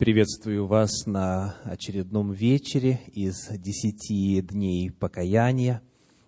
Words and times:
Приветствую 0.00 0.66
вас 0.66 1.04
на 1.04 1.58
очередном 1.62 2.32
вечере 2.32 3.02
из 3.12 3.48
десяти 3.50 4.40
дней 4.40 4.90
покаяния, 4.90 5.82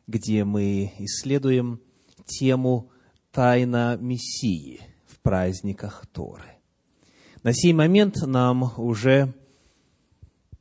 где 0.07 0.45
мы 0.45 0.93
исследуем 0.99 1.81
тему 2.27 2.91
«Тайна 3.31 3.97
Мессии» 3.99 4.83
в 5.07 5.19
праздниках 5.21 6.07
Торы. 6.09 6.59
На 7.43 7.55
сей 7.55 7.73
момент 7.73 8.17
нам 8.27 8.79
уже 8.79 9.33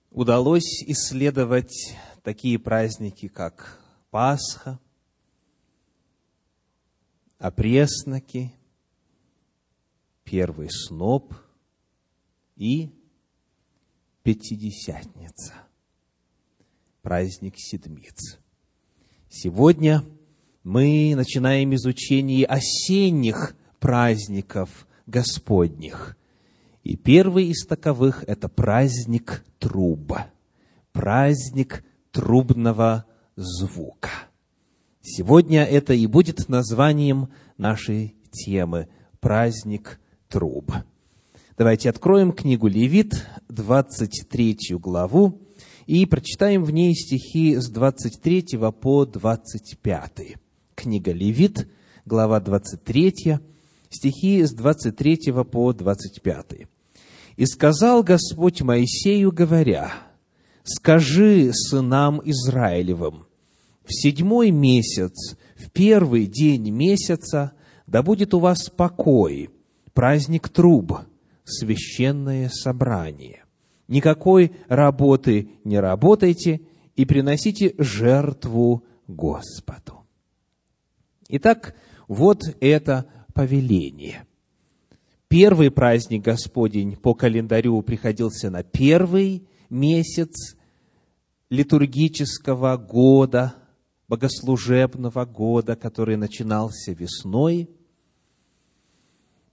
удалось 0.09 0.81
исследовать 0.87 1.97
такие 2.23 2.57
праздники, 2.59 3.27
как 3.27 3.77
Пасха, 4.09 4.79
опресноки, 7.39 8.53
первый 10.23 10.69
сноп 10.71 11.33
и 12.55 12.89
Пятидесятница, 14.23 15.53
праздник 17.01 17.55
Седмиц. 17.57 18.37
Сегодня 19.27 20.03
мы 20.63 21.13
начинаем 21.15 21.73
изучение 21.73 22.45
осенних 22.45 23.55
праздников 23.79 24.87
Господних. 25.07 26.15
И 26.83 26.95
первый 26.97 27.47
из 27.47 27.65
таковых– 27.65 28.23
это 28.27 28.47
праздник 28.47 29.43
труба, 29.57 30.27
праздник 30.91 31.83
трубного 32.11 33.05
звука. 33.35 34.11
Сегодня 35.01 35.63
это 35.63 35.95
и 35.95 36.05
будет 36.05 36.47
названием 36.47 37.29
нашей 37.57 38.15
темы– 38.29 38.87
праздник 39.19 39.99
труб. 40.27 40.71
Давайте 41.57 41.89
откроем 41.89 42.31
книгу 42.31 42.67
Левит, 42.67 43.27
23 43.49 44.57
главу, 44.79 45.41
и 45.85 46.05
прочитаем 46.05 46.63
в 46.63 46.71
ней 46.71 46.95
стихи 46.95 47.57
с 47.57 47.67
23 47.69 48.57
по 48.81 49.05
25. 49.05 50.11
Книга 50.75 51.11
Левит, 51.11 51.67
глава 52.05 52.39
23, 52.39 53.39
стихи 53.89 54.43
с 54.45 54.53
23 54.53 55.43
по 55.51 55.73
25. 55.73 56.67
«И 57.35 57.45
сказал 57.45 58.01
Господь 58.01 58.61
Моисею, 58.61 59.33
говоря, 59.33 59.91
«Скажи 60.63 61.51
сынам 61.53 62.21
Израилевым, 62.23 63.25
в 63.83 63.91
седьмой 63.93 64.51
месяц, 64.51 65.35
в 65.57 65.69
первый 65.71 66.27
день 66.27 66.69
месяца, 66.69 67.51
да 67.87 68.01
будет 68.03 68.33
у 68.33 68.39
вас 68.39 68.69
покой, 68.69 69.49
праздник 69.93 70.47
труб, 70.47 71.01
священное 71.43 72.49
собрание. 72.49 73.45
Никакой 73.87 74.53
работы 74.67 75.49
не 75.63 75.79
работайте 75.79 76.61
и 76.95 77.05
приносите 77.05 77.75
жертву 77.77 78.83
Господу. 79.07 80.05
Итак, 81.29 81.75
вот 82.07 82.43
это 82.59 83.05
повеление. 83.33 84.25
Первый 85.27 85.71
праздник 85.71 86.23
Господень 86.23 86.95
по 86.97 87.13
календарю 87.13 87.81
приходился 87.81 88.49
на 88.49 88.63
первый 88.63 89.47
месяц 89.69 90.55
литургического 91.49 92.77
года, 92.77 93.55
богослужебного 94.07 95.25
года, 95.25 95.75
который 95.75 96.17
начинался 96.17 96.91
весной– 96.91 97.69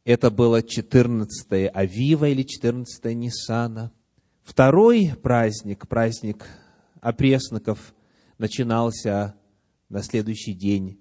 это 0.09 0.31
было 0.31 0.63
14 0.63 1.71
Авива 1.75 2.31
или 2.31 2.43
14 2.43 3.15
Ниссана. 3.15 3.93
Второй 4.43 5.13
праздник, 5.23 5.87
праздник 5.87 6.47
опресноков, 7.03 7.95
начинался 8.39 9.35
на 9.91 10.03
следующий 10.03 10.55
день 10.55 10.99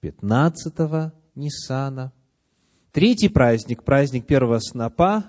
15 0.00 1.12
Ниссана. 1.34 2.14
Третий 2.92 3.28
праздник, 3.28 3.82
праздник 3.82 4.26
первого 4.26 4.58
снопа, 4.60 5.26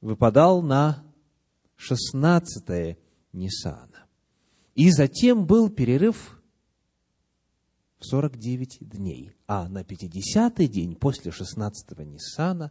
выпадал 0.00 0.62
на 0.62 1.02
16 1.74 2.96
Ниссана. 3.32 4.06
И 4.76 4.88
затем 4.92 5.46
был 5.46 5.68
перерыв 5.68 6.33
49 8.04 8.78
дней. 8.80 9.32
А 9.46 9.68
на 9.68 9.82
50-й 9.82 10.68
день 10.68 10.94
после 10.94 11.30
16-го 11.30 12.02
Ниссана 12.02 12.70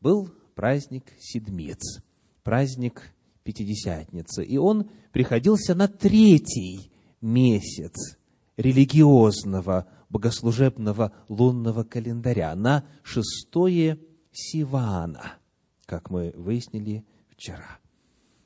был 0.00 0.30
праздник 0.54 1.12
Седмец, 1.18 2.02
праздник 2.42 3.14
Пятидесятницы. 3.44 4.44
И 4.44 4.58
он 4.58 4.90
приходился 5.12 5.74
на 5.74 5.88
третий 5.88 6.90
месяц 7.20 8.18
религиозного 8.56 9.86
богослужебного 10.10 11.12
лунного 11.28 11.84
календаря, 11.84 12.54
на 12.54 12.84
шестое 13.02 13.98
Сивана, 14.32 15.38
как 15.86 16.10
мы 16.10 16.32
выяснили 16.36 17.04
вчера. 17.30 17.78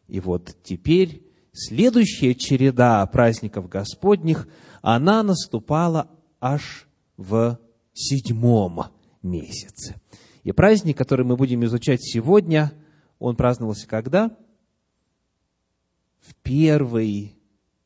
И 0.06 0.20
вот 0.20 0.56
теперь 0.62 1.22
следующая 1.52 2.34
череда 2.34 3.06
праздников 3.06 3.68
Господних– 3.68 4.48
она 4.82 5.22
наступала 5.22 6.10
аж 6.40 6.88
в 7.16 7.58
седьмом 7.94 8.86
месяце. 9.22 10.00
И 10.42 10.50
праздник, 10.50 10.98
который 10.98 11.24
мы 11.24 11.36
будем 11.36 11.64
изучать 11.64 12.02
сегодня, 12.02 12.72
он 13.20 13.36
праздновался 13.36 13.86
когда? 13.86 14.36
В 16.18 16.34
первый 16.42 17.36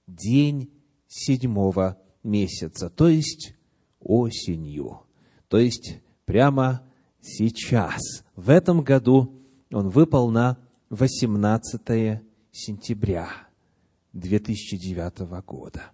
день 0.06 0.72
седьмого 1.06 1.98
месяца, 2.22 2.88
то 2.88 3.08
есть 3.08 3.54
осенью, 4.00 5.02
то 5.48 5.58
есть 5.58 6.00
прямо 6.24 6.82
сейчас. 7.20 8.00
В 8.34 8.48
этом 8.50 8.82
году 8.82 9.42
он 9.70 9.90
выпал 9.90 10.30
на 10.30 10.58
18 10.88 12.22
сентября 12.52 13.45
2009 14.18 15.44
года 15.44 15.90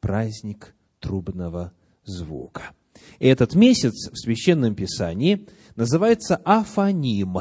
праздник 0.00 0.74
трубного 1.00 1.72
звука. 2.04 2.72
И 3.18 3.26
этот 3.26 3.54
месяц 3.54 4.10
в 4.10 4.16
Священном 4.16 4.74
Писании 4.74 5.46
называется 5.76 6.36
Афаним, 6.36 7.38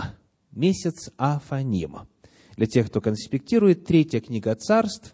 месяц 0.52 1.12
Афаним. 1.18 2.08
Для 2.56 2.68
тех, 2.68 2.88
кто 2.88 3.02
конспектирует, 3.02 3.86
третья 3.86 4.22
книга 4.22 4.56
царств, 4.56 5.14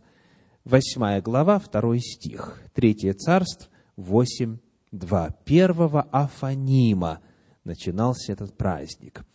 восьмая 0.64 1.22
глава, 1.22 1.60
второй 1.60 2.00
стих. 2.00 2.62
Третье 2.74 3.14
царств, 3.14 3.70
восемь, 3.96 4.58
два. 4.92 5.32
Первого 5.46 6.02
Афанима 6.12 7.22
начинался 7.64 8.34
этот 8.34 8.56
праздник. 8.56 9.26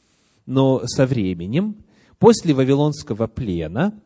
Но 0.46 0.82
со 0.86 1.06
временем, 1.06 1.84
после 2.18 2.54
Вавилонского 2.54 3.26
плена, 3.26 4.00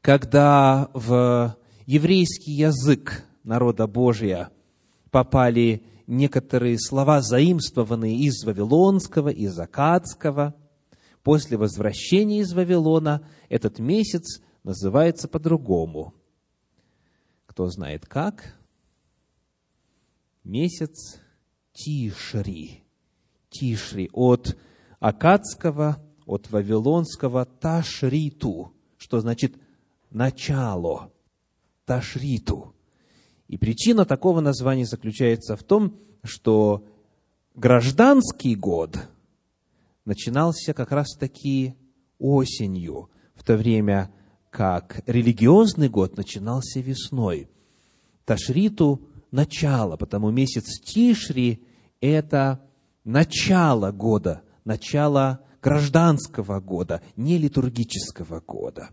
когда 0.00 0.90
в 0.94 1.56
еврейский 1.86 2.52
язык 2.52 3.24
народа 3.44 3.86
Божия 3.86 4.50
попали 5.10 5.84
некоторые 6.06 6.78
слова, 6.78 7.20
заимствованные 7.20 8.16
из 8.16 8.44
Вавилонского, 8.44 9.28
из 9.28 9.58
Акадского. 9.58 10.54
После 11.22 11.56
возвращения 11.56 12.40
из 12.40 12.52
Вавилона 12.52 13.26
этот 13.48 13.78
месяц 13.78 14.42
называется 14.64 15.28
по-другому. 15.28 16.14
Кто 17.46 17.68
знает 17.68 18.06
как? 18.06 18.56
Месяц 20.44 21.20
Тишри. 21.72 22.84
Тишри 23.50 24.08
от 24.12 24.56
Акадского, 24.98 26.02
от 26.24 26.50
Вавилонского 26.50 27.44
Ташриту, 27.44 28.72
что 28.96 29.20
значит 29.20 29.56
начало 30.10 31.12
Ташриту. 31.84 32.74
И 33.48 33.56
причина 33.56 34.04
такого 34.04 34.40
названия 34.40 34.84
заключается 34.84 35.56
в 35.56 35.62
том, 35.62 35.98
что 36.22 36.86
гражданский 37.54 38.54
год 38.54 38.96
начинался 40.04 40.74
как 40.74 40.92
раз-таки 40.92 41.74
осенью, 42.18 43.10
в 43.34 43.42
то 43.42 43.56
время 43.56 44.12
как 44.50 45.02
религиозный 45.06 45.88
год 45.88 46.16
начинался 46.16 46.80
весной. 46.80 47.48
Ташриту– 48.24 49.06
начало, 49.30 49.96
потому 49.96 50.30
месяц 50.30 50.80
Тишри– 50.80 51.62
это 52.00 52.60
начало 53.04 53.92
года, 53.92 54.42
начало 54.64 55.40
гражданского 55.62 56.60
года, 56.60 57.02
не 57.16 57.38
литургического 57.38 58.40
года. 58.40 58.90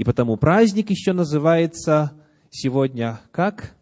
И 0.00 0.04
потому 0.04 0.38
праздник 0.38 0.88
еще 0.88 1.12
называется 1.12 2.12
сегодня 2.48 3.20
как? 3.32 3.76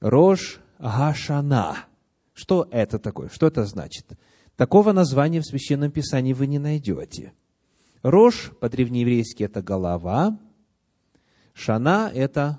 Рож 0.00 0.58
Гашана. 0.80 1.84
Что 2.32 2.66
это 2.72 2.98
такое? 2.98 3.28
Что 3.28 3.46
это 3.46 3.64
значит? 3.64 4.18
Такого 4.56 4.90
названия 4.90 5.40
в 5.40 5.46
Священном 5.46 5.92
Писании 5.92 6.32
вы 6.32 6.48
не 6.48 6.58
найдете. 6.58 7.32
Рож 8.02 8.50
по-древнееврейски 8.58 9.44
это 9.44 9.62
голова, 9.62 10.36
Шана 11.54 12.10
это, 12.12 12.58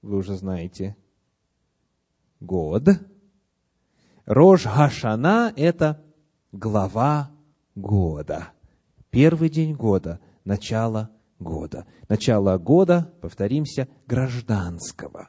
вы 0.00 0.16
уже 0.16 0.34
знаете, 0.38 0.96
год. 2.40 2.88
Рож 4.24 4.64
Гашана 4.64 5.52
это 5.56 6.02
глава 6.52 7.30
года. 7.74 8.52
Первый 9.10 9.50
день 9.50 9.74
года, 9.74 10.18
начало 10.44 11.10
года. 11.38 11.86
Начало 12.08 12.58
года, 12.58 13.12
повторимся, 13.20 13.88
гражданского. 14.06 15.28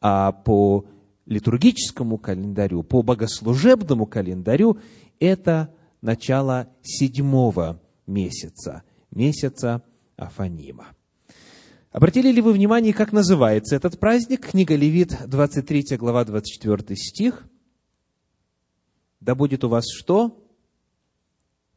А 0.00 0.32
по 0.32 0.86
литургическому 1.26 2.18
календарю, 2.18 2.82
по 2.82 3.02
богослужебному 3.02 4.06
календарю, 4.06 4.78
это 5.18 5.74
начало 6.00 6.68
седьмого 6.82 7.80
месяца, 8.06 8.82
месяца 9.10 9.82
Афанима. 10.16 10.88
Обратили 11.90 12.30
ли 12.30 12.42
вы 12.42 12.52
внимание, 12.52 12.92
как 12.92 13.12
называется 13.12 13.74
этот 13.74 13.98
праздник? 13.98 14.50
Книга 14.50 14.76
Левит, 14.76 15.16
23 15.26 15.96
глава, 15.96 16.24
24 16.24 16.96
стих. 16.96 17.48
Да 19.20 19.34
будет 19.34 19.64
у 19.64 19.68
вас 19.68 19.86
что? 19.90 20.46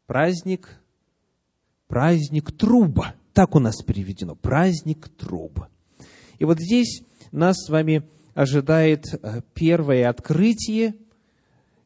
Праздник, 0.06 0.79
праздник 1.90 2.52
труба. 2.52 3.16
Так 3.34 3.56
у 3.56 3.60
нас 3.60 3.82
переведено. 3.84 4.36
Праздник 4.36 5.10
труб. 5.10 5.66
И 6.38 6.46
вот 6.46 6.60
здесь 6.60 7.02
нас 7.34 7.58
с 7.66 7.70
вами 7.70 8.04
ожидает 8.34 9.06
э, 9.12 9.42
первое 9.54 10.08
открытие. 10.08 10.96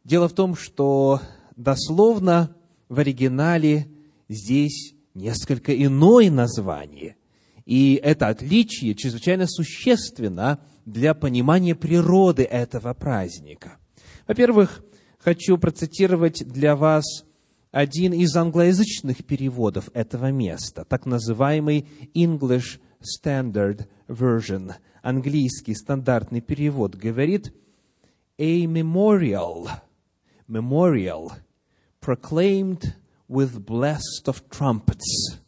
Дело 0.04 0.28
в 0.28 0.34
том, 0.34 0.56
что 0.56 1.22
дословно 1.56 2.56
в 2.90 3.00
оригинале 3.00 3.88
здесь 4.30 4.94
несколько 5.16 5.74
иное 5.74 6.30
название. 6.30 7.16
И 7.66 7.96
это 8.04 8.28
отличие 8.28 8.96
чрезвычайно 8.96 9.48
существенно 9.48 10.60
для 10.86 11.14
понимания 11.14 11.76
природы 11.76 12.44
этого 12.44 12.94
праздника. 12.94 13.78
Во-первых, 14.28 14.84
хочу 15.18 15.58
процитировать 15.58 16.44
для 16.46 16.76
вас 16.76 17.06
один 17.74 18.14
из 18.14 18.36
англоязычных 18.36 19.26
переводов 19.26 19.90
этого 19.96 20.32
места, 20.32 20.86
так 20.86 21.08
называемый 21.08 21.88
English 22.14 22.80
Standard 23.02 23.88
Version, 24.08 24.76
английский 25.02 25.74
стандартный 25.74 26.40
перевод, 26.40 26.96
говорит 26.96 27.52
«a 28.38 28.66
memorial, 28.68 29.68
memorial 30.48 31.32
proclaimed 32.00 32.94
with 33.28 33.66
blessed 33.66 34.28
of 34.28 34.44
trumpets». 34.52 35.40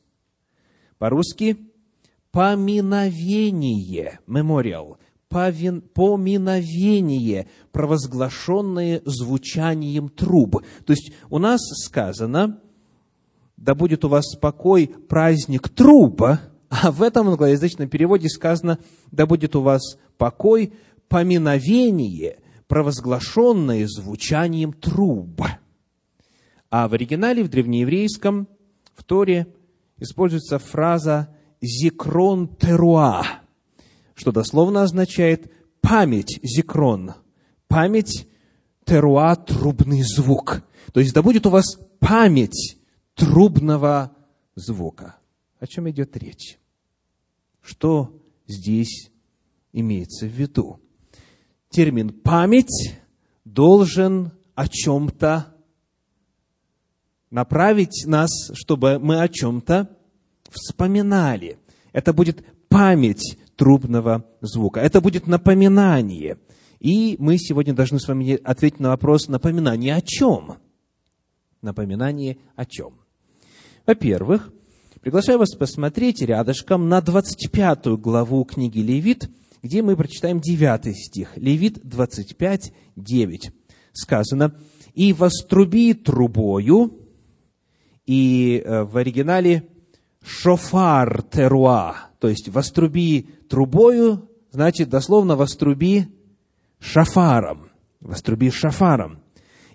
По-русски 0.97 1.57
«поминовение», 2.31 4.17
memorial, 4.25 4.97
поминовение, 5.29 7.47
провозглашенное 7.71 9.01
звучанием 9.05 10.09
труб. 10.09 10.63
То 10.85 10.93
есть 10.93 11.13
у 11.29 11.39
нас 11.39 11.61
сказано, 11.85 12.59
да 13.57 13.75
будет 13.75 14.05
у 14.05 14.09
вас 14.09 14.35
покой, 14.35 14.87
праздник 14.87 15.69
труба, 15.69 16.41
а 16.69 16.91
в 16.91 17.01
этом 17.01 17.29
англоязычном 17.29 17.89
переводе 17.89 18.29
сказано, 18.29 18.79
да 19.11 19.25
будет 19.25 19.55
у 19.55 19.61
вас 19.61 19.97
покой, 20.17 20.73
поминовение, 21.07 22.39
провозглашенное 22.67 23.87
звучанием 23.87 24.73
труб. 24.73 25.41
А 26.69 26.87
в 26.87 26.93
оригинале, 26.93 27.43
в 27.43 27.49
древнееврейском, 27.49 28.47
в 28.93 29.03
Торе, 29.03 29.47
используется 29.97 30.59
фраза 30.59 31.35
«зикрон 31.61 32.55
теруа», 32.55 33.44
что 34.15 34.31
дословно 34.31 34.81
означает 34.81 35.51
«память 35.81 36.39
зикрон», 36.41 37.13
«память 37.67 38.27
теруа»– 38.85 39.35
трубный 39.47 40.01
звук. 40.01 40.63
То 40.93 40.99
есть, 40.99 41.13
да 41.13 41.21
будет 41.21 41.45
у 41.45 41.49
вас 41.49 41.77
память 41.99 42.77
трубного 43.13 44.15
звука. 44.55 45.17
О 45.59 45.67
чем 45.67 45.89
идет 45.89 46.15
речь? 46.17 46.57
Что 47.61 48.21
здесь 48.47 49.11
имеется 49.73 50.25
в 50.25 50.31
виду? 50.31 50.79
Термин 51.69 52.09
«память» 52.09 52.97
должен 53.43 54.31
о 54.55 54.67
чем-то 54.67 55.53
направить 57.29 58.05
нас, 58.05 58.29
чтобы 58.53 58.97
мы 58.99 59.21
о 59.21 59.27
чем-то 59.27 59.89
вспоминали. 60.49 61.59
Это 61.91 62.13
будет 62.13 62.45
память 62.69 63.37
трубного 63.55 64.25
звука. 64.41 64.79
Это 64.79 65.01
будет 65.01 65.27
напоминание. 65.27 66.37
И 66.79 67.15
мы 67.19 67.37
сегодня 67.37 67.73
должны 67.73 67.99
с 67.99 68.07
вами 68.07 68.39
ответить 68.43 68.79
на 68.79 68.89
вопрос 68.89 69.27
напоминание 69.27 69.95
о 69.95 70.01
чем? 70.01 70.57
Напоминание 71.61 72.37
о 72.55 72.65
чем? 72.65 72.99
Во-первых, 73.85 74.51
приглашаю 75.01 75.39
вас 75.39 75.55
посмотреть 75.55 76.21
рядышком 76.21 76.89
на 76.89 77.01
25 77.01 77.87
главу 77.99 78.43
книги 78.43 78.79
Левит, 78.79 79.29
где 79.63 79.81
мы 79.81 79.95
прочитаем 79.95 80.39
9 80.39 80.95
стих. 80.95 81.37
Левит 81.37 81.79
25, 81.83 82.73
9. 82.95 83.51
Сказано, 83.93 84.55
«И 84.93 85.13
воструби 85.13 85.93
трубою, 85.93 87.05
и 88.05 88.61
э, 88.63 88.83
в 88.83 88.97
оригинале 88.97 89.67
шофар 90.23 91.23
теруа, 91.23 91.95
то 92.19 92.27
есть 92.27 92.49
воструби 92.49 93.29
трубою, 93.47 94.29
значит 94.51 94.89
дословно 94.89 95.35
воструби 95.35 96.07
шафаром, 96.79 97.69
воструби 98.01 98.49
шафаром. 98.49 99.19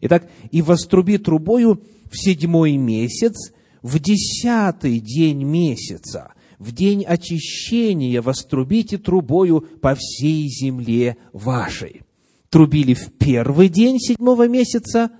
Итак, 0.00 0.30
и 0.50 0.62
воструби 0.62 1.18
трубою 1.18 1.82
в 2.10 2.16
седьмой 2.16 2.76
месяц, 2.76 3.52
в 3.82 3.98
десятый 3.98 4.98
день 4.98 5.44
месяца, 5.44 6.32
в 6.58 6.72
день 6.72 7.04
очищения 7.04 8.20
вострубите 8.20 8.98
трубою 8.98 9.62
по 9.80 9.94
всей 9.94 10.48
земле 10.48 11.16
вашей. 11.32 12.02
Трубили 12.50 12.94
в 12.94 13.12
первый 13.12 13.68
день 13.68 13.98
седьмого 13.98 14.48
месяца 14.48 15.10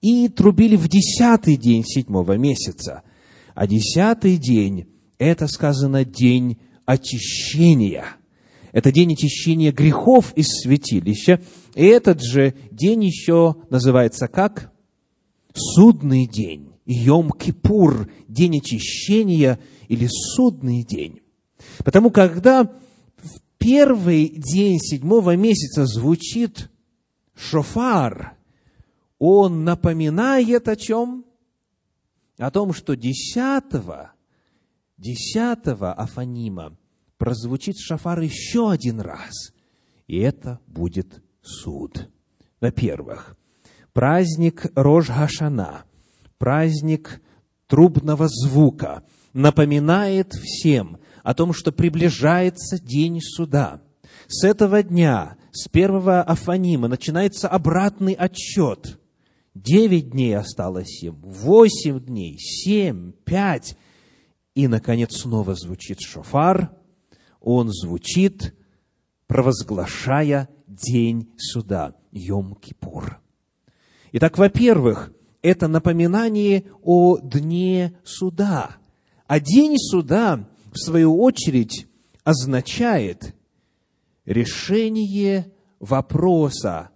и 0.00 0.28
трубили 0.28 0.76
в 0.76 0.88
десятый 0.88 1.56
день 1.56 1.84
седьмого 1.84 2.36
месяца. 2.36 3.02
А 3.54 3.66
десятый 3.66 4.36
день– 4.36 4.88
это 5.18 5.48
сказано 5.48 6.04
день 6.04 6.58
очищения. 6.88 8.16
Это 8.72 8.90
день 8.90 9.12
очищения 9.12 9.72
грехов 9.72 10.32
из 10.36 10.46
святилища. 10.46 11.42
И 11.74 11.84
этот 11.84 12.22
же 12.22 12.54
день 12.70 13.04
еще 13.04 13.56
называется 13.68 14.26
как? 14.26 14.72
Судный 15.54 16.26
день. 16.26 16.72
Йом-Кипур, 16.86 18.10
день 18.26 18.60
очищения 18.60 19.58
или 19.88 20.08
судный 20.08 20.82
день. 20.82 21.20
Потому 21.84 22.10
когда 22.10 22.64
в 22.64 23.40
первый 23.58 24.28
день 24.28 24.78
седьмого 24.78 25.36
месяца 25.36 25.84
звучит 25.84 26.70
шофар, 27.34 28.38
он 29.18 29.64
напоминает 29.64 30.68
о 30.68 30.76
чем? 30.76 31.26
О 32.38 32.50
том, 32.50 32.72
что 32.72 32.96
десятого, 32.96 34.12
десятого 34.98 35.92
Афанима 35.92 36.76
прозвучит 37.16 37.78
шафар 37.78 38.20
еще 38.20 38.70
один 38.70 39.00
раз, 39.00 39.52
и 40.06 40.18
это 40.18 40.60
будет 40.66 41.22
суд. 41.40 42.10
Во-первых, 42.60 43.36
праздник 43.92 44.66
Рож-Гашана, 44.74 45.84
праздник 46.36 47.22
трубного 47.66 48.28
звука, 48.28 49.04
напоминает 49.32 50.32
всем 50.34 50.98
о 51.22 51.34
том, 51.34 51.52
что 51.52 51.72
приближается 51.72 52.78
день 52.78 53.20
суда. 53.20 53.80
С 54.26 54.44
этого 54.44 54.82
дня, 54.82 55.36
с 55.52 55.68
первого 55.68 56.22
Афанима, 56.22 56.88
начинается 56.88 57.48
обратный 57.48 58.14
отчет– 58.14 58.98
Девять 59.64 60.10
дней 60.10 60.36
осталось 60.36 61.02
им, 61.02 61.16
восемь 61.20 61.98
дней, 61.98 62.38
семь, 62.38 63.10
пять. 63.24 63.76
И, 64.58 64.66
наконец, 64.66 65.20
снова 65.20 65.54
звучит 65.54 66.00
шофар. 66.00 66.72
Он 67.40 67.70
звучит, 67.70 68.56
провозглашая 69.28 70.48
день 70.66 71.28
суда, 71.38 71.94
Йом-Кипур. 72.12 73.18
Итак, 74.10 74.36
во-первых, 74.36 75.12
это 75.42 75.68
напоминание 75.68 76.64
о 76.82 77.18
дне 77.18 77.96
суда. 78.02 78.78
А 79.28 79.38
день 79.38 79.76
суда, 79.78 80.48
в 80.72 80.76
свою 80.76 81.16
очередь, 81.22 81.86
означает 82.24 83.36
решение 84.24 85.52
вопроса 85.78 86.90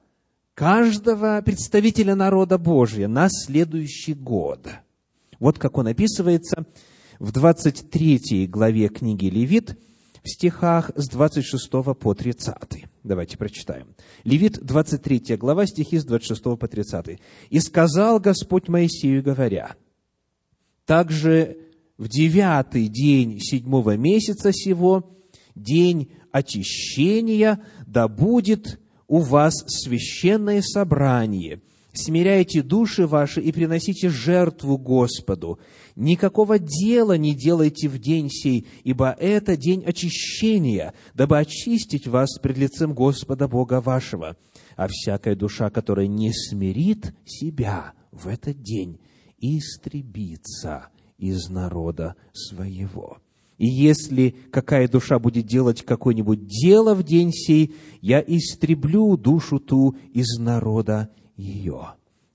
каждого 0.54 1.40
представителя 1.44 2.16
народа 2.16 2.58
Божия 2.58 3.06
на 3.06 3.28
следующий 3.30 4.14
год. 4.14 4.66
Вот 5.38 5.60
как 5.60 5.78
он 5.78 5.86
описывается 5.86 6.66
в 7.22 7.30
23 7.30 8.48
главе 8.48 8.88
книги 8.88 9.26
Левит, 9.26 9.78
в 10.24 10.28
стихах 10.28 10.90
с 10.96 11.08
26 11.08 11.70
по 11.70 12.14
30. 12.16 12.56
Давайте 13.04 13.38
прочитаем. 13.38 13.94
Левит, 14.24 14.58
23 14.60 15.36
глава, 15.36 15.66
стихи 15.66 15.98
с 15.98 16.04
26 16.04 16.42
по 16.58 16.66
30. 16.66 17.20
«И 17.48 17.60
сказал 17.60 18.18
Господь 18.18 18.66
Моисею, 18.66 19.22
говоря, 19.22 19.76
также 20.84 21.58
в 21.96 22.08
девятый 22.08 22.88
день 22.88 23.38
седьмого 23.38 23.96
месяца 23.96 24.52
сего, 24.52 25.16
день 25.54 26.10
очищения, 26.32 27.60
да 27.86 28.08
будет 28.08 28.80
у 29.06 29.18
вас 29.18 29.54
священное 29.68 30.60
собрание. 30.60 31.62
Смиряйте 31.94 32.62
души 32.62 33.06
ваши 33.06 33.40
и 33.40 33.52
приносите 33.52 34.08
жертву 34.08 34.78
Господу. 34.78 35.60
Никакого 35.94 36.58
дела 36.58 37.16
не 37.18 37.34
делайте 37.34 37.88
в 37.88 37.98
день 37.98 38.30
сей, 38.30 38.66
ибо 38.82 39.10
это 39.10 39.56
день 39.56 39.84
очищения, 39.84 40.94
дабы 41.14 41.38
очистить 41.38 42.06
вас 42.06 42.38
пред 42.38 42.58
лицем 42.58 42.94
Господа 42.94 43.46
Бога 43.46 43.80
вашего. 43.80 44.36
А 44.76 44.88
всякая 44.88 45.36
душа, 45.36 45.70
которая 45.70 46.06
не 46.06 46.32
смирит 46.32 47.14
себя 47.26 47.92
в 48.10 48.26
этот 48.26 48.62
день, 48.62 49.00
истребится 49.38 50.88
из 51.18 51.48
народа 51.50 52.16
своего. 52.32 53.18
И 53.58 53.66
если 53.66 54.34
какая 54.50 54.88
душа 54.88 55.18
будет 55.18 55.46
делать 55.46 55.82
какое-нибудь 55.82 56.46
дело 56.46 56.94
в 56.94 57.04
день 57.04 57.32
сей, 57.32 57.74
я 58.00 58.20
истреблю 58.20 59.16
душу 59.16 59.60
ту 59.60 59.94
из 60.12 60.38
народа 60.38 61.10
ее. 61.36 61.92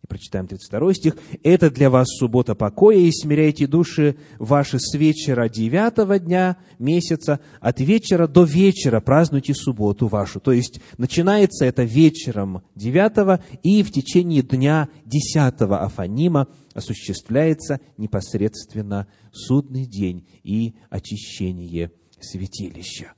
Прочитаем 0.07 0.47
32 0.47 0.93
стих. 0.93 1.17
«Это 1.43 1.69
для 1.69 1.89
вас 1.89 2.07
суббота 2.07 2.55
покоя, 2.55 2.97
и 2.97 3.11
смиряйте 3.11 3.67
души 3.67 4.15
ваши 4.39 4.79
с 4.79 4.93
вечера 4.97 5.49
девятого 5.49 6.17
дня 6.17 6.57
месяца, 6.79 7.41
от 7.59 7.81
вечера 7.81 8.27
до 8.27 8.43
вечера 8.43 9.01
празднуйте 9.01 9.53
субботу 9.53 10.07
вашу». 10.07 10.39
То 10.39 10.53
есть, 10.53 10.79
начинается 10.97 11.65
это 11.65 11.83
вечером 11.83 12.63
девятого, 12.73 13.43
и 13.63 13.83
в 13.83 13.91
течение 13.91 14.43
дня 14.43 14.87
десятого 15.05 15.79
Афанима 15.79 16.47
осуществляется 16.73 17.81
непосредственно 17.97 19.07
судный 19.33 19.85
день 19.85 20.25
и 20.43 20.75
очищение 20.89 21.91
святилища. 22.21 23.13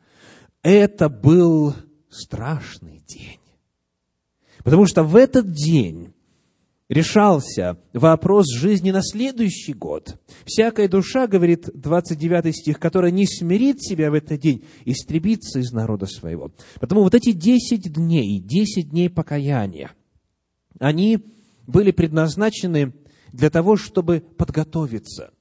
Это 0.64 1.08
был 1.08 1.76
страшный 2.10 3.04
день. 3.08 3.40
Потому 4.64 4.88
что 4.88 5.04
в 5.04 5.16
этот 5.16 5.52
день 5.52 6.14
решался 6.90 7.78
вопрос 7.94 8.48
жизни 8.52 8.92
на 8.92 9.02
следующий 9.04 9.74
год. 9.74 10.20
Всякая 10.46 10.90
душа, 10.90 11.28
говорит 11.28 11.70
29 11.74 12.56
стих, 12.56 12.80
которая 12.80 13.12
не 13.12 13.26
смирит 13.26 13.82
себя 13.82 14.10
в 14.10 14.16
этот 14.16 14.40
день, 14.40 14.66
истребится 14.86 15.60
из 15.60 15.72
народа 15.72 16.08
своего. 16.08 16.52
Потому 16.80 17.04
вот 17.04 17.14
эти 17.14 17.32
10 17.32 17.94
дней, 17.94 18.40
10 18.40 18.90
дней 18.90 19.10
покаяния, 19.10 19.92
они 20.80 21.20
были 21.68 21.92
предназначены 21.92 22.94
для 23.32 23.52
того, 23.52 23.76
чтобы 23.76 24.22
подготовиться, 24.22 25.32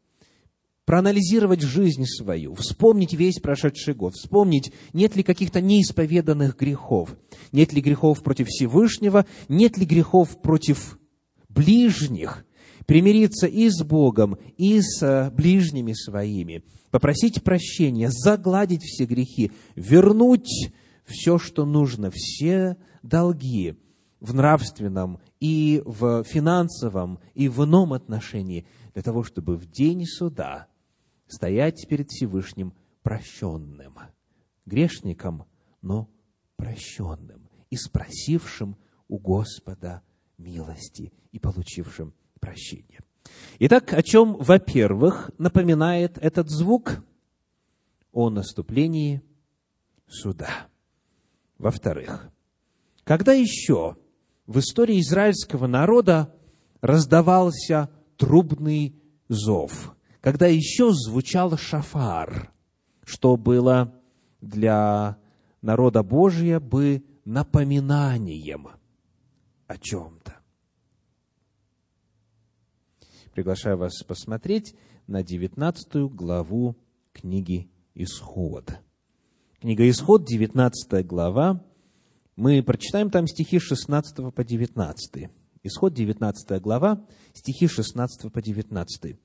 проанализировать 0.85 1.63
жизнь 1.63 2.05
свою, 2.05 2.55
вспомнить 2.55 3.15
весь 3.15 3.41
прошедший 3.41 3.95
год, 3.95 4.15
вспомнить, 4.15 4.73
нет 4.93 5.17
ли 5.17 5.23
каких-то 5.23 5.63
неисповеданных 5.63 6.59
грехов, 6.59 7.17
нет 7.53 7.73
ли 7.73 7.81
грехов 7.81 8.23
против 8.23 8.49
Всевышнего, 8.49 9.25
нет 9.49 9.79
ли 9.79 9.87
грехов 9.87 10.41
против 10.43 10.99
ближних, 11.59 12.47
примириться 12.87 13.49
и 13.49 13.69
с 13.69 13.83
Богом, 13.83 14.39
и 14.57 14.81
с 14.81 15.03
э, 15.03 15.31
ближними 15.33 15.93
своими, 15.93 16.63
попросить 16.93 17.43
прощения, 17.43 18.11
загладить 18.11 18.85
все 18.85 19.07
грехи, 19.07 19.51
вернуть 19.75 20.73
все, 21.05 21.39
что 21.39 21.67
нужно, 21.67 22.11
все 22.13 22.77
долги 23.03 23.77
в 24.21 24.35
нравственном 24.35 25.19
и 25.41 25.83
в 25.85 26.23
финансовом, 26.23 27.19
и 27.35 27.49
в 27.49 27.65
ином 27.65 27.93
отношении, 27.93 28.65
для 28.95 29.03
того, 29.03 29.25
чтобы 29.25 29.57
в 29.57 29.69
день 29.69 30.05
суда 30.07 30.69
стоять 31.27 31.87
перед 31.89 32.09
Всевышним 32.11 32.73
прощенным, 33.03 33.99
грешником, 34.65 35.45
но 35.83 36.09
прощенным 36.57 37.49
и 37.69 37.77
спросившим 37.77 38.77
у 39.09 39.19
Господа 39.19 40.03
милости 40.39 41.13
и 41.33 41.39
получившим 41.39 42.15
прощение. 42.41 43.01
Итак, 43.59 43.93
о 43.93 44.03
чем, 44.03 44.37
во-первых, 44.37 45.31
напоминает 45.39 46.19
этот 46.19 46.49
звук? 46.49 47.05
О 48.13 48.31
наступлении 48.31 49.23
суда. 50.07 50.69
Во-вторых, 51.59 52.31
когда 53.05 53.33
еще 53.33 53.97
в 54.47 54.59
истории 54.61 55.01
израильского 55.01 55.67
народа 55.67 56.35
раздавался 56.81 57.91
трубный 58.17 58.97
зов, 59.29 59.95
когда 60.21 60.47
еще 60.47 60.93
звучал 60.93 61.57
шафар, 61.57 62.53
что 63.05 63.37
было 63.37 63.95
для 64.41 65.19
народа 65.61 66.03
Божия 66.03 66.61
бы 66.61 67.05
напоминанием 67.25 68.69
о 69.69 69.77
чем-то. 69.77 70.37
Приглашаю 73.33 73.79
вас 73.79 74.03
посмотреть 74.03 74.75
на 75.07 75.23
19 75.23 76.11
главу 76.13 76.77
книги 77.13 77.71
Исход. 77.95 78.81
Книга 79.61 79.89
Исход, 79.89 80.25
19 80.25 81.07
глава, 81.07 81.65
мы 82.35 82.63
прочитаем 82.63 83.11
там 83.11 83.27
стихи 83.27 83.59
16 83.59 84.35
по 84.35 84.43
19. 84.43 85.31
Исход 85.63 85.93
19 85.93 86.63
глава, 86.63 87.07
стихи 87.35 87.69
16 87.69 88.33
по 88.33 88.41
19. 88.41 89.17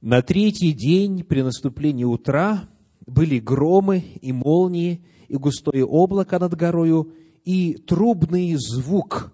«На 0.00 0.22
третий 0.22 0.72
день 0.72 1.22
при 1.22 1.42
наступлении 1.42 2.04
утра 2.04 2.68
были 3.06 3.38
громы 3.38 3.98
и 3.98 4.32
молнии, 4.32 5.04
и 5.28 5.36
густое 5.36 5.84
облако 5.84 6.38
над 6.38 6.54
горою, 6.54 7.14
и 7.44 7.74
трубный 7.74 8.56
звук, 8.56 9.32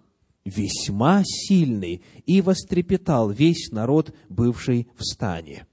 весьма 0.49 1.23
сильный, 1.25 2.03
и 2.27 2.41
вострепетал 2.41 3.31
весь 3.31 3.71
народ, 3.71 4.15
бывший 4.29 4.89
в 4.97 5.05
стане». 5.05 5.67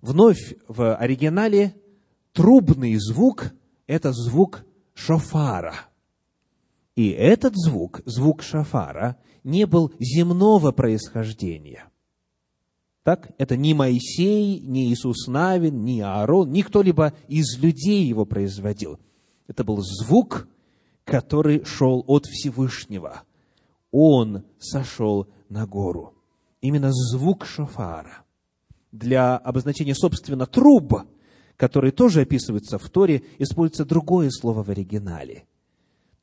Вновь 0.00 0.54
в 0.68 0.94
оригинале 0.94 1.74
трубный 2.32 2.96
звук– 2.96 3.52
это 3.86 4.12
звук 4.12 4.64
шофара– 4.94 5.74
и 6.96 7.10
этот 7.10 7.52
звук, 7.54 8.00
звук 8.06 8.42
шафара, 8.42 9.18
не 9.44 9.66
был 9.66 9.92
земного 10.00 10.72
происхождения. 10.72 11.84
Так, 13.04 13.30
это 13.38 13.56
не 13.56 13.74
Моисей, 13.74 14.58
не 14.60 14.90
Иисус 14.90 15.28
Навин, 15.28 15.84
не 15.84 16.00
Аарон, 16.00 16.50
ни 16.50 16.62
кто-либо 16.62 17.12
из 17.28 17.58
людей 17.58 18.04
его 18.04 18.24
производил. 18.24 18.98
Это 19.46 19.62
был 19.62 19.80
звук, 19.82 20.48
который 21.04 21.64
шел 21.64 22.02
от 22.08 22.24
Всевышнего. 22.24 23.22
Он 23.98 24.44
сошел 24.58 25.28
на 25.48 25.66
гору. 25.66 26.14
Именно 26.60 26.90
звук 26.92 27.46
шафара. 27.46 28.24
Для 28.92 29.36
обозначения, 29.36 29.94
собственно, 29.94 30.46
труб, 30.46 30.92
который 31.56 31.92
тоже 31.92 32.22
описывается 32.22 32.78
в 32.78 32.90
Торе, 32.90 33.22
используется 33.38 33.84
другое 33.84 34.30
слово 34.30 34.62
в 34.62 34.70
оригинале– 34.70 35.46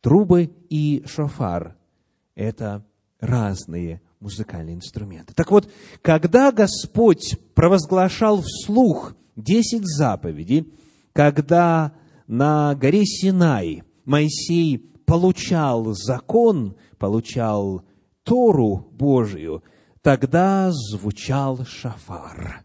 Трубы 0.04 0.52
и 0.70 1.02
шофар– 1.06 1.78
это 2.36 2.86
разные 3.22 4.02
музыкальные 4.20 4.76
инструменты. 4.76 5.34
Так 5.34 5.50
вот, 5.50 5.72
когда 6.02 6.52
Господь 6.52 7.38
провозглашал 7.56 8.42
вслух 8.42 9.16
десять 9.38 9.86
заповедей, 9.86 10.74
когда 11.14 11.94
на 12.28 12.76
горе 12.76 13.06
Синай 13.06 13.84
Моисей 14.04 14.78
получал 15.06 15.94
закон, 15.94 16.76
получал 17.04 17.84
Тору 18.24 18.88
Божию, 18.94 19.62
тогда 20.02 20.72
звучал 20.72 21.66
шафар. 21.66 22.64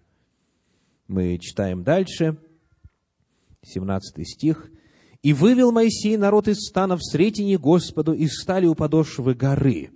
Мы 1.09 1.38
читаем 1.38 1.83
дальше, 1.83 2.38
17 3.64 4.28
стих. 4.28 4.71
И 5.23 5.33
вывел 5.33 5.73
Моисей 5.73 6.16
народ 6.16 6.47
из 6.47 6.59
стана 6.68 6.97
в 6.97 7.02
сретении 7.02 7.57
Господу, 7.57 8.12
и 8.12 8.28
встали 8.28 8.66
у 8.66 8.76
подошвы 8.76 9.35
горы. 9.35 9.90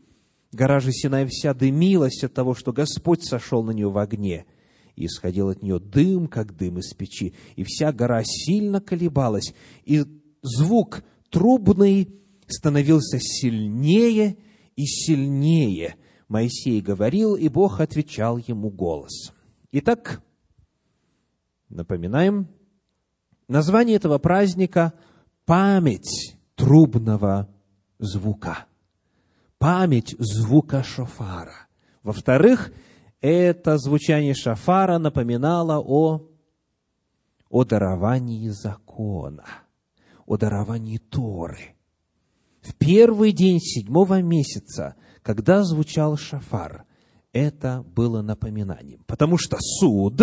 Гора 0.51 0.81
же 0.81 0.91
Синай 0.91 1.25
вся 1.27 1.55
дымилась 1.55 2.25
от 2.25 2.35
того, 2.35 2.57
что 2.57 2.73
Господь 2.73 3.23
сошел 3.23 3.63
на 3.63 3.71
нее 3.71 3.91
в 3.91 3.99
огне. 3.99 4.45
И 4.97 5.07
исходил 5.07 5.51
от 5.51 5.63
нее 5.63 5.79
дым, 5.79 6.27
как 6.27 6.57
дым 6.57 6.81
из 6.81 6.93
печи, 6.95 7.33
и 7.55 7.63
вся 7.63 7.93
гора 7.93 8.25
сильно 8.25 8.81
колебалась, 8.81 9.55
и 9.85 10.03
звук 10.43 11.05
трубный 11.31 12.22
становился 12.47 13.19
сильнее 13.21 14.37
и 14.77 14.85
сильнее. 14.85 15.97
Моисей 16.29 16.81
говорил, 16.81 17.37
и 17.37 17.49
Бог 17.49 17.81
отвечал 17.81 18.39
ему 18.39 18.71
голосом. 18.71 19.35
Итак, 19.71 20.23
напоминаем, 21.69 22.49
название 23.49 23.97
этого 23.97 24.19
праздника– 24.19 24.93
память 25.45 26.37
трубного 26.55 27.49
звука. 27.99 28.67
Память 29.59 30.15
звука 30.19 30.83
шофара. 30.83 31.69
Во-вторых, 32.03 32.73
это 33.21 33.79
звучание 33.79 34.35
шафара 34.35 34.99
напоминало 34.99 35.79
о, 35.79 36.29
о 37.49 37.65
даровании 37.65 38.49
закона, 38.49 39.45
о 40.27 40.37
даровании 40.37 40.99
Торы. 40.99 41.77
В 42.63 42.75
первый 42.75 43.33
день 43.33 43.61
седьмого 43.61 44.23
месяца, 44.23 44.97
когда 45.23 45.63
звучал 45.63 46.17
шафар, 46.17 46.85
это 47.33 47.85
было 47.95 48.23
напоминанием. 48.23 49.05
Потому 49.07 49.37
что 49.37 49.59
суд 49.61 50.21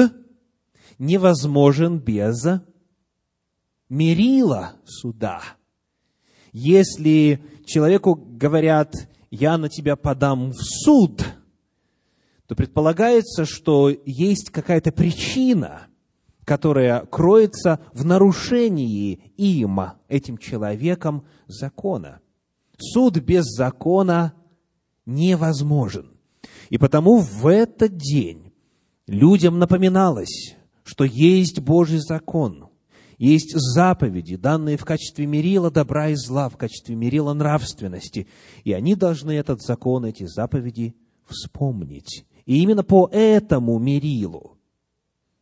невозможен 0.97 1.99
без 1.99 2.45
мерила 3.89 4.73
суда. 4.85 5.41
Если 6.51 7.43
человеку 7.65 8.15
говорят, 8.15 8.95
я 9.29 9.57
на 9.57 9.69
тебя 9.69 9.95
подам 9.95 10.51
в 10.51 10.57
суд– 10.57 11.23
то 12.49 12.55
предполагается, 12.55 13.45
что 13.45 13.91
есть 14.07 14.49
какая-то 14.49 14.91
причина, 14.91 15.85
которая 16.45 17.05
кроется 17.05 17.79
в 17.93 18.03
нарушении 18.03 19.31
им, 19.37 19.79
этим 20.07 20.39
человеком, 20.39 21.27
закона. 21.45 22.21
Суд 22.79 23.17
без 23.17 23.45
закона 23.45 24.33
невозможен. 25.05 26.11
И 26.69 26.77
потому 26.77 27.17
в 27.17 27.47
этот 27.47 27.97
день 27.97 28.53
людям 29.07 29.59
напоминалось, 29.59 30.55
что 30.83 31.03
есть 31.03 31.59
Божий 31.59 31.99
закон, 31.99 32.69
есть 33.17 33.53
заповеди, 33.53 34.37
данные 34.37 34.77
в 34.77 34.85
качестве 34.85 35.25
мерила 35.25 35.69
добра 35.69 36.09
и 36.09 36.15
зла, 36.15 36.47
в 36.47 36.57
качестве 36.57 36.95
мерила 36.95 37.33
нравственности, 37.33 38.27
и 38.63 38.71
они 38.71 38.95
должны 38.95 39.31
этот 39.31 39.61
закон, 39.61 40.05
эти 40.05 40.25
заповеди 40.25 40.95
вспомнить 41.25 42.25
и 42.49 42.63
именно 42.63 42.83
по 42.83 43.07
этому 43.11 43.77
мерилу, 43.77 44.57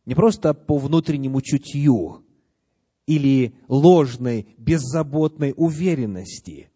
не 0.04 0.14
просто 0.14 0.52
по 0.52 0.76
внутреннему 0.76 1.40
чутью 1.40 2.22
или 3.06 3.54
ложной, 3.66 4.46
беззаботной 4.58 5.54
уверенности, 5.56 6.70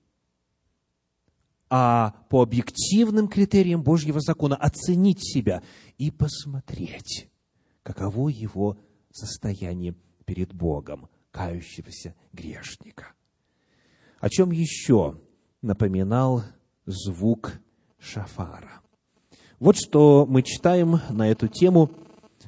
а 1.74 2.12
по 2.28 2.42
объективным 2.42 3.28
критериям 3.28 3.82
Божьего 3.82 4.20
закона 4.20 4.56
оценить 4.56 5.26
себя 5.26 5.62
и 5.96 6.10
посмотреть, 6.10 7.30
каково 7.82 8.28
его 8.28 8.76
состояние 9.10 9.94
перед 10.26 10.52
Богом, 10.52 11.08
кающегося 11.30 12.14
грешника. 12.34 13.14
О 14.20 14.28
чем 14.28 14.50
еще 14.50 15.18
напоминал 15.62 16.42
звук 16.84 17.54
шафара? 17.98 18.82
Вот 19.58 19.78
что 19.78 20.26
мы 20.28 20.42
читаем 20.42 21.00
на 21.08 21.30
эту 21.30 21.48
тему 21.48 21.90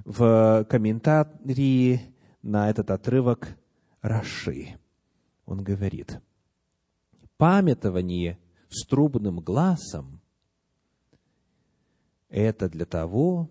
в 0.05 0.67
комментарии 0.69 2.15
на 2.43 2.69
этот 2.69 2.91
отрывок 2.91 3.57
Раши. 4.03 4.79
Он 5.47 5.65
говорит, 5.65 6.21
памятование 7.39 8.39
с 8.75 8.87
трубным 8.87 9.41
глазом– 9.41 10.21
это 12.35 12.69
для 12.69 12.85
того, 12.85 13.49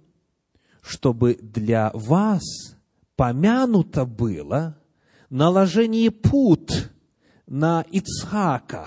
чтобы 0.82 1.36
для 1.36 1.90
вас 1.94 2.44
помянуто 3.16 4.06
было 4.06 4.78
наложение 5.30 6.12
пут 6.12 6.92
на 7.48 7.86
Ицхака, 7.90 8.86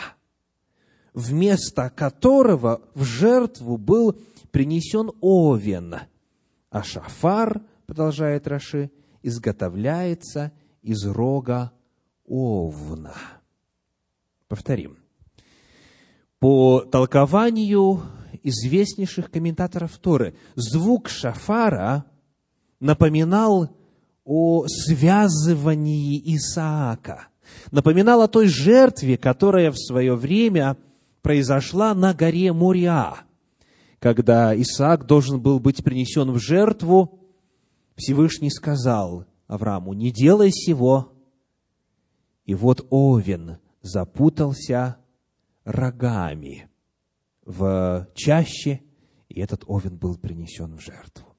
вместо 1.15 1.89
которого 1.89 2.83
в 2.95 3.05
жертву 3.05 3.79
был 3.79 4.19
принесен 4.51 5.13
овен, 5.23 5.95
а 6.69 6.83
шафар, 6.83 7.63
продолжает 7.87 8.47
Раши, 8.47 8.91
изготовляется 9.23 10.53
из 10.83 11.07
рога 11.07 11.73
овна. 12.27 13.15
Повторим. 14.47 14.99
По 16.39 16.81
толкованию 16.81 18.03
известнейших 18.43 19.31
комментаторов 19.31 19.97
Торы, 19.99 20.35
звук 20.55 21.09
шафара 21.09 22.05
напоминал 22.81 23.71
о 24.25 24.67
связывании 24.67 26.21
Исаака, 26.37 27.29
напоминал 27.71 28.23
о 28.23 28.29
той 28.29 28.49
жертве, 28.49 29.17
которая 29.17 29.71
в 29.71 29.79
свое 29.79 30.15
время 30.15 30.77
произошла 31.23 31.95
на 31.95 32.13
горе 32.13 32.53
Муриа 32.53 33.27
когда 33.99 34.55
Исаак 34.61 35.07
должен 35.07 35.41
был 35.41 35.59
быть 35.59 35.83
принесен 35.83 36.31
в 36.31 36.39
жертву, 36.39 37.19
Всевышний 37.97 38.51
сказал 38.51 39.25
Аврааму, 39.47 39.95
не 39.95 40.11
делай 40.11 40.51
сего. 40.53 41.13
И 42.45 42.55
вот 42.55 42.87
Овен 42.91 43.59
запутался 43.83 44.99
рогами 45.67 46.71
в 47.45 48.09
чаще, 48.15 48.81
и 49.29 49.41
этот 49.41 49.65
Овен 49.67 49.99
был 49.99 50.17
принесен 50.17 50.79
в 50.79 50.81
жертву. 50.81 51.37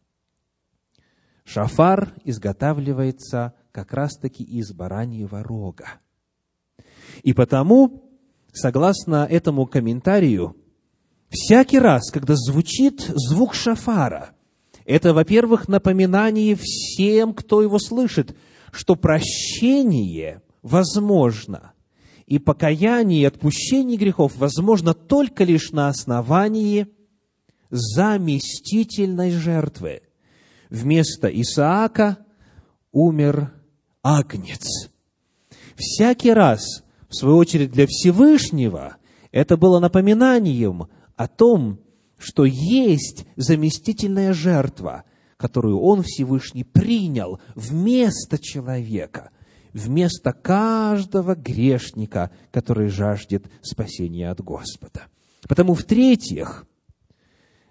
Шафар 1.44 2.14
изготавливается 2.24 3.56
как 3.72 3.94
раз-таки 3.94 4.44
из 4.44 4.72
бараньего 4.72 5.42
рога. 5.42 6.00
И 7.24 7.34
потому, 7.34 8.04
согласно 8.54 9.26
этому 9.28 9.66
комментарию, 9.66 10.56
Всякий 11.30 11.80
раз, 11.80 12.10
когда 12.10 12.36
звучит 12.36 13.02
звук 13.02 13.54
шафара, 13.54 14.32
это, 14.86 15.14
во-первых, 15.14 15.68
напоминание 15.68 16.58
всем, 16.60 17.34
кто 17.34 17.62
его 17.62 17.80
слышит, 17.80 18.38
что 18.72 18.96
прощение 18.96 20.42
возможно, 20.62 21.74
и 22.28 22.40
покаяние 22.40 23.22
и 23.22 23.26
отпущение 23.26 23.98
грехов 23.98 24.36
возможно 24.36 24.94
только 24.94 25.46
лишь 25.46 25.72
на 25.72 25.88
основании 25.88 26.88
заместительной 27.70 29.32
жертвы. 29.32 30.02
Вместо 30.70 31.28
Исаака 31.30 32.18
умер 32.92 33.54
агнец. 34.04 34.90
Всякий 35.76 36.34
раз, 36.34 36.84
в 37.10 37.16
свою 37.16 37.38
очередь, 37.38 37.72
для 37.72 37.88
Всевышнего 37.88 38.98
это 39.32 39.56
было 39.56 39.80
напоминанием 39.80 40.88
о 41.16 41.28
том, 41.28 41.80
что 42.18 42.44
есть 42.44 43.26
заместительная 43.38 44.34
жертва, 44.34 45.04
которую 45.38 45.80
Он 45.80 46.04
Всевышний 46.04 46.64
принял 46.64 47.40
вместо 47.56 48.38
человека, 48.38 49.30
вместо 49.74 50.34
каждого 50.34 51.36
грешника, 51.36 52.32
который 52.52 52.90
жаждет 52.90 53.50
спасения 53.62 54.30
от 54.30 54.42
Господа. 54.42 55.08
Потому, 55.48 55.74
в-третьих, 55.74 56.66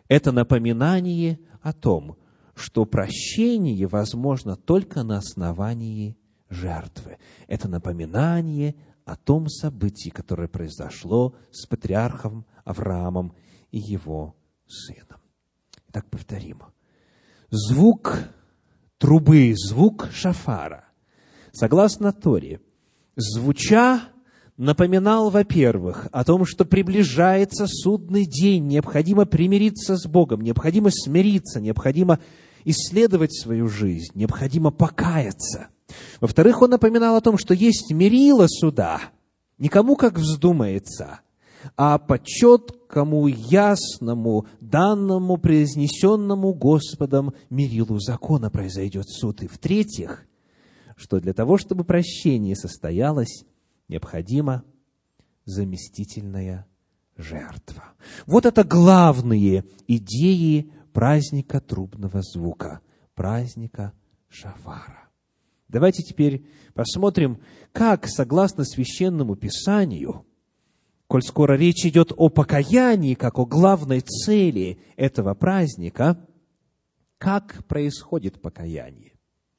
это 0.09 0.33
напоминание 0.33 1.39
о 1.63 1.73
том, 1.73 2.17
что 2.55 2.87
прощение 2.87 3.87
возможно 3.87 4.57
только 4.57 5.03
на 5.03 5.19
основании 5.19 6.17
жертвы. 6.49 7.19
Это 7.49 7.69
напоминание 7.69 8.75
о 9.05 9.17
том 9.17 9.49
событии, 9.49 10.11
которое 10.11 10.49
произошло 10.49 11.35
с 11.51 11.67
патриархом 11.67 12.47
Авраамом 12.65 13.35
и 13.71 13.79
его 13.79 14.37
сыном. 14.67 15.21
Так 15.93 16.09
повторим. 16.09 16.63
Звук 17.51 18.19
трубы, 18.99 19.55
звук 19.57 20.09
шафара, 20.13 20.86
согласно 21.57 22.13
Торе, 22.13 22.61
звуча, 23.17 24.03
напоминал, 24.57 25.31
во-первых, 25.31 26.09
о 26.13 26.25
том, 26.25 26.45
что 26.45 26.65
приближается 26.65 27.67
судный 27.67 28.27
день, 28.27 28.67
необходимо 28.67 29.25
примириться 29.25 29.97
с 29.97 30.07
Богом, 30.07 30.43
необходимо 30.43 30.91
смириться, 30.91 31.61
необходимо 31.61 32.21
исследовать 32.65 33.35
свою 33.35 33.69
жизнь, 33.69 34.13
необходимо 34.15 34.71
покаяться. 34.71 35.69
Во-вторых, 36.21 36.63
он 36.63 36.71
напоминал 36.71 37.17
о 37.17 37.21
том, 37.21 37.39
что 37.39 37.55
есть 37.55 37.93
мерило 37.93 38.47
суда, 38.49 39.01
никому 39.59 39.97
как 39.97 40.19
вздумается, 40.19 41.21
а 41.77 41.99
по 41.99 42.19
четкому, 42.19 43.29
ясному, 43.29 44.47
данному, 44.61 45.37
произнесенному 45.37 46.53
Господом 46.55 47.35
мерилу 47.51 47.99
закона 47.99 48.51
произойдет 48.51 49.09
суд. 49.09 49.43
И 49.43 49.47
в-третьих, 49.47 50.26
что 50.97 51.21
для 51.21 51.33
того, 51.33 51.59
чтобы 51.59 51.85
прощение 51.85 52.57
состоялось, 52.57 53.45
необходима 53.89 54.65
заместительная 55.45 56.67
жертва. 57.17 57.85
Вот 58.27 58.47
это 58.47 58.65
главные 58.65 59.65
идеи 59.87 60.73
праздника 60.93 61.61
трубного 61.61 62.23
звука. 62.23 62.81
праздника 63.15 63.93
Шафара. 64.29 65.09
Давайте 65.69 66.03
теперь 66.03 66.47
посмотрим, 66.75 67.41
как, 67.73 68.07
согласно 68.07 68.65
священному 68.65 69.37
писанию, 69.37 70.27
коль 71.07 71.23
скоро 71.23 71.55
речь 71.55 71.87
идет 71.87 72.13
о 72.17 72.29
покаянии, 72.29 73.15
как 73.15 73.39
о 73.39 73.47
главной 73.47 74.01
цели 74.01 74.79
этого 74.97 75.35
праздника, 75.35 76.19
как 77.19 77.65
происходит 77.67 78.41
покаяние. 78.41 79.16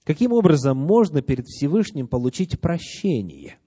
Каким 0.08 0.32
образом 0.32 0.78
можно 0.78 1.22
перед 1.22 1.48
Всевышним 1.48 2.08
получить 2.08 2.62
прощение? 2.62 3.58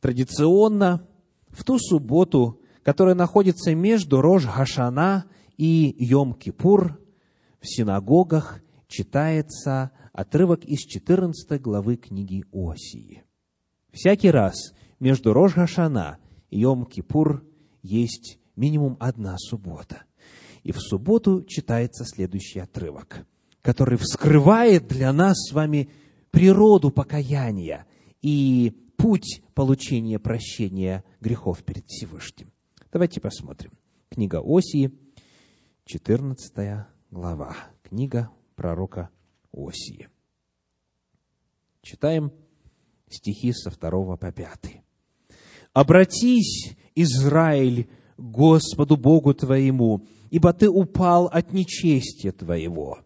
Традиционно 0.00 1.06
в 1.50 1.64
ту 1.64 1.78
субботу, 1.78 2.62
которая 2.82 3.14
находится 3.14 3.74
между 3.74 4.22
Рож-Гашана 4.22 5.26
и 5.58 5.94
Йом-Кипур, 6.10 6.94
в 7.60 7.68
синагогах 7.68 8.62
читается 8.88 9.90
отрывок 10.14 10.64
из 10.64 10.78
14 10.78 11.60
главы 11.60 11.96
книги 11.96 12.46
Осии. 12.50 13.22
Всякий 13.92 14.30
раз 14.30 14.72
между 14.98 15.34
Рож-Гашана 15.34 16.20
и 16.48 16.62
Йом-Кипур 16.62 17.42
есть 17.82 18.38
минимум 18.56 18.96
одна 18.98 19.36
суббота. 19.36 20.04
И 20.62 20.72
в 20.72 20.80
субботу 20.80 21.44
читается 21.44 22.06
следующий 22.06 22.60
отрывок, 22.60 23.26
который 23.62 23.96
вскрывает 23.96 24.88
для 24.88 25.12
нас 25.12 25.36
с 25.48 25.52
вами 25.52 25.88
природу 26.30 26.90
покаяния 26.90 27.86
и 28.20 28.76
путь 28.96 29.42
получения 29.54 30.18
прощения 30.18 31.04
грехов 31.20 31.62
перед 31.62 31.86
Всевышним. 31.86 32.52
Давайте 32.92 33.20
посмотрим. 33.20 33.72
Книга 34.10 34.42
Осии, 34.44 34.92
14 35.86 36.86
глава. 37.10 37.56
Книга 37.82 38.30
пророка 38.56 39.10
Осии. 39.52 40.08
Читаем 41.82 42.32
стихи 43.08 43.52
со 43.52 43.70
2 43.70 44.16
по 44.16 44.32
5. 44.32 44.82
«Обратись, 45.72 46.76
Израиль, 46.94 47.88
Господу 48.16 48.96
Богу 48.96 49.34
твоему, 49.34 50.06
ибо 50.30 50.52
ты 50.52 50.68
упал 50.68 51.26
от 51.26 51.52
нечестия 51.52 52.32
твоего. 52.32 52.98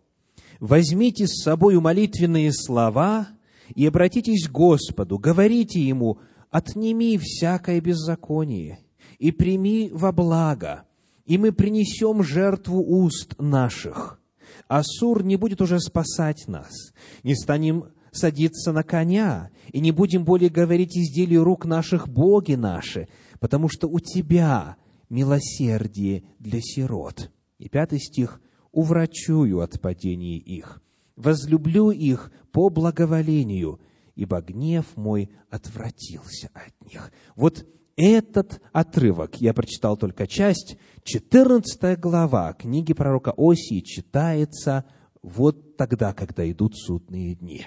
Возьмите 0.61 1.27
с 1.27 1.43
собой 1.43 1.79
молитвенные 1.81 2.53
слова 2.53 3.29
и 3.75 3.87
обратитесь 3.87 4.49
к 4.49 4.53
Господу, 4.53 5.19
говорите 5.19 5.81
Ему, 5.81 6.19
отними 6.51 7.19
всякое 7.19 7.81
беззаконие 7.81 8.81
и 9.19 9.33
прими 9.33 9.91
во 9.93 10.13
благо, 10.13 10.85
и 11.25 11.39
мы 11.39 11.53
принесем 11.53 12.23
жертву 12.23 12.83
уст 12.83 13.35
наших. 13.39 14.21
Асур 14.69 15.23
не 15.25 15.37
будет 15.37 15.61
уже 15.61 15.81
спасать 15.81 16.49
нас, 16.49 16.93
не 17.23 17.35
станем 17.35 17.85
садиться 18.13 18.73
на 18.73 18.83
коня, 18.83 19.51
и 19.73 19.81
не 19.81 19.93
будем 19.93 20.25
более 20.25 20.49
говорить 20.49 20.97
изделию 20.97 21.45
рук 21.45 21.67
наших 21.67 22.09
боги 22.09 22.55
наши, 22.55 23.09
потому 23.41 23.69
что 23.69 23.89
у 23.89 24.01
Тебя 24.01 24.77
милосердие 25.11 26.25
для 26.39 26.61
сирот. 26.63 27.31
И 27.59 27.69
пятый 27.69 27.99
стих. 27.99 28.41
«Уврачую 28.77 29.61
от 29.61 29.81
падения 29.81 30.37
их, 30.37 30.83
возлюблю 31.17 31.91
их 31.91 32.31
по 32.53 32.69
благоволению, 32.69 33.81
ибо 34.17 34.43
гнев 34.43 34.85
мой 34.97 35.31
отвратился 35.49 36.51
от 36.53 36.93
них». 36.93 37.11
Вот 37.37 37.67
этот 37.97 38.61
отрывок, 38.73 39.41
я 39.41 39.55
прочитал 39.55 39.97
только 39.97 40.27
часть, 40.27 40.77
14 41.05 41.99
глава 41.99 42.53
книги 42.53 42.93
пророка 42.93 43.33
Осии 43.39 43.81
читается 43.81 44.85
вот 45.23 45.79
тогда, 45.79 46.13
когда 46.13 46.49
идут 46.51 46.77
судные 46.77 47.35
дни. 47.35 47.67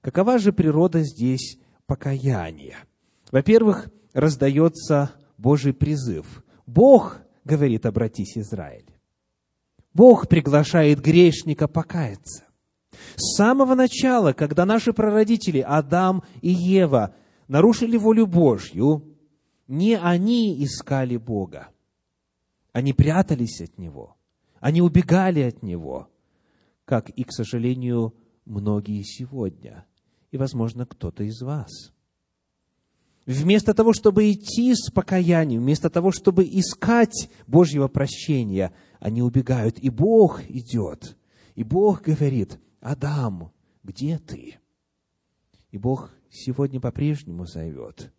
Какова 0.00 0.38
же 0.38 0.54
природа 0.54 1.02
здесь 1.02 1.58
покаяния? 1.84 2.78
Во-первых, 3.30 3.90
раздается 4.14 5.10
Божий 5.36 5.74
призыв. 5.74 6.42
Бог 6.66 7.20
говорит, 7.44 7.84
обратись, 7.84 8.38
Израиль. 8.38 8.91
Бог 9.94 10.28
приглашает 10.28 11.00
грешника 11.00 11.68
покаяться. 11.68 12.44
С 13.16 13.36
самого 13.36 13.74
начала, 13.74 14.32
когда 14.32 14.64
наши 14.64 14.92
прародители 14.92 15.60
Адам 15.60 16.22
и 16.40 16.50
Ева 16.50 17.14
нарушили 17.48 17.96
волю 17.96 18.26
Божью, 18.26 19.16
не 19.68 19.98
они 19.98 20.62
искали 20.64 21.16
Бога. 21.16 21.68
Они 22.72 22.92
прятались 22.92 23.60
от 23.60 23.78
Него. 23.78 24.16
Они 24.60 24.80
убегали 24.80 25.40
от 25.40 25.62
Него, 25.62 26.08
как 26.84 27.10
и, 27.10 27.24
к 27.24 27.32
сожалению, 27.32 28.14
многие 28.44 29.02
сегодня. 29.02 29.84
И, 30.30 30.38
возможно, 30.38 30.86
кто-то 30.86 31.24
из 31.24 31.42
вас. 31.42 31.92
Вместо 33.26 33.72
того, 33.72 33.92
чтобы 33.92 34.32
идти 34.32 34.74
с 34.74 34.90
покаянием, 34.90 35.62
вместо 35.62 35.90
того, 35.90 36.10
чтобы 36.10 36.44
искать 36.44 37.28
Божьего 37.46 37.88
прощения, 37.88 38.72
они 39.02 39.22
убегают. 39.22 39.78
И 39.78 39.90
Бог 39.90 40.42
идет. 40.48 41.16
И 41.54 41.62
Бог 41.64 42.02
говорит, 42.02 42.58
Адам, 42.80 43.52
где 43.82 44.18
ты? 44.18 44.58
И 45.70 45.78
Бог 45.78 46.10
сегодня 46.30 46.80
по-прежнему 46.80 47.46
зовет. 47.46 48.12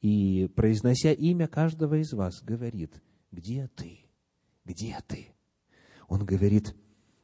И, 0.00 0.48
произнося 0.54 1.12
имя 1.12 1.48
каждого 1.48 1.94
из 1.94 2.12
вас, 2.12 2.42
говорит, 2.42 3.02
где 3.30 3.70
ты? 3.74 4.00
Где 4.64 4.98
ты? 5.06 5.28
Он 6.08 6.26
говорит, 6.26 6.74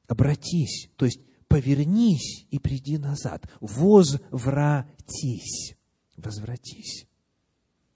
обратись, 0.07 0.89
то 0.97 1.05
есть 1.05 1.21
повернись 1.49 2.47
и 2.51 2.59
приди 2.59 2.97
назад. 2.97 3.51
Возвратись. 3.61 4.25
Возвратись 6.17 7.07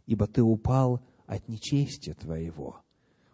ибо 0.07 0.27
ты 0.27 0.43
упал 0.43 1.01
от 1.27 1.49
нечестия 1.49 2.15
твоего, 2.15 2.83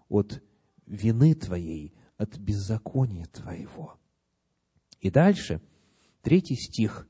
от 0.09 0.43
вины 0.91 1.35
твоей, 1.35 1.95
от 2.19 2.37
беззакония 2.37 3.27
твоего. 3.27 3.99
И 5.01 5.11
дальше, 5.11 5.63
третий 6.21 6.57
стих 6.57 7.09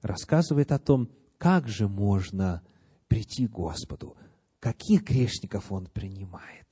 рассказывает 0.00 0.72
о 0.72 0.78
том, 0.78 1.10
как 1.36 1.68
же 1.68 1.88
можно 1.88 2.62
прийти 3.08 3.46
к 3.46 3.50
Господу, 3.50 4.16
каких 4.60 5.02
грешников 5.02 5.70
Он 5.70 5.86
принимает. 5.86 6.66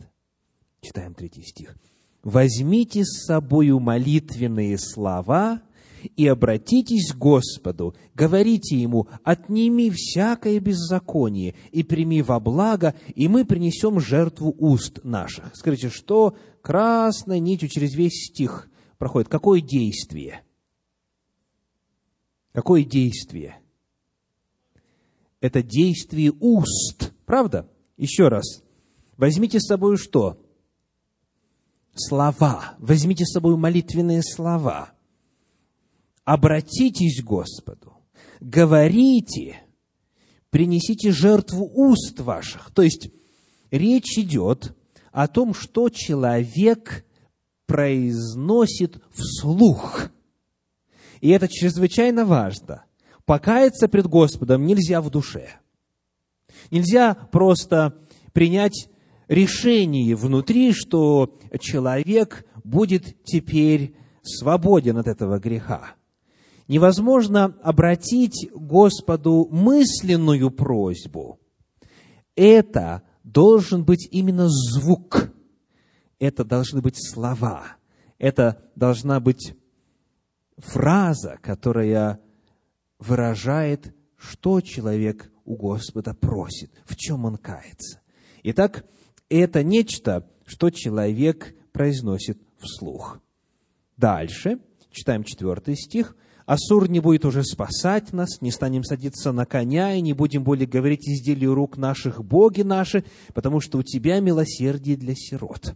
Читаем 0.81 1.14
третий 1.14 1.43
стих. 1.43 1.77
«Возьмите 2.23 3.05
с 3.05 3.27
собою 3.27 3.81
молитвенные 3.81 4.79
слова 4.79 5.61
и 6.17 6.27
обратитесь 6.27 7.12
к 7.12 7.17
Господу, 7.17 7.95
говорите 8.14 8.77
Ему, 8.77 9.09
отними 9.23 9.90
всякое 9.90 10.61
беззаконие 10.61 11.55
и 11.73 11.83
прими 11.83 12.23
во 12.23 12.40
благо, 12.40 12.95
и 13.14 13.29
мы 13.29 13.45
принесем 13.45 14.01
жертву 14.01 14.55
уст 14.59 15.01
наших. 15.05 15.55
Скажите, 15.55 15.90
что 15.90 16.37
красной 16.62 17.40
нитью 17.40 17.69
через 17.69 17.95
весь 17.95 18.29
стих 18.31 18.69
проходит? 18.99 19.29
Какое 19.29 19.61
действие? 19.61 20.43
Какое 22.53 22.85
действие? 22.85 23.59
Это 25.40 25.62
действие 25.62 26.33
уст, 26.40 27.12
правда? 27.27 27.69
Еще 27.97 28.29
раз. 28.29 28.62
Возьмите 29.17 29.61
с 29.61 29.67
собой 29.67 29.97
что? 29.97 30.40
Слова. 31.95 32.75
Возьмите 32.79 33.25
с 33.25 33.33
собой 33.33 33.57
молитвенные 33.57 34.23
слова– 34.23 34.90
обратитесь 36.25 37.23
к 37.23 37.25
Господу, 37.25 37.95
говорите, 38.41 39.61
принесите 40.51 41.13
жертву 41.13 41.71
уст 41.73 42.21
ваших. 42.21 42.71
То 42.73 42.83
есть 42.83 43.11
речь 43.71 44.19
идет 44.19 44.75
о 45.13 45.29
том, 45.29 45.55
что 45.55 45.89
человек 45.89 47.05
произносит 47.67 49.03
вслух. 49.11 50.11
И 51.21 51.31
это 51.31 51.49
чрезвычайно 51.49 52.25
важно. 52.25 52.85
Покаяться 53.25 53.89
пред 53.89 54.07
Господом 54.07 54.67
нельзя 54.67 55.01
в 55.01 55.11
душе. 55.11 55.49
Нельзя 56.71 57.15
просто 57.15 57.97
принять 58.33 58.89
решение 59.29 60.15
внутри, 60.15 60.73
что 60.73 61.39
человек 61.59 62.47
будет 62.63 63.25
теперь 63.25 63.97
свободен 64.23 64.99
от 64.99 65.07
этого 65.07 65.39
греха 65.39 65.95
невозможно 66.68 67.57
обратить 67.62 68.50
Господу 68.53 69.48
мысленную 69.50 70.50
просьбу. 70.50 71.38
Это 72.35 73.03
должен 73.22 73.85
быть 73.85 74.09
именно 74.11 74.48
звук. 74.48 75.33
Это 76.18 76.44
должны 76.44 76.81
быть 76.81 76.96
слова. 76.96 77.77
Это 78.18 78.62
должна 78.77 79.20
быть 79.20 79.55
фраза, 80.57 81.38
которая 81.42 82.20
выражает, 82.98 83.94
что 84.16 84.61
человек 84.61 85.31
у 85.44 85.57
Господа 85.57 86.14
просит, 86.14 86.70
в 86.87 86.96
чем 86.96 87.24
он 87.27 87.37
кается. 87.37 88.00
Итак, 88.42 88.85
это 89.29 89.62
нечто, 89.62 90.29
что 90.46 90.70
человек 90.70 91.55
произносит 91.72 92.40
вслух. 92.59 93.20
Дальше– 93.96 94.59
Читаем 94.94 95.24
четвертый 95.24 95.74
стих. 95.74 96.16
Асур 96.46 96.90
не 96.90 97.00
будет 97.00 97.24
уже 97.24 97.42
спасать 97.42 98.12
нас, 98.12 98.42
не 98.42 98.50
станем 98.50 98.85
садиться 98.85 99.33
на 99.33 99.46
коня, 99.46 99.94
и 99.94 100.02
не 100.02 100.12
будем 100.12 100.44
более 100.44 100.66
говорить 100.66 101.09
изделию 101.09 101.54
рук 101.54 101.78
наших, 101.78 102.22
боги 102.22 102.61
наши, 102.61 103.04
потому 103.33 103.61
что 103.61 103.78
у 103.78 103.83
тебя 103.83 104.20
милосердие 104.20 104.96
для 104.96 105.14
сирот. 105.14 105.74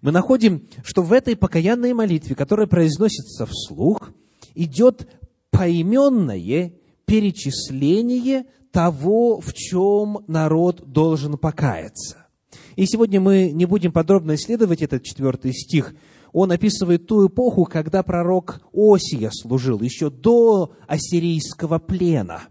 Мы 0.00 0.12
находим, 0.12 0.68
что 0.84 1.02
в 1.02 1.12
этой 1.12 1.34
покаянной 1.34 1.92
молитве, 1.94 2.36
которая 2.36 2.68
произносится 2.68 3.46
вслух, 3.46 4.12
идет 4.54 5.08
поименное 5.50 6.72
перечисление 7.04 8.46
того, 8.70 9.40
в 9.40 9.52
чем 9.52 10.24
народ 10.28 10.92
должен 10.92 11.36
покаяться. 11.38 12.26
И 12.76 12.86
сегодня 12.86 13.20
мы 13.20 13.50
не 13.50 13.64
будем 13.64 13.90
подробно 13.90 14.36
исследовать 14.36 14.82
этот 14.82 15.02
четвертый 15.02 15.52
стих– 15.52 15.94
он 16.32 16.52
описывает 16.52 17.06
ту 17.06 17.26
эпоху, 17.26 17.64
когда 17.64 18.02
пророк 18.02 18.60
Осия 18.72 19.30
служил, 19.32 19.80
еще 19.80 20.10
до 20.10 20.72
ассирийского 20.86 21.78
плена, 21.78 22.42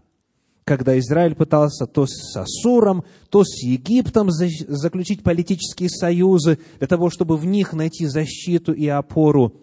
когда 0.64 0.98
Израиль 0.98 1.34
пытался 1.34 1.86
то 1.86 2.06
с 2.06 2.36
Асуром, 2.36 3.04
то 3.30 3.44
с 3.44 3.62
Египтом 3.62 4.30
заключить 4.30 5.22
политические 5.22 5.88
союзы, 5.88 6.58
для 6.78 6.86
того, 6.86 7.10
чтобы 7.10 7.36
в 7.36 7.46
них 7.46 7.72
найти 7.72 8.06
защиту 8.06 8.72
и 8.72 8.86
опору. 8.86 9.54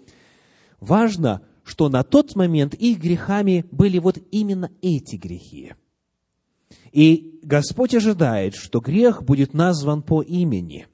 Важно, 0.79 1.41
что 1.63 1.89
на 1.89 2.03
тот 2.03 2.35
момент 2.35 2.73
их 2.73 2.99
грехами 2.99 3.65
были 3.71 3.99
вот 3.99 4.17
именно 4.31 4.71
эти 4.81 5.15
грехи. 5.15 5.73
И 6.91 7.39
Господь 7.43 7.93
ожидает, 7.93 8.55
что 8.55 8.79
грех 8.79 9.23
будет 9.23 9.53
назван 9.53 10.01
по 10.01 10.21
имени. 10.21 10.87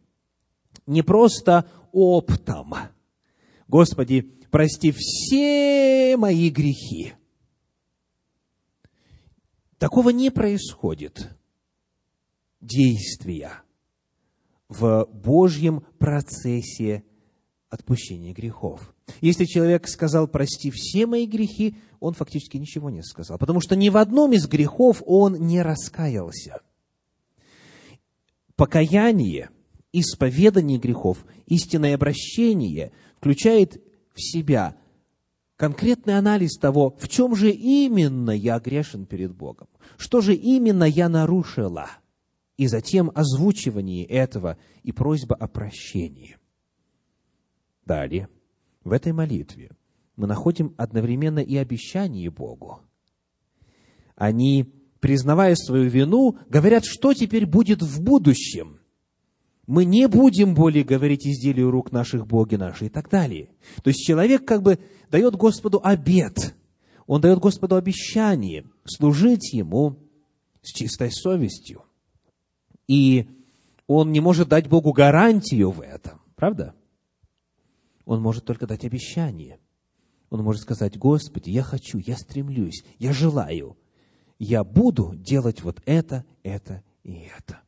Не 0.88 1.04
просто 1.04 1.66
оптом, 1.92 2.74
Господи, 3.72 4.30
прости 4.50 4.92
все 4.94 6.18
мои 6.18 6.50
грехи. 6.50 7.14
Такого 9.78 10.10
не 10.10 10.30
происходит 10.30 11.30
действия 12.60 13.62
в 14.68 15.08
Божьем 15.14 15.86
процессе 16.00 17.06
отпущения 17.70 18.34
грехов. 18.34 18.94
Если 19.22 19.46
человек 19.46 19.88
сказал 19.88 20.28
«прости 20.28 20.70
все 20.70 21.06
мои 21.06 21.26
грехи», 21.26 21.78
он 22.02 22.14
фактически 22.14 22.58
ничего 22.58 22.90
не 22.90 23.02
сказал, 23.02 23.38
потому 23.38 23.62
что 23.62 23.78
ни 23.78 23.88
в 23.88 23.96
одном 23.96 24.34
из 24.34 24.48
грехов 24.48 25.02
он 25.06 25.48
не 25.48 25.62
раскаялся. 25.62 26.60
Покаяние, 28.58 29.50
исповедание 29.94 30.78
грехов, 30.78 31.26
истинное 31.46 31.96
обращение 31.96 32.92
включает 33.22 33.80
в 34.16 34.20
себя 34.20 34.76
конкретный 35.56 36.18
анализ 36.18 36.58
того, 36.58 36.98
в 37.00 37.08
чем 37.08 37.36
же 37.36 37.52
именно 37.52 38.32
я 38.32 38.58
грешен 38.60 39.06
перед 39.06 39.32
Богом, 39.32 39.68
что 39.96 40.22
же 40.22 40.34
именно 40.34 40.86
я 40.86 41.08
нарушила, 41.08 41.88
и 42.58 42.66
затем 42.66 43.12
озвучивание 43.14 44.06
этого 44.06 44.58
и 44.82 44.92
просьба 44.92 45.36
о 45.36 45.48
прощении. 45.48 46.38
Далее, 47.86 48.28
в 48.84 48.92
этой 48.92 49.14
молитве 49.14 49.70
мы 50.16 50.26
находим 50.26 50.74
одновременно 50.78 51.40
и 51.40 51.58
обещание 51.58 52.32
Богу. 52.32 52.80
Они, 54.16 54.74
признавая 55.00 55.54
свою 55.54 55.88
вину, 55.92 56.40
говорят, 56.50 56.86
что 56.86 57.14
теперь 57.14 57.46
будет 57.46 57.84
в 57.84 58.02
будущем– 58.02 58.80
мы 59.68 59.86
не 59.86 60.08
будем 60.08 60.54
более 60.54 60.84
говорить 60.84 61.26
изделию 61.26 61.72
рук 61.72 61.92
наших 61.92 62.28
боги 62.28 62.56
наши 62.56 62.88
и 62.88 62.90
так 62.90 63.10
далее. 63.10 63.50
То 63.84 63.90
есть 63.90 64.02
человек 64.02 64.46
как 64.46 64.64
бы 64.64 64.80
дает 65.10 65.36
Господу 65.36 65.80
обет, 65.84 66.56
он 67.08 67.22
дает 67.22 67.40
Господу 67.40 67.76
обещание 67.76 68.66
служить 68.86 69.54
Ему 69.54 69.98
с 70.62 70.72
чистой 70.72 71.12
совестью. 71.12 71.84
И 72.88 73.28
он 73.88 74.12
не 74.12 74.20
может 74.20 74.48
дать 74.48 74.68
Богу 74.68 74.94
гарантию 74.94 75.72
в 75.72 75.82
этом, 75.82 76.22
правда? 76.36 76.74
Он 78.06 78.22
может 78.22 78.46
только 78.46 78.68
дать 78.68 78.86
обещание. 78.86 79.60
Он 80.30 80.44
может 80.44 80.62
сказать, 80.62 80.98
Господи, 80.98 81.50
я 81.50 81.62
хочу, 81.62 81.98
я 81.98 82.16
стремлюсь, 82.16 82.84
я 83.00 83.12
желаю, 83.12 83.78
я 84.40 84.64
буду 84.64 85.14
делать 85.16 85.62
вот 85.62 85.82
это, 85.86 86.26
это 86.42 86.84
и 87.04 87.28
это. 87.38 87.62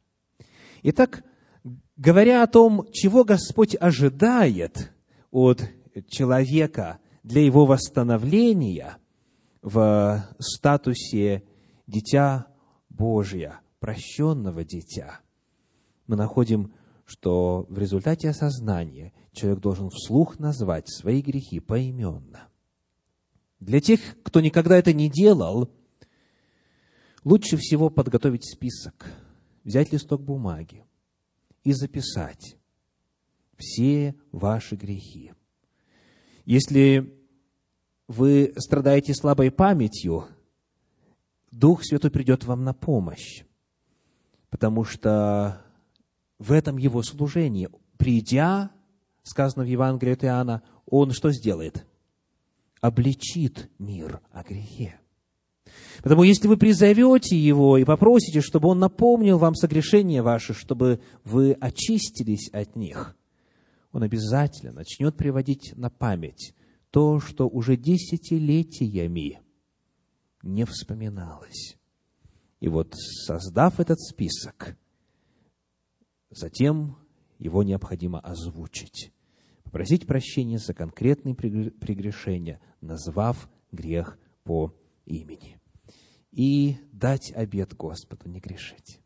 Итак, 0.81 1.23
говоря 1.97 2.43
о 2.43 2.47
том, 2.47 2.87
чего 2.91 3.23
Господь 3.23 3.75
ожидает 3.79 4.91
от 5.31 5.63
человека 6.07 6.99
для 7.23 7.41
его 7.41 7.65
восстановления 7.65 8.97
в 9.61 10.23
статусе 10.39 11.43
дитя 11.87 12.47
Божия, 12.89 13.61
прощенного 13.79 14.63
дитя, 14.63 15.19
мы 16.07 16.15
находим, 16.15 16.73
что 17.05 17.65
в 17.69 17.77
результате 17.77 18.29
осознания 18.29 19.13
человек 19.31 19.59
должен 19.59 19.89
вслух 19.89 20.39
назвать 20.39 20.89
свои 20.89 21.21
грехи 21.21 21.59
поименно. 21.59 22.47
Для 23.59 23.79
тех, 23.79 24.01
кто 24.23 24.41
никогда 24.41 24.77
это 24.77 24.93
не 24.93 25.09
делал, 25.09 25.69
лучше 27.23 27.57
всего 27.57 27.89
подготовить 27.89 28.45
список, 28.45 29.05
взять 29.63 29.93
листок 29.93 30.21
бумаги, 30.21 30.85
и 31.63 31.73
записать 31.73 32.57
все 33.57 34.15
ваши 34.31 34.75
грехи. 34.75 35.33
Если 36.45 37.17
вы 38.07 38.53
страдаете 38.57 39.13
слабой 39.13 39.51
памятью, 39.51 40.27
Дух 41.51 41.83
Святой 41.83 42.11
придет 42.11 42.43
вам 42.45 42.63
на 42.63 42.73
помощь, 42.73 43.43
потому 44.49 44.83
что 44.83 45.63
в 46.39 46.51
этом 46.51 46.77
его 46.77 47.03
служении, 47.03 47.69
придя, 47.97 48.71
сказано 49.23 49.63
в 49.63 49.67
Евангелии 49.67 50.13
от 50.13 50.23
Иоанна, 50.25 50.63
он 50.85 51.11
что 51.11 51.31
сделает? 51.31 51.85
Обличит 52.81 53.69
мир 53.79 54.19
о 54.31 54.43
грехе. 54.43 54.99
Потому 56.01 56.23
если 56.23 56.47
вы 56.47 56.57
призовете 56.57 57.37
Его 57.37 57.77
и 57.77 57.83
попросите, 57.83 58.41
чтобы 58.41 58.69
Он 58.69 58.79
напомнил 58.79 59.37
вам 59.37 59.55
согрешения 59.55 60.23
ваши, 60.23 60.53
чтобы 60.53 60.99
вы 61.23 61.53
очистились 61.53 62.49
от 62.49 62.75
них, 62.75 63.15
Он 63.91 64.03
обязательно 64.03 64.71
начнет 64.71 65.15
приводить 65.15 65.73
на 65.75 65.89
память 65.89 66.53
то, 66.89 67.19
что 67.19 67.47
уже 67.47 67.75
десятилетиями 67.77 69.41
не 70.41 70.65
вспоминалось. 70.65 71.77
И 72.59 72.67
вот, 72.67 72.93
создав 72.95 73.79
этот 73.79 73.99
список, 73.99 74.77
затем 76.29 76.97
его 77.39 77.63
необходимо 77.63 78.19
озвучить, 78.19 79.11
попросить 79.63 80.05
прощения 80.07 80.59
за 80.59 80.73
конкретные 80.73 81.35
прегрешения, 81.35 82.61
назвав 82.79 83.49
грех 83.71 84.17
по 84.43 84.73
имени 85.05 85.59
и 86.33 86.77
дать 86.91 87.31
обет 87.35 87.75
Господу 87.75 88.27
не 88.27 88.39
грешить. 88.39 88.99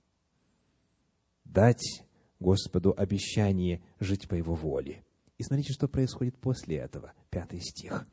Дать 1.43 2.03
Господу 2.39 2.93
обещание 2.95 3.81
жить 3.99 4.27
по 4.27 4.35
Его 4.35 4.55
воле. 4.55 5.03
И 5.37 5.43
смотрите, 5.43 5.73
что 5.73 5.87
происходит 5.87 6.37
после 6.39 6.77
этого. 6.77 7.13
Пятый 7.29 7.59
стих. 7.59 8.07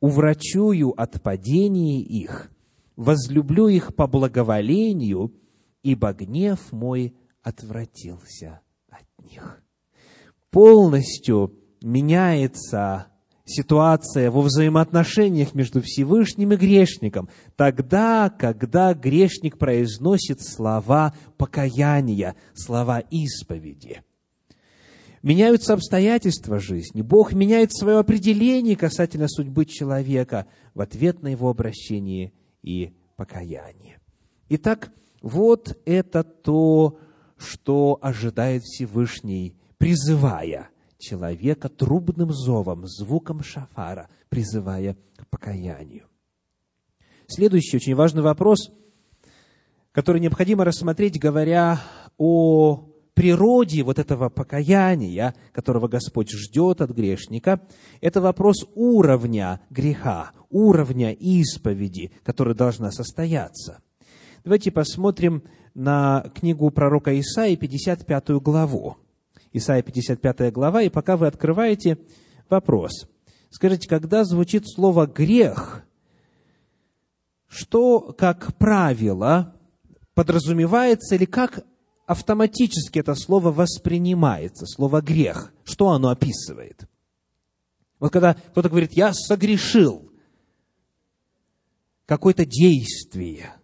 «Уврачую 0.00 0.90
от 0.90 1.22
падения 1.22 2.00
их, 2.00 2.50
возлюблю 2.96 3.68
их 3.68 3.94
по 3.94 4.06
благоволению, 4.06 5.34
ибо 5.82 6.12
гнев 6.12 6.70
мой 6.70 7.16
отвратился 7.42 8.60
от 8.88 9.06
них». 9.18 9.62
Полностью 10.50 11.58
меняется 11.82 13.08
ситуация 13.44 14.30
во 14.30 14.42
взаимоотношениях 14.42 15.54
между 15.54 15.82
Всевышним 15.82 16.52
и 16.52 16.56
грешником, 16.56 17.28
тогда, 17.56 18.30
когда 18.30 18.94
грешник 18.94 19.58
произносит 19.58 20.42
слова 20.42 21.14
покаяния, 21.36 22.36
слова 22.54 23.00
исповеди. 23.00 24.02
Меняются 25.22 25.72
обстоятельства 25.72 26.58
жизни. 26.58 27.00
Бог 27.00 27.32
меняет 27.32 27.74
свое 27.74 27.98
определение 27.98 28.76
касательно 28.76 29.28
судьбы 29.28 29.64
человека 29.64 30.46
в 30.74 30.82
ответ 30.82 31.22
на 31.22 31.28
его 31.28 31.48
обращение 31.48 32.32
и 32.62 32.92
покаяние. 33.16 34.00
Итак, 34.50 34.92
вот 35.22 35.78
это 35.86 36.24
то, 36.24 36.98
что 37.38 37.98
ожидает 38.02 38.64
Всевышний, 38.64 39.56
призывая– 39.78 40.68
человека 41.04 41.68
трубным 41.68 42.32
зовом, 42.32 42.86
звуком 42.86 43.42
шафара, 43.42 44.08
призывая 44.28 44.96
к 45.16 45.26
покаянию. 45.28 46.06
Следующий 47.26 47.76
очень 47.76 47.94
важный 47.94 48.22
вопрос, 48.22 48.70
который 49.92 50.20
необходимо 50.20 50.64
рассмотреть, 50.64 51.20
говоря 51.20 51.80
о 52.18 52.88
природе 53.14 53.82
вот 53.82 53.98
этого 53.98 54.28
покаяния, 54.28 55.34
которого 55.52 55.88
Господь 55.88 56.30
ждет 56.30 56.80
от 56.80 56.90
грешника, 56.90 57.60
это 58.00 58.20
вопрос 58.20 58.66
уровня 58.74 59.60
греха, 59.70 60.32
уровня 60.50 61.12
исповеди, 61.12 62.12
которая 62.24 62.54
должна 62.54 62.90
состояться. 62.90 63.80
Давайте 64.42 64.70
посмотрим 64.70 65.44
на 65.74 66.30
книгу 66.34 66.70
пророка 66.70 67.18
Исаии, 67.18 67.56
55 67.56 68.30
главу. 68.42 68.96
Исаия, 69.54 69.82
55 69.82 70.52
глава, 70.52 70.82
и 70.82 70.88
пока 70.88 71.16
вы 71.16 71.28
открываете, 71.28 71.96
вопрос. 72.50 73.06
Скажите, 73.50 73.88
когда 73.88 74.24
звучит 74.24 74.68
слово 74.68 75.06
«грех», 75.06 75.84
что, 77.46 78.00
как 78.00 78.56
правило, 78.56 79.54
подразумевается 80.14 81.14
или 81.14 81.24
как 81.24 81.64
автоматически 82.04 82.98
это 82.98 83.14
слово 83.14 83.52
воспринимается, 83.52 84.66
слово 84.66 85.00
«грех». 85.00 85.52
Что 85.62 85.90
оно 85.90 86.08
описывает? 86.08 86.88
Вот 88.00 88.12
когда 88.12 88.34
кто-то 88.34 88.68
говорит 88.68 88.94
«я 88.94 89.12
согрешил», 89.12 90.10
какое-то 92.06 92.44
действие 92.44 93.54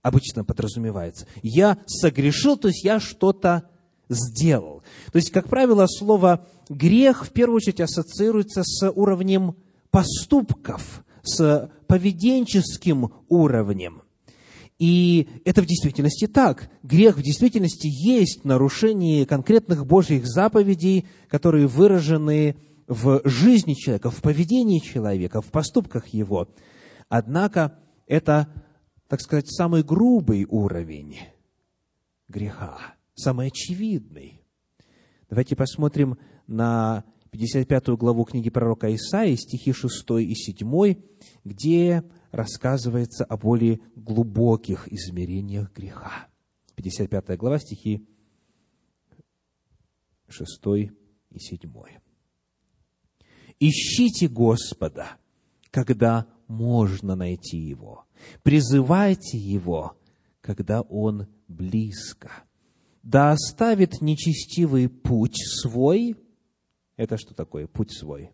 обычно 0.00 0.44
подразумевается. 0.44 1.26
«Я 1.42 1.78
согрешил», 1.88 2.56
то 2.56 2.68
есть 2.68 2.84
я 2.84 3.00
что-то 3.00 3.68
сделал. 4.10 4.82
То 5.12 5.16
есть, 5.16 5.30
как 5.30 5.48
правило, 5.48 5.86
слово 5.86 6.46
«грех» 6.68 7.24
в 7.24 7.30
первую 7.30 7.56
очередь 7.56 7.80
ассоциируется 7.80 8.62
с 8.62 8.90
уровнем 8.90 9.56
поступков, 9.90 11.02
с 11.22 11.70
поведенческим 11.86 13.10
уровнем– 13.28 14.02
и 14.80 15.28
это 15.44 15.60
в 15.60 15.66
действительности 15.66 16.26
так. 16.26 16.70
Грех 16.82 17.18
в 17.18 17.22
действительности 17.22 17.86
есть 17.86 18.46
нарушение 18.46 19.26
конкретных 19.26 19.86
Божьих 19.86 20.26
заповедей, 20.26 21.06
которые 21.28 21.66
выражены 21.66 22.56
в 22.88 23.20
жизни 23.26 23.74
человека, 23.74 24.10
в 24.10 24.22
поведении 24.22 24.78
человека, 24.78 25.42
в 25.42 25.50
поступках 25.50 26.08
его. 26.08 26.48
Однако 27.10 27.78
это, 28.06 28.48
так 29.06 29.20
сказать, 29.20 29.50
самый 29.50 29.82
грубый 29.82 30.46
уровень 30.48 31.18
греха, 32.28 32.78
самый 33.20 33.48
очевидный. 33.48 34.42
Давайте 35.28 35.54
посмотрим 35.54 36.18
на 36.46 37.04
55 37.30 37.90
главу 37.90 38.24
книги 38.24 38.50
пророка 38.50 38.92
Исаии, 38.94 39.36
стихи 39.36 39.72
6 39.72 40.04
и 40.20 40.34
7, 40.34 40.96
где 41.44 42.02
рассказывается 42.32 43.24
о 43.24 43.36
более 43.36 43.80
глубоких 43.94 44.88
измерениях 44.92 45.72
греха. 45.72 46.28
55 46.74 47.38
глава, 47.38 47.58
стихи 47.58 48.06
6 50.28 50.60
и 51.30 51.38
7. 51.38 51.60
«Ищите 53.60 54.28
Господа, 54.28 55.18
когда 55.70 56.26
можно 56.48 57.14
найти 57.14 57.58
Его. 57.58 58.04
Призывайте 58.42 59.38
Его, 59.38 59.96
когда 60.40 60.80
Он 60.80 61.28
близко. 61.46 62.30
Да 63.02 63.32
оставит 63.32 64.00
нечестивый 64.00 64.88
путь 64.88 65.36
свой». 65.38 66.16
Это 66.96 67.16
что 67.16 67.34
такое 67.34 67.66
путь 67.66 67.92
свой? 67.92 68.30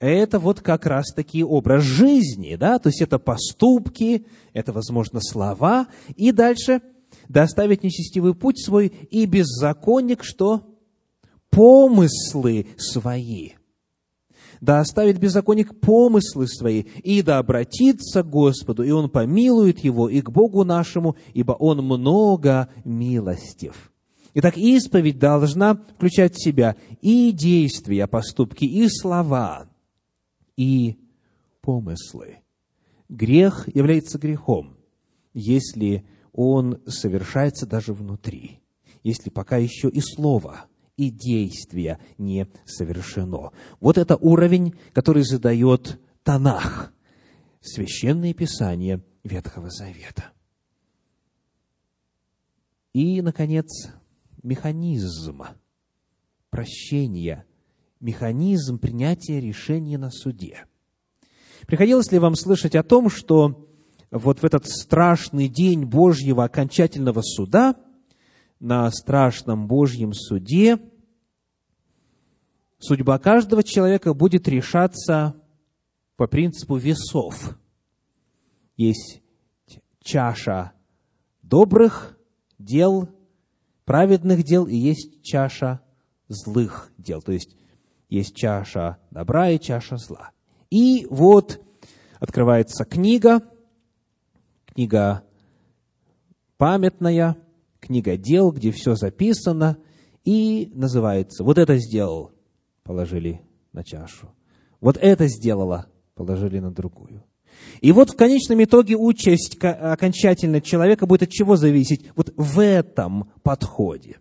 это 0.00 0.38
вот 0.38 0.60
как 0.60 0.86
раз-таки 0.86 1.42
образ 1.42 1.82
жизни, 1.82 2.56
да, 2.56 2.78
то 2.78 2.88
есть 2.88 3.02
это 3.02 3.18
поступки, 3.18 4.26
это, 4.52 4.72
возможно, 4.72 5.20
слова, 5.20 5.88
и 6.16 6.32
дальше 6.32 6.82
доставить 7.28 7.82
нечестивый 7.82 8.34
путь 8.34 8.64
свой 8.64 8.86
и 8.86 9.26
беззаконник, 9.26 10.22
что? 10.22 10.78
Помыслы 11.50 12.66
свои. 12.76 13.52
Да 14.60 14.80
оставит 14.80 15.18
беззаконник 15.18 15.78
помыслы 15.80 16.46
свои, 16.48 16.82
и 17.02 17.22
да 17.22 17.38
обратится 17.38 18.22
к 18.22 18.30
Господу, 18.30 18.82
и 18.82 18.90
Он 18.90 19.08
помилует 19.08 19.80
его, 19.80 20.08
и 20.08 20.20
к 20.20 20.30
Богу 20.30 20.64
нашему, 20.64 21.16
ибо 21.34 21.52
Он 21.52 21.78
много 21.78 22.68
милостив. 22.84 23.92
Итак, 24.34 24.56
исповедь 24.56 25.18
должна 25.18 25.74
включать 25.74 26.34
в 26.34 26.42
себя 26.42 26.76
и 27.00 27.32
действия, 27.32 28.06
поступки, 28.06 28.64
и 28.64 28.88
слова– 28.88 29.68
и 30.58 30.98
помыслы. 31.62 32.40
Грех 33.08 33.74
является 33.74 34.18
грехом, 34.18 34.76
если 35.32 36.04
он 36.32 36.82
совершается 36.86 37.64
даже 37.64 37.94
внутри, 37.94 38.60
если 39.04 39.30
пока 39.30 39.56
еще 39.56 39.88
и 39.88 40.00
слово, 40.00 40.66
и 40.98 41.08
действие 41.10 41.98
не 42.18 42.46
совершено. 42.66 43.52
Вот 43.80 43.96
это 43.96 44.16
уровень, 44.16 44.74
который 44.92 45.22
задает 45.22 45.98
Танах, 46.22 46.92
священное 47.62 48.34
писание 48.34 49.02
Ветхого 49.24 49.70
Завета. 49.70 50.32
И, 52.92 53.22
наконец, 53.22 53.88
механизм 54.42 55.44
прощения 56.50 57.46
механизм 58.00 58.78
принятия 58.78 59.40
решения 59.40 59.98
на 59.98 60.10
суде. 60.10 60.66
Приходилось 61.66 62.10
ли 62.12 62.18
вам 62.18 62.34
слышать 62.34 62.74
о 62.74 62.82
том, 62.82 63.10
что 63.10 63.68
вот 64.10 64.40
в 64.40 64.44
этот 64.44 64.66
страшный 64.66 65.48
день 65.48 65.84
Божьего 65.84 66.44
окончательного 66.44 67.22
суда, 67.22 67.74
на 68.60 68.90
страшном 68.90 69.66
Божьем 69.66 70.12
суде, 70.12 70.78
судьба 72.78 73.18
каждого 73.18 73.62
человека 73.62 74.14
будет 74.14 74.48
решаться 74.48 75.34
по 76.16 76.26
принципу 76.26 76.76
весов. 76.76 77.56
Есть 78.76 79.22
чаша 80.00 80.72
добрых 81.42 82.18
дел, 82.58 83.08
праведных 83.84 84.42
дел, 84.44 84.66
и 84.66 84.76
есть 84.76 85.22
чаша 85.22 85.80
злых 86.28 86.90
дел. 86.98 87.22
То 87.22 87.32
есть 87.32 87.56
есть 88.08 88.34
чаша 88.34 88.98
добра 89.10 89.50
и 89.50 89.58
чаша 89.58 89.96
зла. 89.96 90.30
И 90.70 91.06
вот 91.08 91.60
открывается 92.20 92.84
книга, 92.84 93.40
книга 94.66 95.22
памятная, 96.56 97.36
книга 97.80 98.16
дел, 98.16 98.52
где 98.52 98.70
все 98.70 98.94
записано, 98.94 99.78
и 100.24 100.70
называется 100.74 101.44
«Вот 101.44 101.58
это 101.58 101.78
сделал», 101.78 102.32
положили 102.82 103.40
на 103.72 103.84
чашу. 103.84 104.30
«Вот 104.80 104.96
это 104.96 105.26
сделала», 105.28 105.86
положили 106.14 106.58
на 106.58 106.72
другую. 106.72 107.24
И 107.80 107.92
вот 107.92 108.10
в 108.10 108.16
конечном 108.16 108.62
итоге 108.62 108.96
участь 108.96 109.56
окончательно 109.62 110.60
человека 110.60 111.06
будет 111.06 111.24
от 111.24 111.30
чего 111.30 111.56
зависеть? 111.56 112.10
Вот 112.14 112.32
в 112.36 112.60
этом 112.60 113.30
подходе. 113.42 114.18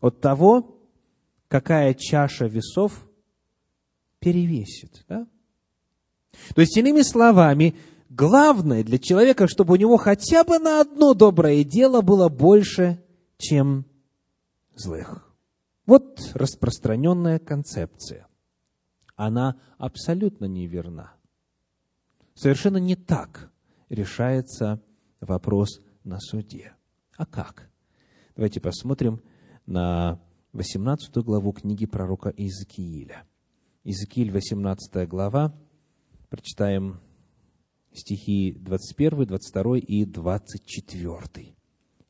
От 0.00 0.20
того, 0.20 0.78
какая 1.48 1.94
чаша 1.94 2.46
весов 2.46 3.06
перевесит. 4.20 5.04
Да? 5.08 5.26
То 6.54 6.60
есть, 6.60 6.76
иными 6.76 7.02
словами, 7.02 7.74
главное 8.10 8.84
для 8.84 8.98
человека, 8.98 9.48
чтобы 9.48 9.74
у 9.74 9.76
него 9.76 9.96
хотя 9.96 10.44
бы 10.44 10.58
на 10.58 10.82
одно 10.82 11.14
доброе 11.14 11.64
дело 11.64 12.02
было 12.02 12.28
больше, 12.28 13.02
чем 13.38 13.86
злых. 14.74 15.26
Вот 15.86 16.20
распространенная 16.34 17.38
концепция. 17.38 18.26
Она 19.16 19.56
абсолютно 19.78 20.44
неверна. 20.44 21.14
Совершенно 22.34 22.78
не 22.78 22.96
так 22.96 23.50
решается 23.88 24.82
вопрос 25.20 25.80
на 26.04 26.18
суде. 26.20 26.74
А 27.16 27.26
как? 27.26 27.70
Давайте 28.36 28.60
посмотрим 28.60 29.20
на 29.66 30.20
18 30.52 31.16
главу 31.18 31.52
книги 31.52 31.86
пророка 31.86 32.30
Иезекииля. 32.30 33.24
Иезекииль, 33.84 34.30
18 34.30 35.08
глава, 35.08 35.54
прочитаем 36.28 37.00
стихи 37.92 38.52
21, 38.52 39.26
22 39.26 39.78
и 39.78 40.04
24. 40.04 41.54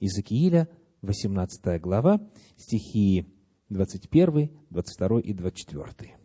Иезекииля, 0.01 0.69
18 1.03 1.81
глава, 1.81 2.21
стихи 2.57 3.27
21, 3.69 4.51
22 4.71 5.21
и 5.21 5.33
24. 5.33 6.17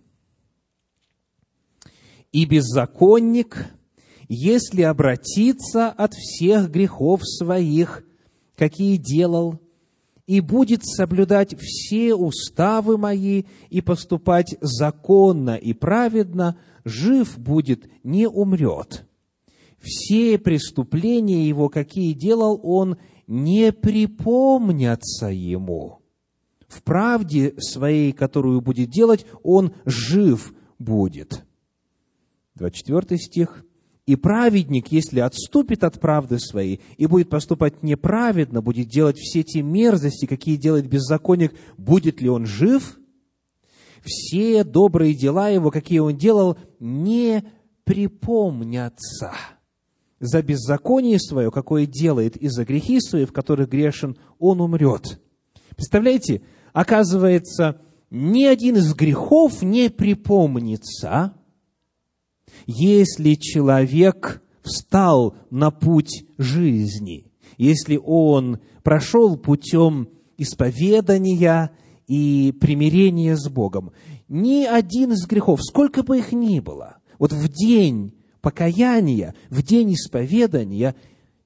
«И 2.31 2.45
беззаконник, 2.45 3.65
если 4.27 4.81
обратиться 4.81 5.89
от 5.89 6.13
всех 6.13 6.69
грехов 6.69 7.21
своих, 7.23 8.03
какие 8.55 8.97
делал, 8.97 9.59
и 10.27 10.39
будет 10.39 10.83
соблюдать 10.83 11.55
все 11.59 12.15
уставы 12.15 12.97
мои 12.97 13.43
и 13.69 13.81
поступать 13.81 14.57
законно 14.59 15.55
и 15.55 15.73
праведно, 15.73 16.57
жив 16.83 17.37
будет, 17.37 17.87
не 18.03 18.27
умрет. 18.27 19.05
Все 19.85 20.39
преступления 20.39 21.47
его, 21.47 21.69
какие 21.69 22.13
делал 22.13 22.59
он, 22.63 22.97
не 23.27 23.71
припомнятся 23.71 25.27
ему. 25.27 25.99
В 26.67 26.81
правде 26.81 27.53
своей, 27.59 28.11
которую 28.11 28.61
будет 28.61 28.89
делать, 28.89 29.27
он 29.43 29.73
жив 29.85 30.55
будет. 30.79 31.45
24 32.55 33.19
стих. 33.19 33.63
И 34.07 34.15
праведник, 34.15 34.87
если 34.91 35.19
отступит 35.19 35.83
от 35.83 35.99
правды 35.99 36.39
своей 36.39 36.81
и 36.97 37.05
будет 37.05 37.29
поступать 37.29 37.83
неправедно, 37.83 38.63
будет 38.63 38.87
делать 38.87 39.19
все 39.19 39.43
те 39.43 39.61
мерзости, 39.61 40.25
какие 40.25 40.55
делает 40.55 40.87
беззаконник, 40.87 41.53
будет 41.77 42.21
ли 42.21 42.29
он 42.29 42.47
жив? 42.47 42.99
Все 44.03 44.63
добрые 44.63 45.13
дела 45.13 45.49
его, 45.49 45.69
какие 45.69 45.99
он 45.99 46.17
делал, 46.17 46.57
не 46.79 47.43
припомнятся. 47.83 49.31
За 50.25 50.41
беззаконие 50.41 51.19
свое, 51.19 51.51
какое 51.51 51.85
делает, 51.85 52.35
и 52.35 52.47
за 52.47 52.65
грехи 52.65 52.99
свои, 52.99 53.25
в 53.25 53.31
которых 53.31 53.69
грешен, 53.69 54.17
он 54.39 54.59
умрет. 54.59 55.21
Представляете, 55.75 56.41
оказывается, 56.73 57.79
ни 58.09 58.43
один 58.43 58.77
из 58.77 58.95
грехов 58.95 59.61
не 59.61 59.91
припомнится, 59.91 61.33
если 62.65 63.35
человек 63.35 64.41
встал 64.63 65.35
на 65.51 65.69
путь 65.69 66.25
жизни, 66.39 67.31
если 67.57 68.01
он 68.03 68.59
прошел 68.83 69.37
путем 69.37 70.09
исповедания 70.37 71.71
и 72.07 72.51
примирения 72.59 73.35
с 73.35 73.47
Богом, 73.47 73.91
ни 74.27 74.63
один 74.63 75.11
из 75.11 75.27
грехов, 75.27 75.59
сколько 75.61 76.01
бы 76.01 76.17
их 76.17 76.31
ни 76.31 76.59
было, 76.59 76.97
вот 77.19 77.31
в 77.31 77.47
день 77.47 78.15
покаяния, 78.45 79.33
в 79.49 79.63
день 79.63 79.95
исповедания, 79.95 80.93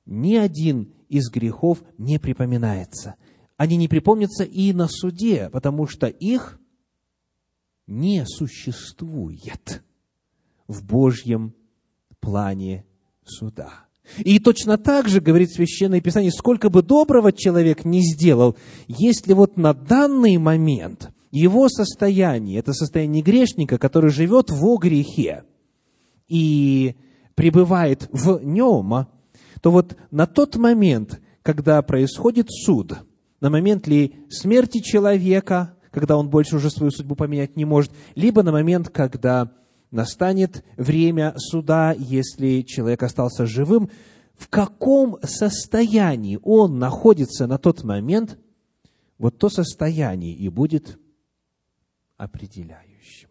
ни 0.05 0.35
один 0.35 0.91
из 1.07 1.31
грехов 1.31 1.81
не 1.97 2.19
припоминается. 2.19 3.15
Они 3.55 3.77
не 3.77 3.87
припомнятся 3.87 4.43
и 4.43 4.73
на 4.73 4.89
суде, 4.89 5.49
потому 5.49 5.87
что 5.87 6.07
их 6.07 6.59
не 7.87 8.25
существует 8.25 9.81
в 10.67 10.85
Божьем 10.85 11.55
плане 12.19 12.83
суда. 13.23 13.85
И 14.17 14.39
точно 14.39 14.77
так 14.77 15.07
же, 15.07 15.21
говорит 15.21 15.53
Священное 15.53 16.01
Писание, 16.01 16.33
сколько 16.33 16.69
бы 16.69 16.83
доброго 16.83 17.31
человек 17.31 17.85
не 17.85 18.01
сделал, 18.01 18.57
если 18.89 19.31
вот 19.31 19.55
на 19.55 19.73
данный 19.73 20.35
момент 20.35 21.11
его 21.31 21.69
состояние, 21.69 22.59
это 22.59 22.73
состояние 22.73 23.23
грешника, 23.23 23.77
который 23.77 24.11
живет 24.11 24.49
во 24.49 24.75
грехе 24.77 25.45
и 26.29 26.95
пребывает 27.35 28.07
в 28.11 28.39
нем, 28.43 29.07
то 29.61 29.71
вот 29.71 29.97
на 30.11 30.25
тот 30.25 30.55
момент, 30.55 31.19
когда 31.41 31.81
происходит 31.81 32.47
суд, 32.49 32.93
на 33.41 33.49
момент 33.49 33.87
ли 33.87 34.15
смерти 34.29 34.79
человека, 34.79 35.75
когда 35.91 36.17
он 36.17 36.29
больше 36.29 36.55
уже 36.55 36.69
свою 36.69 36.91
судьбу 36.91 37.15
поменять 37.15 37.55
не 37.57 37.65
может, 37.65 37.91
либо 38.15 38.43
на 38.43 38.51
момент, 38.51 38.89
когда 38.89 39.51
настанет 39.91 40.63
время 40.77 41.33
суда, 41.37 41.93
если 41.97 42.61
человек 42.61 43.03
остался 43.03 43.45
живым, 43.45 43.89
в 44.35 44.47
каком 44.47 45.17
состоянии 45.23 46.39
он 46.43 46.79
находится 46.79 47.47
на 47.47 47.57
тот 47.57 47.83
момент, 47.83 48.37
вот 49.17 49.37
то 49.37 49.49
состояние 49.49 50.33
и 50.33 50.47
будет 50.47 50.97
определяющим. 52.17 53.29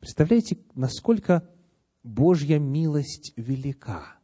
Представляете, 0.00 0.58
насколько 0.74 1.48
Божья 2.06 2.58
милость 2.58 3.32
велика. 3.36 4.16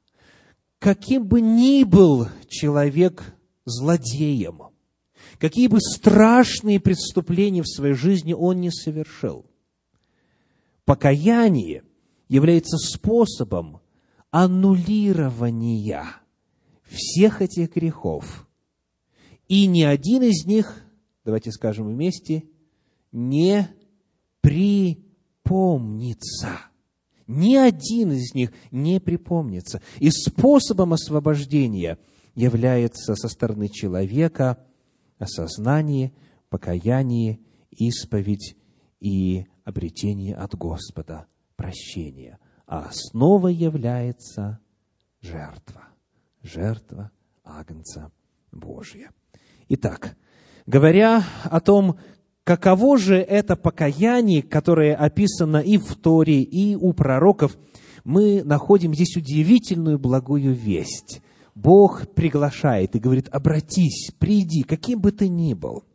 Каким 0.79 1.27
бы 1.27 1.41
ни 1.41 1.85
был 1.85 2.29
человек 2.49 3.35
злодеем, 3.65 4.63
какие 5.39 5.69
бы 5.69 5.81
страшные 5.81 6.81
преступления 6.81 7.63
в 7.63 7.69
своей 7.69 7.95
жизни 7.95 8.33
он 8.33 8.61
не 8.61 8.71
совершил– 8.71 9.47
покаяние 10.85 11.85
является 12.29 12.77
способом 12.77 13.81
аннулирования 14.31 16.05
всех 16.83 17.41
этих 17.43 17.75
грехов. 17.75 18.47
И 19.49 19.67
ни 19.67 19.83
один 19.83 20.23
из 20.23 20.47
них, 20.47 20.85
давайте 21.25 21.51
скажем 21.51 21.89
вместе, 21.89 22.45
не 23.11 23.69
припомнится. 24.41 25.01
Ни 27.27 27.57
один 27.57 28.13
из 28.13 28.35
них 28.35 28.53
не 28.71 29.01
припомнится. 29.01 29.81
И 29.99 30.11
способом 30.11 30.93
освобождения 30.93 31.99
является 32.35 33.15
со 33.15 33.29
стороны 33.29 33.69
человека 33.69 34.65
осознание, 35.19 36.13
покаяние, 36.49 37.41
исповедь 37.71 38.57
и 39.01 39.47
обретение 39.65 40.35
от 40.35 40.55
Господа 40.57 41.27
прощения. 41.57 42.39
А 42.67 42.87
основой 42.87 43.55
является 43.55 44.61
жертва. 45.21 45.89
Жертва 46.43 47.11
Агнца 47.45 48.11
Божья. 48.51 49.13
Итак, 49.69 50.17
говоря 50.67 51.25
о 51.45 51.61
том, 51.61 51.99
каково 52.45 52.99
же 52.99 53.17
это 53.17 53.57
покаяние, 53.57 54.43
которое 54.43 54.95
описано 54.95 55.59
и 55.59 55.79
в 55.79 55.95
Торе, 55.97 56.43
и 56.43 56.77
у 56.77 56.93
пророков, 56.93 57.57
мы 58.05 58.43
находим 58.45 58.95
здесь 58.95 59.17
удивительную 59.17 59.99
благую 59.99 60.53
весть. 60.55 61.23
Бог 61.55 62.09
приглашает 62.15 62.97
и 62.97 62.99
говорит, 62.99 63.29
обратись, 63.31 64.11
приди, 64.19 64.63
каким 64.63 65.01
бы 65.01 65.13
ты 65.13 65.29
ни 65.29 65.55
был– 65.55 65.85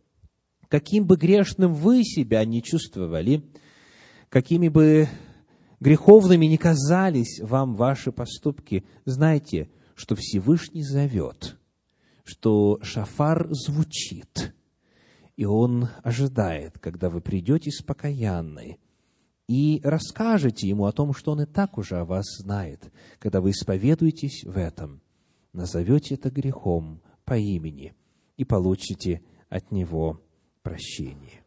каким 0.70 1.06
бы 1.06 1.16
грешным 1.16 1.74
вы 1.74 2.04
себя 2.04 2.43
не 2.45 2.62
чувствовали, 2.62 3.43
какими 4.30 4.68
бы 4.68 5.08
греховными 5.80 6.45
ни 6.45 6.58
казались 6.58 7.39
вам 7.41 7.76
ваши 7.76 8.12
поступки, 8.12 8.84
знайте, 9.06 9.70
что 9.95 10.16
Всевышний 10.16 10.84
зовет, 10.84 11.58
что 12.24 12.80
шафар 12.82 13.48
звучит, 13.52 14.54
и 15.38 15.45
он 15.45 15.89
ожидает, 16.03 16.79
когда 16.79 17.09
вы 17.09 17.21
придете 17.21 17.71
с 17.71 17.81
покаянной 17.81 18.79
и 19.47 19.79
расскажете 19.83 20.67
ему 20.67 20.85
о 20.85 20.91
том, 20.91 21.13
что 21.13 21.31
он 21.31 21.41
и 21.41 21.45
так 21.45 21.77
уже 21.77 21.99
о 21.99 22.05
вас 22.05 22.25
знает, 22.39 22.91
когда 23.19 23.39
вы 23.39 23.51
исповедуетесь 23.51 24.43
в 24.43 24.57
этом, 24.57 24.99
назовете 25.53 26.15
это 26.15 26.31
грехом 26.31 27.01
по 27.23 27.38
имени 27.38 27.93
и 28.35 28.43
получите 28.43 29.21
от 29.47 29.71
него 29.71 30.21
прощение. 30.63 31.45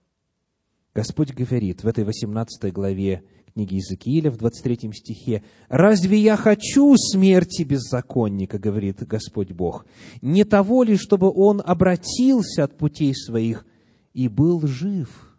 Господь 0.95 1.32
говорит 1.32 1.82
в 1.82 1.88
этой 1.88 2.05
18 2.05 2.72
главе 2.72 3.24
книги 3.53 3.74
Иезекииля 3.74 4.30
в 4.30 4.36
23 4.36 4.93
стихе, 4.93 5.43
«Разве 5.68 6.18
я 6.18 6.36
хочу 6.36 6.95
смерти 6.97 7.64
беззаконника,— 7.64 8.59
говорит 8.61 9.05
Господь 9.07 9.51
Бог,— 9.51 9.84
не 10.22 10.45
того 10.45 10.84
ли, 10.84 10.97
чтобы 10.97 11.30
он 11.30 11.61
обратился 11.64 12.64
от 12.64 12.78
путей 12.78 13.14
своих 13.14 13.66
и 14.13 14.29
был 14.29 14.67
жив?» 14.67 15.39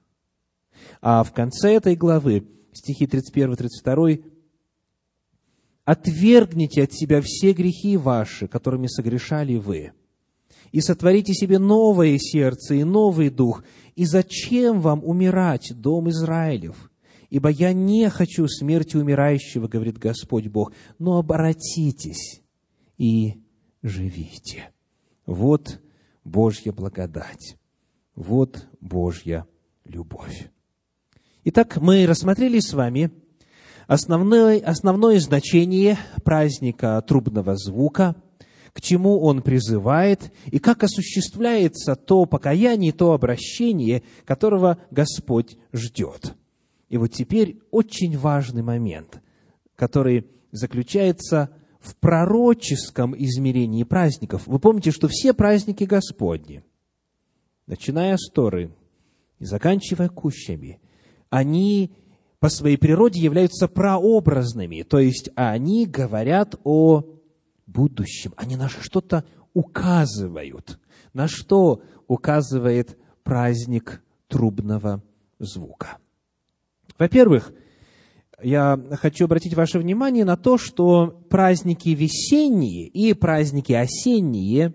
А 1.01 1.23
в 1.23 1.33
конце 1.33 1.73
этой 1.73 1.95
главы, 1.95 2.47
стихи 2.73 3.05
31-32, 3.05 4.23
«Отвергните 5.85 6.83
от 6.83 6.93
себя 6.93 7.21
все 7.21 7.53
грехи 7.53 7.97
ваши, 7.97 8.47
которыми 8.47 8.87
согрешали 8.87 9.57
вы, 9.57 9.93
и 10.71 10.79
сотворите 10.79 11.33
себе 11.33 11.59
новое 11.59 12.17
сердце 12.17 12.75
и 12.75 12.83
новый 12.83 13.29
дух. 13.29 13.63
И 13.95 14.05
зачем 14.05 14.79
вам 14.79 15.03
умирать, 15.03 15.73
дом 15.75 16.09
Израилев? 16.09 16.89
Ибо 17.29 17.49
я 17.49 17.73
не 17.73 18.09
хочу 18.09 18.47
смерти 18.47 18.97
умирающего, 18.97 19.67
говорит 19.67 19.97
Господь 19.97 20.47
Бог, 20.47 20.73
но 20.99 21.17
обратитесь 21.17 22.41
и 22.97 23.41
живите. 23.81 24.69
Вот 25.25 25.81
Божья 26.23 26.71
благодать. 26.71 27.57
Вот 28.15 28.67
Божья 28.79 29.45
любовь. 29.85 30.49
Итак, 31.43 31.77
мы 31.77 32.05
рассмотрели 32.05 32.59
с 32.59 32.73
вами 32.73 33.11
основное, 33.87 34.59
основное 34.59 35.19
значение 35.19 35.97
праздника 36.23 37.03
трубного 37.07 37.55
звука– 37.55 38.15
к 38.73 38.81
чему 38.81 39.19
он 39.19 39.41
призывает 39.41 40.31
и 40.45 40.59
как 40.59 40.83
осуществляется 40.83 41.95
то 41.95 42.25
покаяние, 42.25 42.93
то 42.93 43.13
обращение, 43.13 44.03
которого 44.25 44.77
Господь 44.91 45.57
ждет. 45.73 46.35
И 46.89 46.97
вот 46.97 47.11
теперь 47.11 47.59
очень 47.71 48.17
важный 48.17 48.63
момент, 48.63 49.21
который 49.75 50.27
заключается 50.51 51.49
в 51.79 51.95
пророческом 51.95 53.15
измерении 53.17 53.83
праздников. 53.83 54.43
Вы 54.45 54.59
помните, 54.59 54.91
что 54.91 55.07
все 55.07 55.33
праздники 55.33 55.83
Господни, 55.83 56.63
начиная 57.71 58.17
с 58.17 58.29
Торы 58.29 58.69
и 59.39 59.45
заканчивая 59.45 60.09
кущами, 60.09 60.81
они 61.29 61.91
по 62.39 62.49
своей 62.49 62.77
природе 62.77 63.21
являются 63.21 63.69
прообразными, 63.69 64.83
то 64.83 64.99
есть 64.99 65.29
они 65.35 65.85
говорят 65.85 66.55
о 66.65 67.05
будущем, 67.65 68.33
они 68.35 68.57
на 68.57 68.67
что-то 68.67 69.23
указывают? 69.53 70.79
На 71.13 71.29
что 71.29 71.81
указывает 72.07 72.97
праздник 73.23 74.03
трубного 74.27 75.01
звука? 75.39 75.97
Во-первых, 76.99 77.53
я 78.43 78.77
хочу 78.99 79.25
обратить 79.25 79.53
ваше 79.53 79.79
внимание 79.79 80.25
на 80.25 80.35
то, 80.35 80.57
что 80.57 81.23
праздники 81.29 81.89
весенние 81.89 82.87
и 82.87 83.13
праздники 83.13 83.71
осенние, 83.71 84.73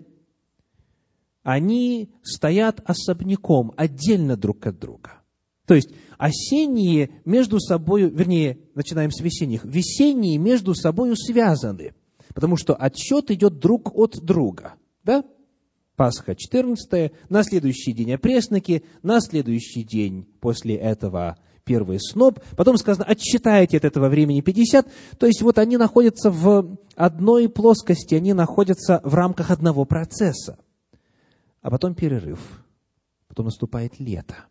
они 1.47 2.09
стоят 2.23 2.81
особняком, 2.83 3.71
отдельно 3.77 4.35
друг 4.35 4.67
от 4.67 4.79
друга. 4.79 5.21
То 5.65 5.75
есть 5.75 5.91
осенние 6.17 7.09
между 7.23 7.61
собой, 7.61 8.09
вернее, 8.09 8.57
начинаем 8.75 9.11
с 9.11 9.21
весенних, 9.21 9.63
весенние 9.63 10.39
между 10.39 10.75
собой 10.75 11.15
связаны, 11.15 11.93
потому 12.35 12.57
что 12.57 12.75
отсчет 12.75 13.31
идет 13.31 13.59
друг 13.59 13.97
от 13.97 14.17
друга. 14.21 14.73
Да? 15.05 15.23
Пасха 15.95 16.35
14, 16.35 17.13
на 17.29 17.43
следующий 17.43 17.93
день 17.93 18.15
опресноки, 18.15 18.83
на 19.01 19.21
следующий 19.21 19.83
день 19.83 20.27
после 20.41 20.75
этого 20.75 21.37
первый 21.63 22.01
сноп, 22.01 22.41
потом 22.57 22.75
сказано, 22.75 23.05
отсчитайте 23.05 23.77
от 23.77 23.85
этого 23.85 24.09
времени 24.09 24.41
50, 24.41 24.85
то 25.17 25.25
есть 25.25 25.41
вот 25.41 25.59
они 25.59 25.77
находятся 25.77 26.29
в 26.29 26.77
одной 26.97 27.47
плоскости, 27.47 28.15
они 28.15 28.33
находятся 28.33 28.99
в 29.05 29.15
рамках 29.15 29.49
одного 29.49 29.85
процесса. 29.85 30.57
А 31.67 31.69
потом 31.69 31.95
перерыв, 31.95 32.39
потом 33.27 33.47
наступает 33.47 33.99
лето. 33.99 34.45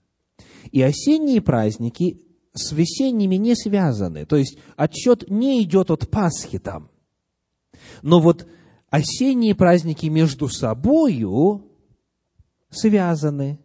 И 0.70 0.82
осенние 0.82 1.40
праздники 1.40 2.20
с 2.52 2.72
весенними 2.72 3.36
не 3.36 3.56
связаны, 3.56 4.26
то 4.26 4.36
есть 4.36 4.58
отсчет 4.76 5.30
не 5.30 5.62
идет 5.62 5.90
от 5.90 6.10
Пасхи 6.10 6.58
там. 6.58 6.90
Но 8.02 8.20
вот 8.20 8.46
осенние 8.90 9.54
праздники 9.54 10.04
между 10.08 10.50
собою 10.50 11.64
связаны. 12.68 13.60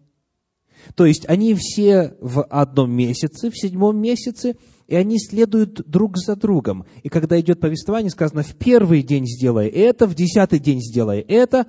То 0.96 1.06
есть 1.06 1.28
они 1.28 1.54
все 1.54 2.16
в 2.22 2.44
одном 2.44 2.90
месяце, 2.94 3.52
в 3.52 3.58
седьмом 3.58 3.98
месяце, 3.98 4.56
и 4.88 4.96
они 4.96 5.20
следуют 5.20 5.90
друг 5.90 6.18
за 6.18 6.38
другом. 6.38 6.86
И 7.04 7.10
когда 7.10 7.38
идет 7.38 7.60
повествование, 7.60 8.12
сказано, 8.12 8.44
в 8.44 8.56
первый 8.56 9.04
день 9.04 9.28
сделай 9.28 9.68
это, 9.68 10.08
в 10.08 10.16
десятый 10.16 10.60
день 10.60 10.80
сделай 10.80 11.20
это. 11.20 11.68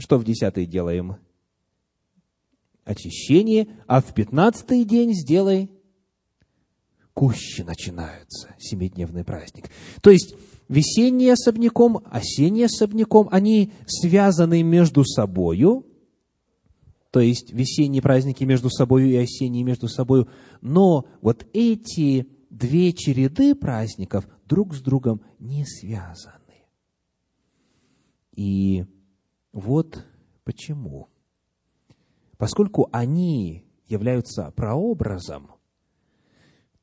Что 0.00 0.16
в 0.16 0.24
десятый 0.24 0.64
делаем? 0.64 1.16
Очищение, 2.84 3.68
а 3.86 4.00
в 4.00 4.14
пятнадцатый 4.14 4.84
день 4.84 5.12
сделай 5.12 5.70
кущи 7.12 7.60
начинаются, 7.60 8.54
семидневный 8.58 9.24
праздник. 9.24 9.68
То 10.00 10.10
есть, 10.10 10.34
весенний 10.68 11.28
особняком, 11.28 12.02
осенний 12.10 12.64
особняком, 12.64 13.28
они 13.30 13.72
связаны 13.86 14.62
между 14.62 15.04
собою, 15.04 15.84
то 17.10 17.20
есть 17.20 17.52
весенние 17.52 18.00
праздники 18.00 18.42
между 18.44 18.70
собой 18.70 19.10
и 19.10 19.16
осенние 19.16 19.64
между 19.64 19.86
собой. 19.86 20.26
Но 20.62 21.04
вот 21.20 21.46
эти 21.52 22.26
две 22.48 22.94
череды 22.94 23.54
праздников 23.54 24.26
друг 24.46 24.74
с 24.74 24.80
другом 24.80 25.20
не 25.38 25.66
связаны. 25.66 26.64
И 28.34 28.86
вот 29.52 30.04
почему. 30.44 31.08
Поскольку 32.36 32.88
они 32.92 33.64
являются 33.86 34.50
прообразом, 34.56 35.52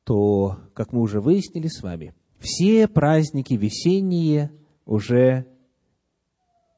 то, 0.04 0.58
как 0.74 0.92
мы 0.92 1.00
уже 1.00 1.20
выяснили 1.20 1.68
с 1.68 1.82
вами, 1.82 2.14
все 2.38 2.86
праздники 2.88 3.54
весенние 3.54 4.52
уже 4.86 5.46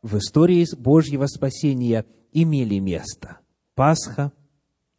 в 0.03 0.17
истории 0.17 0.67
Божьего 0.77 1.27
спасения 1.27 2.07
имели 2.33 2.79
место. 2.79 3.39
Пасха, 3.75 4.33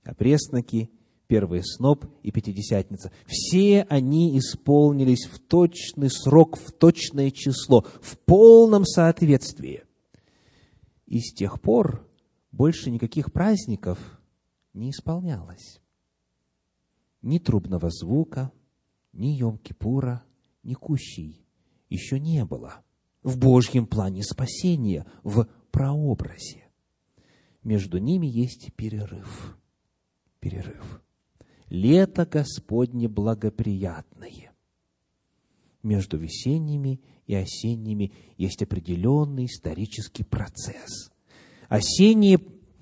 опресноки, 0.04 0.92
первый 1.28 1.64
сноп 1.64 2.06
и 2.24 2.32
Пятидесятница. 2.32 3.12
Все 3.26 3.86
они 3.90 4.38
исполнились 4.38 5.26
в 5.26 5.40
точный 5.40 6.10
срок, 6.10 6.58
в 6.58 6.72
точное 6.72 7.32
число, 7.32 7.86
в 8.02 8.18
полном 8.20 8.86
соответствии. 8.86 9.84
И 11.12 11.20
с 11.20 11.34
тех 11.34 11.60
пор 11.60 12.10
больше 12.54 12.90
никаких 12.90 13.34
праздников 13.34 14.00
не 14.74 14.92
исполнялось. 14.92 15.82
Ни 17.22 17.38
трубного 17.38 17.90
звука, 17.90 18.54
ни 19.12 19.38
Йом-Кипура, 19.38 20.22
ни 20.64 20.74
Кущей 20.74 21.46
еще 21.90 22.18
не 22.18 22.46
было 22.46 22.82
в 23.24 23.38
Божьем 23.38 23.88
плане 23.88 24.24
спасения, 24.24 25.06
в 25.24 25.50
прообразе 25.72 26.70
между 27.62 27.98
ними 27.98 28.28
есть 28.28 28.74
перерыв. 28.78 29.58
Перерыв. 30.40 31.02
Лето 31.68 32.26
Господне 32.26 33.10
благоприятное. 33.10 34.54
Между 35.84 36.18
весенними 36.18 37.02
и 37.28 37.36
осенними 37.36 38.12
есть 38.38 38.62
определенный 38.62 39.46
исторический 39.46 40.24
процесс. 40.24 41.12
Осенние 41.70 42.40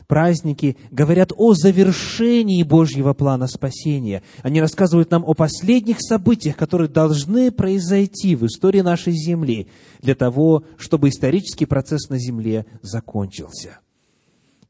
праздники 0.08 0.76
говорят 0.90 1.32
о 1.38 1.54
завершении 1.54 2.64
Божьего 2.64 3.14
плана 3.14 3.48
спасения. 3.48 4.24
Они 4.42 4.60
рассказывают 4.60 5.12
нам 5.12 5.24
о 5.24 5.36
последних 5.36 5.98
событиях, 6.02 6.58
которые 6.58 6.90
должны 6.90 7.52
произойти 7.52 8.36
в 8.36 8.46
истории 8.46 8.82
нашей 8.82 9.14
земли 9.14 9.68
для 10.02 10.16
того, 10.16 10.64
чтобы 10.78 11.10
исторический 11.10 11.68
процесс 11.68 12.10
на 12.10 12.18
земле 12.18 12.66
закончился. 12.82 13.80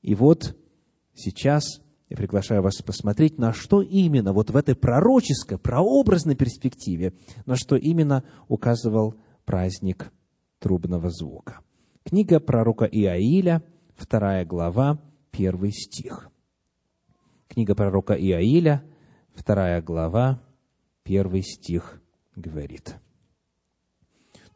И 0.01 0.13
вот 0.13 0.57
сейчас 1.15 1.63
я 2.09 2.17
приглашаю 2.17 2.63
вас 2.63 2.81
посмотреть, 2.81 3.37
на 3.37 3.53
что 3.53 3.81
именно, 3.81 4.33
вот 4.33 4.49
в 4.49 4.57
этой 4.57 4.75
пророческой, 4.75 5.57
прообразной 5.57 6.35
перспективе, 6.35 7.13
на 7.45 7.55
что 7.55 7.75
именно 7.75 8.23
указывал 8.47 9.15
праздник 9.49 10.11
трубного 10.59 11.09
звука. 11.09 11.61
Книга 12.03 12.39
пророка 12.39 12.85
Иаиля, 12.85 13.63
вторая 13.95 14.45
глава, 14.45 15.01
первый 15.31 15.71
стих. 15.71 16.29
Книга 17.47 17.73
пророка 17.73 18.13
Иаиля, 18.13 18.83
вторая 19.33 19.81
глава, 19.81 20.39
первый 21.01 21.41
стих 21.41 21.99
говорит. 22.35 22.97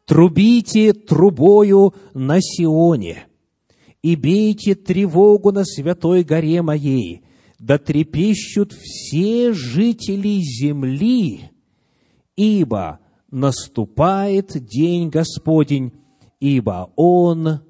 «Трубите 0.04 0.92
трубою 0.92 1.92
на 2.14 2.40
Сионе, 2.40 3.26
и 4.00 4.14
бейте 4.14 4.76
тревогу 4.76 5.50
на 5.50 5.64
святой 5.64 6.22
горе 6.22 6.62
моей, 6.62 7.24
да 7.58 7.78
трепещут 7.78 8.72
все 8.72 9.52
жители 9.54 10.38
земли, 10.38 11.50
ибо 12.36 13.00
наступает 13.34 14.52
день 14.64 15.10
Господень, 15.10 15.92
ибо 16.40 16.92
Он 16.96 17.60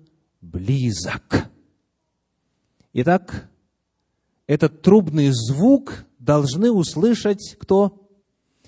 близок. 0.41 1.49
Итак, 2.93 3.51
этот 4.47 4.83
трубный 4.83 5.31
звук 5.33 6.05
должны 6.19 6.71
услышать 6.71 7.57
кто? 7.59 8.09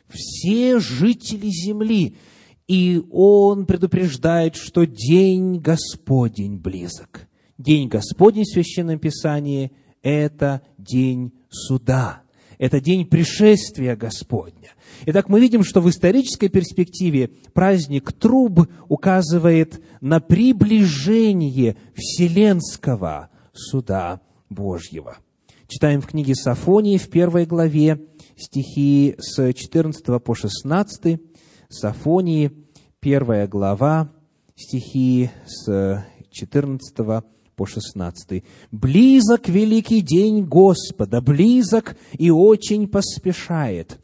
Все 0.09 0.81
жители 0.81 1.49
земли. 1.49 2.17
И 2.67 3.01
он 3.13 3.67
предупреждает, 3.67 4.57
что 4.57 4.85
день 4.87 5.61
Господень 5.61 6.57
близок. 6.57 7.29
День 7.59 7.89
Господень 7.89 8.43
в 8.43 8.53
Священном 8.53 8.99
Писании– 8.99 9.71
это 10.03 10.63
день 10.79 11.33
суда. 11.51 12.23
Это 12.59 12.81
день 12.81 13.07
пришествия 13.07 13.95
Господня. 13.97 14.73
Итак, 15.05 15.29
мы 15.29 15.41
видим, 15.41 15.63
что 15.63 15.81
в 15.81 15.91
исторической 15.91 16.49
перспективе 16.49 17.31
праздник 17.53 18.13
труб 18.13 18.69
указывает 18.89 19.83
на 20.01 20.21
приближение 20.21 21.77
вселенского 21.95 23.29
суда 23.53 24.21
Божьего. 24.49 25.19
Читаем 25.69 26.01
в 26.01 26.07
книге 26.07 26.35
Сафонии 26.35 26.97
в 26.97 27.09
первой 27.11 27.45
главе 27.45 28.01
стихи 28.37 29.17
с 29.19 29.53
14 29.53 30.23
по 30.23 30.35
16. 30.35 31.21
Сафонии, 31.69 32.53
первая 33.01 33.49
глава, 33.49 34.13
стихи 34.55 35.31
с 35.45 36.05
14 36.31 37.25
по 37.57 37.67
16. 37.67 38.45
«Близок 38.71 39.49
великий 39.49 40.03
день 40.03 40.45
Господа, 40.45 41.21
близок 41.21 41.97
и 42.13 42.31
очень 42.31 42.87
поспешает. 42.87 43.99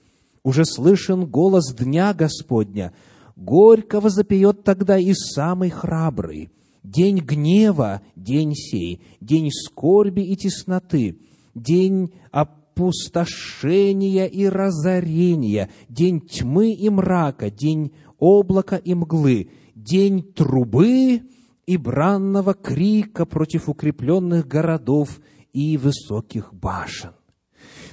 Уже 0.45 0.65
слышен 0.65 1.27
голос 1.27 1.73
дня 1.75 2.13
Господня. 2.15 2.93
Горько 3.37 4.01
возопьет 4.01 4.65
тогда 4.65 4.99
и 4.99 5.13
самый 5.15 5.71
храбрый. 5.71 6.51
День 6.83 7.19
гнева, 7.19 8.03
день 8.17 8.55
сей, 8.55 9.03
день 9.21 9.51
скорби 9.53 10.23
и 10.23 10.35
тесноты, 10.35 11.21
день 11.55 12.13
опустошения 12.33 14.27
и 14.27 14.47
разорения, 14.49 15.71
день 15.89 16.21
тьмы 16.21 16.73
и 16.73 16.91
мрака, 16.91 17.51
день 17.51 17.93
облака 18.19 18.77
и 18.77 18.95
мглы, 18.95 19.51
день 19.77 20.25
трубы 20.25 21.23
и 21.67 21.77
бранного 21.77 22.55
крика 22.55 23.27
против 23.27 23.69
укрепленных 23.69 24.49
городов 24.49 25.21
и 25.53 25.77
высоких 25.77 26.53
башен. 26.53 27.13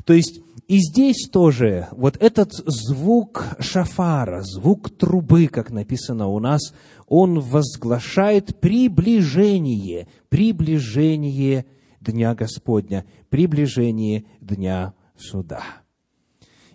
То 0.03 0.13
есть 0.13 0.41
и 0.69 0.77
здесь 0.77 1.27
тоже 1.31 1.87
вот 1.93 2.15
этот 2.21 2.53
звук 2.53 3.43
шафара, 3.59 4.43
звук 4.43 4.95
трубы, 4.95 5.47
как 5.47 5.71
написано 5.71 6.27
у 6.27 6.39
нас, 6.39 6.75
он 7.07 7.39
возглашает 7.39 8.59
приближение, 8.59 10.07
приближение 10.29 11.65
Дня 11.99 12.35
Господня, 12.35 13.05
приближение 13.29 14.25
Дня 14.41 14.93
Суда. 15.17 15.63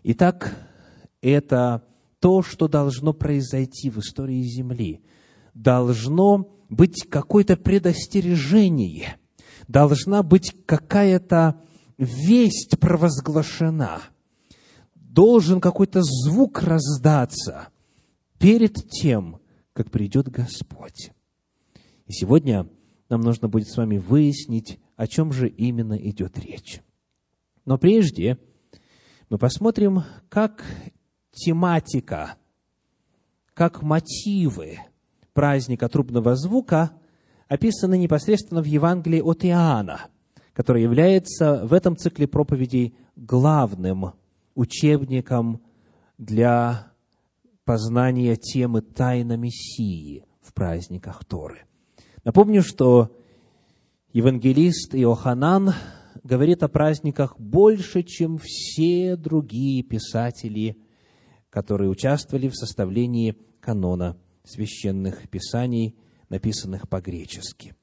Итак, 0.02 0.56
это 1.22 1.84
то, 2.18 2.42
что 2.42 2.66
должно 2.66 3.12
произойти 3.12 3.90
в 3.90 3.98
истории 4.00 4.42
Земли. 4.42 5.02
Должно 5.54 6.50
быть 6.68 7.06
какое-то 7.08 7.56
предостережение, 7.56 9.18
должна 9.68 10.24
быть 10.24 10.52
какая-то 10.66 11.60
весть 11.98 12.78
провозглашена, 12.78 14.02
должен 14.94 15.60
какой-то 15.60 16.02
звук 16.02 16.62
раздаться 16.62 17.68
перед 18.38 18.90
тем, 18.90 19.40
как 19.72 19.90
придет 19.90 20.28
Господь. 20.28 21.10
И 22.06 22.12
сегодня 22.12 22.68
нам 23.08 23.20
нужно 23.20 23.48
будет 23.48 23.68
с 23.68 23.76
вами 23.76 23.98
выяснить, 23.98 24.78
о 24.96 25.06
чем 25.06 25.32
же 25.32 25.48
именно 25.48 25.94
идет 25.94 26.38
речь. 26.38 26.80
Но 27.64 27.78
прежде 27.78 28.38
мы 29.30 29.38
посмотрим, 29.38 30.02
как 30.28 30.64
тематика, 31.32 32.36
как 33.54 33.82
мотивы 33.82 34.78
праздника 35.32 35.88
трубного 35.88 36.36
звука 36.36 36.92
описаны 37.48 37.98
непосредственно 37.98 38.62
в 38.62 38.66
Евангелии 38.66 39.20
от 39.20 39.44
Иоанна, 39.44 40.08
которое 40.54 40.82
является 40.82 41.66
в 41.66 41.74
этом 41.74 41.96
цикле 41.96 42.26
проповедей 42.26 42.94
главным 43.16 44.12
учебником 44.54 45.60
для 46.16 46.92
познания 47.64 48.36
темы 48.36 48.80
тайна 48.80 49.36
Мессии 49.36 50.24
в 50.40 50.54
праздниках 50.54 51.24
Торы. 51.24 51.64
Напомню, 52.22 52.62
что 52.62 53.16
евангелист 54.12 54.94
Иоханан 54.94 55.74
говорит 56.22 56.62
о 56.62 56.68
праздниках 56.68 57.38
больше, 57.38 58.02
чем 58.02 58.38
все 58.40 59.16
другие 59.16 59.82
писатели, 59.82 60.78
которые 61.50 61.90
участвовали 61.90 62.48
в 62.48 62.54
составлении 62.54 63.36
канона 63.60 64.16
священных 64.44 65.28
писаний, 65.28 65.96
написанных 66.28 66.88
по-гречески. 66.88 67.74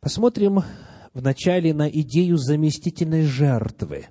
Посмотрим 0.00 0.62
вначале 1.18 1.74
на 1.74 1.88
идею 1.88 2.36
заместительной 2.36 3.24
жертвы, 3.24 4.06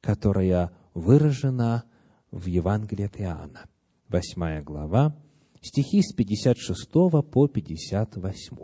которая 0.00 0.72
выражена 0.94 1.84
в 2.30 2.46
Евангелии 2.46 3.04
от 3.04 3.20
Иоанна. 3.20 3.66
Восьмая 4.08 4.62
глава, 4.62 5.14
стихи 5.60 6.00
с 6.02 6.14
56 6.14 6.90
по 6.90 7.48
58. 7.48 8.56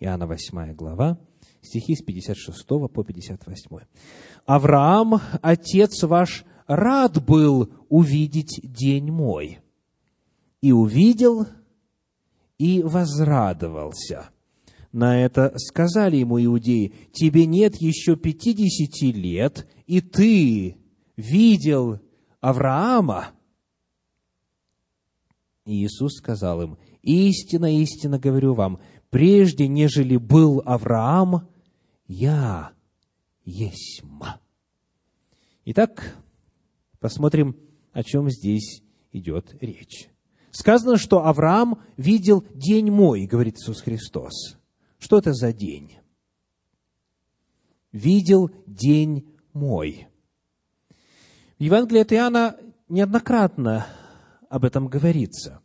Иоанна 0.00 0.26
8 0.26 0.74
глава, 0.74 1.18
стихи 1.62 1.94
с 1.94 2.02
56 2.02 2.66
по 2.66 3.04
58. 3.04 3.78
«Авраам, 4.44 5.20
отец 5.40 6.02
ваш, 6.02 6.44
рад 6.66 7.24
был 7.24 7.72
увидеть 7.88 8.60
день 8.62 9.12
мой, 9.12 9.60
и 10.60 10.72
увидел, 10.72 11.46
и 12.58 12.82
возрадовался». 12.82 14.30
На 14.92 15.22
это 15.22 15.52
сказали 15.56 16.16
ему 16.16 16.42
иудеи, 16.42 16.94
«Тебе 17.12 17.46
нет 17.46 17.76
еще 17.76 18.16
пятидесяти 18.16 19.06
лет, 19.06 19.66
и 19.86 20.00
ты 20.00 20.76
видел 21.16 22.00
Авраама?» 22.40 23.30
И 25.66 25.84
Иисус 25.84 26.14
сказал 26.16 26.62
им, 26.62 26.78
«Истинно, 27.02 27.76
истинно 27.80 28.18
говорю 28.18 28.54
вам, 28.54 28.80
прежде, 29.10 29.68
нежели 29.68 30.16
был 30.16 30.62
Авраам, 30.64 31.48
я 32.06 32.72
есмь». 33.44 34.22
Итак, 35.66 36.16
посмотрим, 36.98 37.56
о 37.92 38.02
чем 38.02 38.30
здесь 38.30 38.82
идет 39.12 39.54
речь. 39.60 40.08
Сказано, 40.50 40.96
что 40.96 41.26
Авраам 41.26 41.82
видел 41.98 42.44
день 42.54 42.90
мой, 42.90 43.26
говорит 43.26 43.56
Иисус 43.58 43.82
Христос. 43.82 44.57
Что 44.98 45.18
это 45.18 45.32
за 45.32 45.52
день? 45.52 45.96
Видел 47.92 48.50
день 48.66 49.28
мой. 49.52 50.08
В 51.58 51.62
Евангелии 51.62 52.02
от 52.02 52.12
Иоанна 52.12 52.56
неоднократно 52.88 53.86
об 54.48 54.64
этом 54.64 54.88
говорится. 54.88 55.60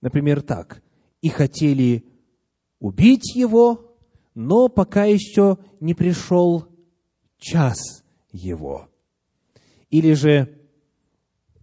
Например, 0.00 0.42
так. 0.42 0.82
«И 1.20 1.28
хотели 1.28 2.04
убить 2.80 3.36
его, 3.36 3.94
но 4.34 4.68
пока 4.68 5.04
еще 5.04 5.58
не 5.78 5.94
пришел 5.94 6.66
час 7.38 8.02
его». 8.32 8.88
Или 9.88 10.14
же 10.14 10.58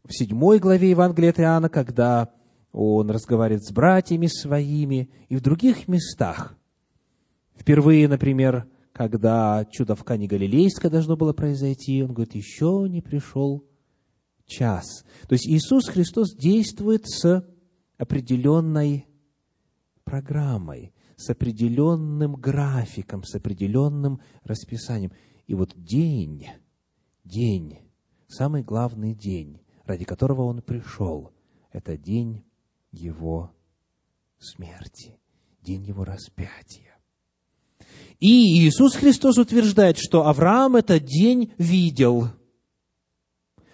в 0.06 0.14
седьмой 0.14 0.60
главе 0.60 0.92
Евангелия 0.92 1.32
от 1.32 1.40
Иоанна, 1.40 1.70
когда 1.70 2.34
он 2.72 3.10
разговаривает 3.10 3.66
с 3.66 3.72
братьями 3.72 4.28
своими, 4.28 5.10
и 5.28 5.36
в 5.36 5.42
других 5.42 5.88
местах, 5.88 6.59
Впервые, 7.60 8.08
например, 8.08 8.68
когда 8.94 9.66
чудо 9.66 9.96
в 9.96 10.04
Кане 10.06 10.28
Галилейское 10.28 10.90
должно 10.90 11.18
было 11.18 11.34
произойти, 11.34 12.02
он 12.02 12.14
говорит, 12.14 12.36
еще 12.36 12.88
не 12.90 13.02
пришел 13.02 13.68
час. 14.46 15.06
То 15.28 15.34
есть 15.34 15.46
Иисус 15.46 15.90
Христос 15.90 16.34
действует 16.36 17.08
с 17.08 17.46
определенной 17.98 19.08
программой, 20.06 20.94
с 21.18 21.30
определенным 21.30 22.36
графиком, 22.36 23.24
с 23.24 23.36
определенным 23.36 24.22
расписанием. 24.44 25.12
И 25.46 25.54
вот 25.54 25.74
день, 25.76 26.48
день, 27.26 27.80
самый 28.28 28.64
главный 28.64 29.14
день, 29.14 29.62
ради 29.84 30.06
которого 30.06 30.44
Он 30.44 30.62
пришел, 30.62 31.34
это 31.72 31.98
день 31.98 32.46
Его 32.92 33.52
смерти, 34.40 35.20
день 35.62 35.84
Его 35.84 36.06
распятия. 36.06 36.89
И 38.20 38.68
Иисус 38.68 38.96
Христос 38.96 39.38
утверждает, 39.38 39.98
что 39.98 40.28
Авраам 40.28 40.76
этот 40.76 41.06
день 41.06 41.54
видел. 41.58 42.28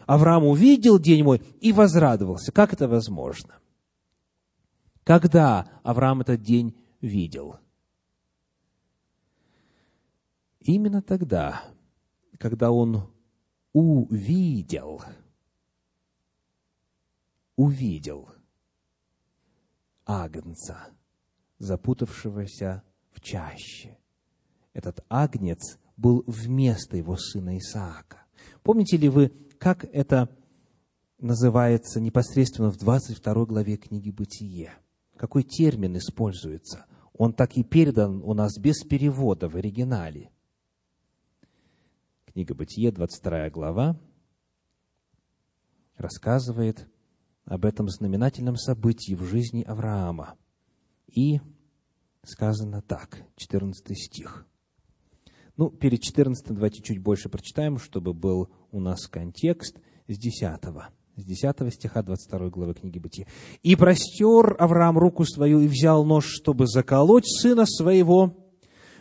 Авраам 0.05 0.45
увидел 0.45 0.99
день 0.99 1.23
мой 1.23 1.41
и 1.61 1.73
возрадовался. 1.73 2.51
Как 2.51 2.71
это 2.71 2.87
возможно? 2.87 3.59
Когда 5.03 5.67
Авраам 5.83 6.21
этот 6.21 6.43
день 6.43 6.77
видел? 7.01 7.57
Именно 10.59 11.01
тогда, 11.01 11.63
когда 12.37 12.71
он 12.71 13.11
увидел, 13.73 15.01
увидел 17.55 18.29
Агнца, 20.05 20.89
запутавшегося 21.57 22.83
в 23.11 23.21
чаще– 23.21 23.97
этот 24.76 25.05
агнец 25.09 25.80
был 25.95 26.23
вместо 26.28 26.97
его 26.97 27.15
сына 27.15 27.57
Исаака. 27.57 28.26
Помните 28.61 28.97
ли 28.97 29.07
вы, 29.07 29.30
как 29.57 29.86
это 29.86 30.30
называется 31.17 32.01
непосредственно 32.01 32.71
в 32.71 32.78
22 32.78 33.45
главе 33.45 33.78
книги 33.78 34.11
«Бытие»? 34.11 34.73
Какой 35.15 35.43
термин 35.43 35.97
используется? 35.97 36.86
Он 37.13 37.32
так 37.32 37.55
и 37.55 37.63
передан 37.63 38.21
у 38.21 38.34
нас 38.34 38.57
без 38.59 38.84
перевода 38.84 39.47
в 39.47 39.55
оригинале. 39.55 40.30
Книга 42.26 42.53
«Бытие», 42.53 42.91
22 42.91 43.49
глава, 43.51 43.97
рассказывает 45.95 46.86
об 47.45 47.63
этом 47.63 47.88
знаменательном 47.88 48.57
событии 48.57 49.13
в 49.13 49.23
жизни 49.23 49.63
Авраама. 49.63 50.36
И 51.07 51.39
сказано 52.23 52.82
так, 52.82 53.23
14 53.38 53.97
стих– 53.97 54.45
ну, 55.57 55.69
перед 55.69 56.01
14 56.01 56.47
давайте 56.49 56.81
чуть 56.81 56.99
больше 56.99 57.29
прочитаем, 57.29 57.79
чтобы 57.79 58.13
был 58.13 58.49
у 58.71 58.79
нас 58.79 59.07
контекст 59.07 59.79
с 60.07 60.17
10 60.17 60.59
с 61.17 61.23
10 61.23 61.73
стиха 61.73 62.01
22 62.03 62.49
главы 62.49 62.73
книги 62.73 62.99
Бытия. 62.99 63.25
«И 63.63 63.77
простер 63.77 64.57
Авраам 64.59 64.97
руку 64.97 65.23
свою 65.23 65.61
и 65.61 65.67
взял 65.67 66.03
нож, 66.03 66.25
чтобы 66.25 66.67
заколоть 66.67 67.25
сына 67.25 67.65
своего. 67.65 68.35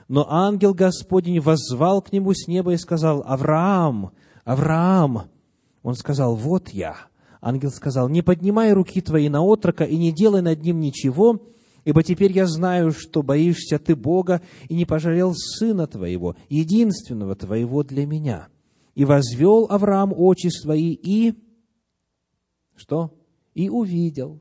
Но 0.07 0.31
ангел 0.31 0.75
Господень 0.75 1.41
воззвал 1.41 2.03
к 2.03 2.13
нему 2.13 2.33
с 2.33 2.47
неба 2.47 2.73
и 2.73 2.77
сказал, 2.77 3.25
«Авраам, 3.27 4.13
Авраам!» 4.45 5.23
Он 5.83 5.95
сказал, 5.95 6.37
«Вот 6.37 6.69
я». 6.69 6.97
Ангел 7.41 7.71
сказал, 7.71 8.09
«Не 8.09 8.23
поднимай 8.23 8.73
руки 8.73 9.01
твои 9.01 9.29
на 9.29 9.43
отрока 9.43 9.85
и 9.85 9.97
не 9.97 10.13
делай 10.13 10.43
над 10.43 10.63
ним 10.63 10.79
ничего, 10.79 11.41
Ибо 11.85 12.03
теперь 12.03 12.33
я 12.33 12.47
знаю, 12.47 12.93
что 12.93 13.23
боишься 13.23 13.79
ты 13.79 13.95
Бога 13.95 14.41
и 14.69 14.75
не 14.75 14.87
пожалел 14.87 15.35
сына 15.35 15.87
твоего, 15.87 16.37
единственного 16.49 17.37
твоего 17.37 17.83
для 17.83 18.07
меня. 18.07 18.49
И 18.95 19.05
возвел 19.05 19.67
Авраам 19.69 20.13
очи 20.17 20.49
свои 20.49 20.93
и... 20.93 21.35
Что? 22.75 23.15
И 23.55 23.69
увидел. 23.69 24.41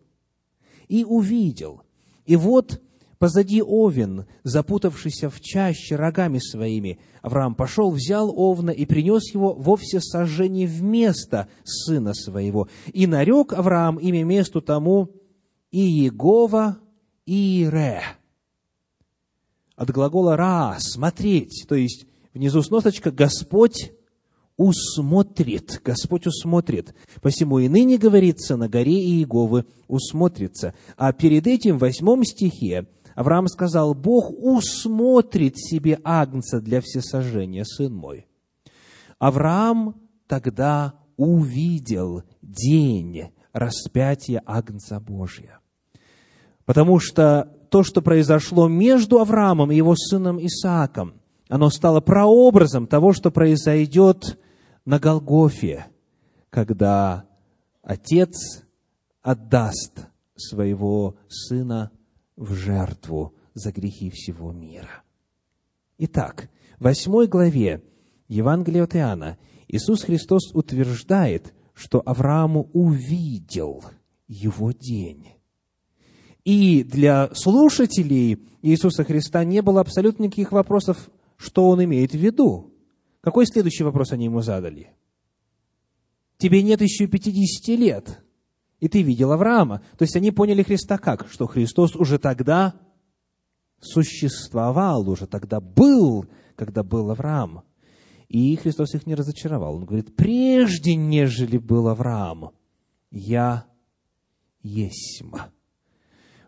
И 0.87 1.03
увидел. 1.03 1.81
И 2.25 2.35
вот 2.35 2.81
позади 3.19 3.61
овен, 3.61 4.25
запутавшийся 4.43 5.29
в 5.29 5.41
чаще 5.41 5.95
рогами 5.95 6.39
своими, 6.39 6.99
Авраам 7.21 7.55
пошел, 7.55 7.91
взял 7.91 8.33
овна 8.37 8.71
и 8.71 8.85
принес 8.85 9.33
его 9.33 9.53
во 9.53 9.75
всесожжение 9.75 10.67
вместо 10.67 11.47
сына 11.63 12.13
своего. 12.13 12.69
И 12.93 13.05
нарек 13.05 13.53
Авраам 13.53 13.97
имя 13.97 14.23
месту 14.23 14.61
тому 14.61 15.09
и 15.71 15.79
Иегова 15.79 16.77
Ире. 17.25 18.01
От 19.75 19.89
глагола 19.91 20.37
«ра»– 20.37 20.77
«смотреть», 20.79 21.65
то 21.67 21.75
есть 21.75 22.05
внизу 22.33 22.61
сносочка 22.61 23.11
«Господь 23.11 23.91
усмотрит», 24.57 25.81
Господь 25.83 26.27
усмотрит. 26.27 26.93
Посему 27.21 27.59
и 27.59 27.67
ныне 27.67 27.97
говорится 27.97 28.55
на 28.55 28.69
горе 28.69 28.99
Иеговы 28.99 29.65
усмотрится. 29.87 30.73
А 30.95 31.11
перед 31.11 31.47
этим 31.47 31.77
в 31.77 31.81
восьмом 31.81 32.23
стихе 32.23 32.87
Авраам 33.15 33.47
сказал, 33.47 33.93
Бог 33.93 34.31
усмотрит 34.31 35.57
себе 35.57 35.99
агнца 36.03 36.59
для 36.59 36.81
всесожжения, 36.81 37.63
сын 37.63 37.93
мой. 37.93 38.27
Авраам 39.19 40.01
тогда 40.27 40.99
увидел 41.17 42.23
день 42.41 43.31
распятия 43.53 44.41
Агнца 44.45 44.99
Божия. 44.99 45.59
Потому 46.65 46.99
что 46.99 47.51
то, 47.69 47.83
что 47.83 48.01
произошло 48.01 48.67
между 48.67 49.19
Авраамом 49.19 49.71
и 49.71 49.75
его 49.75 49.95
сыном 49.95 50.37
Исааком, 50.39 51.15
оно 51.49 51.69
стало 51.69 52.01
прообразом 52.01 52.87
того, 52.87 53.13
что 53.13 53.31
произойдет 53.31 54.39
на 54.85 54.99
Голгофе, 54.99 55.87
когда 56.49 57.25
отец 57.81 58.63
отдаст 59.21 60.07
своего 60.35 61.15
сына 61.27 61.91
в 62.35 62.53
жертву 62.53 63.33
за 63.53 63.71
грехи 63.71 64.09
всего 64.09 64.51
мира. 64.51 65.03
Итак, 65.97 66.49
в 66.79 66.85
восьмой 66.85 67.27
главе 67.27 67.83
Евангелия 68.27 68.83
от 68.83 68.95
Иоанна 68.95 69.37
Иисус 69.67 70.03
Христос 70.03 70.53
утверждает, 70.53 71.53
что 71.73 72.01
Аврааму 72.05 72.69
увидел 72.73 73.83
его 74.27 74.71
день. 74.71 75.32
И 76.45 76.83
для 76.83 77.29
слушателей 77.33 78.39
Иисуса 78.61 79.03
Христа 79.03 79.43
не 79.43 79.61
было 79.61 79.81
абсолютно 79.81 80.23
никаких 80.23 80.51
вопросов, 80.51 81.09
что 81.37 81.69
он 81.69 81.83
имеет 81.83 82.11
в 82.11 82.17
виду. 82.17 82.73
Какой 83.21 83.45
следующий 83.45 83.83
вопрос 83.83 84.11
они 84.11 84.25
ему 84.25 84.41
задали? 84.41 84.91
Тебе 86.37 86.61
нет 86.61 86.81
еще 86.81 87.07
50 87.07 87.67
лет, 87.79 88.21
и 88.81 88.89
ты 88.89 89.01
видел 89.01 89.31
Авраама. 89.31 89.81
То 89.97 90.03
есть 90.03 90.15
они 90.17 90.31
поняли 90.31 90.63
Христа 90.63 90.97
как? 90.97 91.29
Что 91.29 91.47
Христос 91.47 91.95
уже 91.95 92.19
тогда 92.19 92.75
существовал, 93.79 95.09
уже 95.09 95.27
тогда 95.27 95.61
был, 95.61 96.25
когда 96.57 96.83
был 96.83 97.09
Авраам. 97.11 97.63
И 98.27 98.55
Христос 98.57 98.93
их 98.95 99.05
не 99.05 99.15
разочаровал. 99.15 99.75
Он 99.75 99.85
говорит, 99.85 100.15
прежде, 100.15 100.95
нежели 100.95 101.57
был 101.57 101.87
Авраам, 101.87 102.51
я 103.11 103.65
есмь 104.63 105.31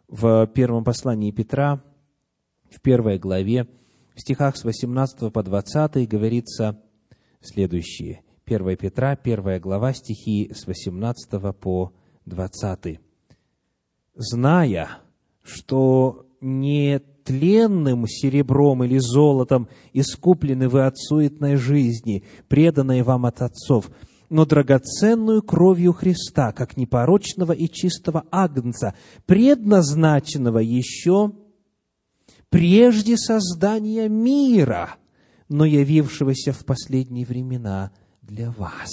в 0.08 0.48
первом 0.48 0.84
послании 0.84 1.32
Петра, 1.32 1.82
в 2.70 2.82
первой 2.82 3.18
главе, 3.18 3.68
в 4.16 4.22
стихах 4.22 4.58
с 4.58 4.64
18 4.64 5.32
по 5.32 5.44
20 5.44 6.08
говорится 6.08 6.82
следующее. 7.42 8.22
1 8.46 8.78
Петра, 8.78 9.12
1 9.12 9.60
глава, 9.60 9.94
стихи 9.94 10.52
с 10.54 10.68
18 10.68 11.56
по 11.56 11.94
20. 12.26 13.00
«Зная, 14.16 14.90
что 15.42 16.28
не 16.42 17.02
тленным 17.26 18.08
серебром 18.08 18.84
или 18.84 19.00
золотом 19.00 19.68
искуплены 19.94 20.70
вы 20.70 20.86
от 20.86 20.98
суетной 20.98 21.56
жизни, 21.56 22.24
преданной 22.48 23.02
вам 23.02 23.26
от 23.26 23.42
отцов, 23.42 23.90
но 24.30 24.46
драгоценную 24.46 25.42
кровью 25.42 25.94
Христа, 25.94 26.52
как 26.52 26.78
непорочного 26.78 27.52
и 27.52 27.68
чистого 27.68 28.26
агнца, 28.32 28.96
предназначенного 29.26 30.60
еще 30.60 31.32
прежде 32.50 33.18
создания 33.18 34.10
мира, 34.10 34.96
но 35.50 35.66
явившегося 35.66 36.54
в 36.54 36.66
последние 36.66 37.26
времена 37.26 37.92
для 38.22 38.52
вас. 38.52 38.90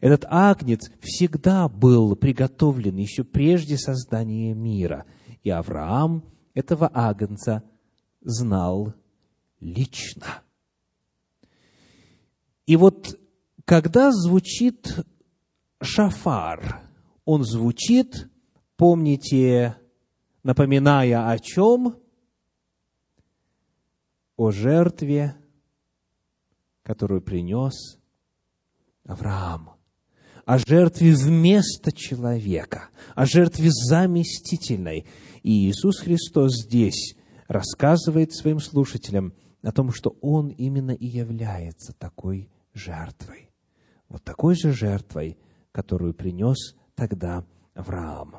Этот 0.00 0.24
агнец 0.28 0.90
всегда 1.00 1.68
был 1.68 2.14
приготовлен 2.14 2.96
еще 2.96 3.24
прежде 3.24 3.76
создания 3.76 4.54
мира, 4.54 5.04
и 5.42 5.50
Авраам 5.50 6.24
этого 6.54 6.90
агнца 6.92 7.64
знал 8.20 8.94
лично. 9.60 10.42
И 12.66 12.76
вот 12.76 13.18
когда 13.68 14.12
звучит 14.12 14.96
шафар, 15.82 16.80
он 17.26 17.44
звучит, 17.44 18.30
помните, 18.78 19.76
напоминая 20.42 21.28
о 21.28 21.38
чем? 21.38 21.98
О 24.38 24.50
жертве, 24.52 25.36
которую 26.82 27.20
принес 27.20 27.98
Авраам, 29.04 29.72
о 30.46 30.56
жертве 30.56 31.12
вместо 31.12 31.92
человека, 31.92 32.88
о 33.14 33.26
жертве 33.26 33.68
заместительной. 33.70 35.06
И 35.42 35.68
Иисус 35.68 35.98
Христос 35.98 36.64
здесь 36.64 37.16
рассказывает 37.48 38.32
своим 38.32 38.60
слушателям 38.60 39.34
о 39.62 39.72
том, 39.72 39.92
что 39.92 40.16
Он 40.22 40.48
именно 40.48 40.92
и 40.92 41.06
является 41.06 41.92
такой 41.92 42.48
жертвой 42.72 43.47
вот 44.08 44.24
такой 44.24 44.54
же 44.54 44.72
жертвой, 44.72 45.38
которую 45.72 46.14
принес 46.14 46.76
тогда 46.94 47.44
Авраам. 47.74 48.36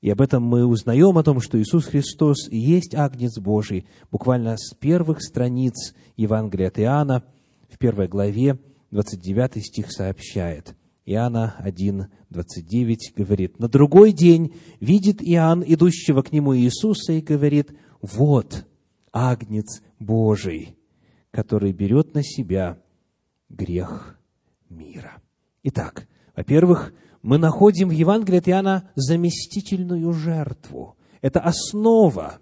И 0.00 0.10
об 0.10 0.20
этом 0.20 0.44
мы 0.44 0.64
узнаем 0.64 1.18
о 1.18 1.24
том, 1.24 1.40
что 1.40 1.60
Иисус 1.60 1.86
Христос 1.86 2.48
есть 2.50 2.94
Агнец 2.94 3.38
Божий, 3.38 3.86
буквально 4.12 4.56
с 4.56 4.74
первых 4.74 5.22
страниц 5.22 5.94
Евангелия 6.16 6.68
от 6.68 6.78
Иоанна, 6.78 7.24
в 7.68 7.78
первой 7.78 8.06
главе, 8.06 8.58
29 8.90 9.64
стих 9.64 9.90
сообщает. 9.90 10.76
Иоанна 11.04 11.56
1, 11.58 12.06
29 12.30 13.12
говорит, 13.16 13.58
«На 13.58 13.68
другой 13.68 14.12
день 14.12 14.54
видит 14.78 15.20
Иоанн, 15.20 15.64
идущего 15.66 16.22
к 16.22 16.32
нему 16.32 16.56
Иисуса, 16.56 17.14
и 17.14 17.20
говорит, 17.20 17.72
вот 18.00 18.66
Агнец 19.12 19.82
Божий, 19.98 20.76
который 21.30 21.72
берет 21.72 22.14
на 22.14 22.22
себя 22.22 22.78
грех 23.48 24.17
мира. 24.70 25.20
Итак, 25.62 26.06
во-первых, 26.36 26.92
мы 27.22 27.38
находим 27.38 27.88
в 27.88 27.92
Евангелии 27.92 28.38
от 28.38 28.48
Иоанна 28.48 28.90
заместительную 28.94 30.12
жертву. 30.12 30.96
Это 31.20 31.40
основа, 31.40 32.38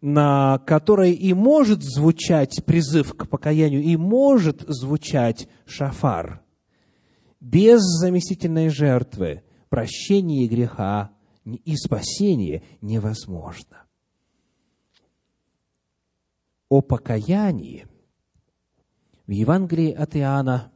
на 0.00 0.58
которой 0.58 1.12
и 1.12 1.34
может 1.34 1.82
звучать 1.82 2.64
призыв 2.64 3.14
к 3.14 3.28
покаянию, 3.28 3.82
и 3.82 3.96
может 3.96 4.62
звучать 4.66 5.48
шафар. 5.66 6.42
Без 7.40 7.80
заместительной 7.80 8.68
жертвы 8.68 9.42
прощение 9.68 10.48
греха 10.48 11.12
и 11.44 11.76
спасение 11.76 12.62
невозможно. 12.80 13.84
О 16.68 16.80
покаянии 16.82 17.86
в 19.26 19.30
Евангелии 19.30 19.92
от 19.92 20.16
Иоанна 20.16 20.72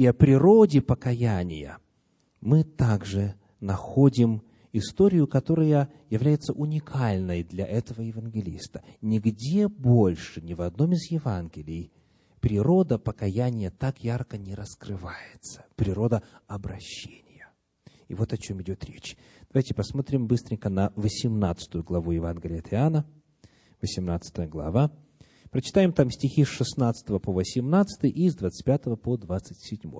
и 0.00 0.06
о 0.06 0.14
природе 0.14 0.80
покаяния, 0.80 1.76
мы 2.40 2.64
также 2.64 3.34
находим 3.60 4.42
историю, 4.72 5.26
которая 5.26 5.92
является 6.08 6.54
уникальной 6.54 7.44
для 7.44 7.66
этого 7.66 8.00
евангелиста. 8.00 8.82
Нигде 9.02 9.68
больше, 9.68 10.40
ни 10.40 10.54
в 10.54 10.62
одном 10.62 10.92
из 10.92 11.10
Евангелий, 11.10 11.92
природа 12.40 12.98
покаяния 12.98 13.70
так 13.70 14.02
ярко 14.02 14.38
не 14.38 14.54
раскрывается. 14.54 15.66
Природа 15.76 16.22
обращения. 16.46 17.50
И 18.08 18.14
вот 18.14 18.32
о 18.32 18.38
чем 18.38 18.62
идет 18.62 18.82
речь. 18.86 19.18
Давайте 19.52 19.74
посмотрим 19.74 20.26
быстренько 20.26 20.70
на 20.70 20.94
18 20.96 21.74
главу 21.84 22.12
Евангелия 22.12 22.60
от 22.60 22.72
Иоанна. 22.72 23.06
18 23.82 24.48
глава. 24.48 24.92
Прочитаем 25.50 25.92
там 25.92 26.10
стихи 26.10 26.44
с 26.44 26.48
16 26.48 27.20
по 27.20 27.32
18 27.32 28.04
и 28.04 28.30
с 28.30 28.36
25 28.36 29.00
по 29.00 29.16
27. 29.16 29.90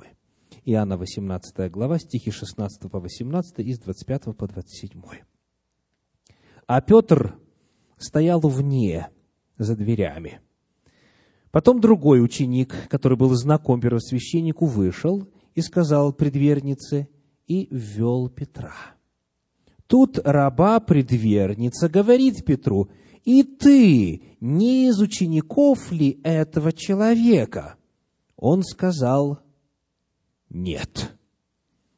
Иоанна 0.65 0.97
18 0.97 1.71
глава, 1.73 1.99
стихи 1.99 2.31
16 2.31 2.89
по 2.89 3.01
18 3.01 3.59
и 3.59 3.73
с 3.73 3.81
25 3.81 4.37
по 4.37 4.47
27. 4.47 5.03
а 6.69 6.81
Петр 6.81 7.37
стоял 7.99 8.41
вне, 8.41 9.09
за 9.59 9.75
дверями. 9.75 10.41
Потом 11.51 11.81
другой 11.81 12.23
ученик, 12.23 12.89
который 12.89 13.19
был 13.19 13.35
знаком 13.35 13.81
первосвященнику, 13.81 14.67
вышел 14.67 15.29
и 15.57 15.63
сказал 15.63 16.13
предвернице, 16.13 17.09
и 17.49 17.67
ввел 17.73 18.29
Петра. 18.29 18.73
Тут 19.89 20.21
раба-предверница 20.25 21.89
говорит 21.89 22.45
Петру, 22.45 22.89
«И 23.25 23.43
ты 23.43 24.37
не 24.41 24.89
из 24.89 25.01
учеников 25.01 25.93
ли 25.93 26.21
этого 26.25 26.73
человека?» 26.73 27.77
Он 28.37 28.62
сказал, 28.62 29.41
«Нет». 30.49 31.16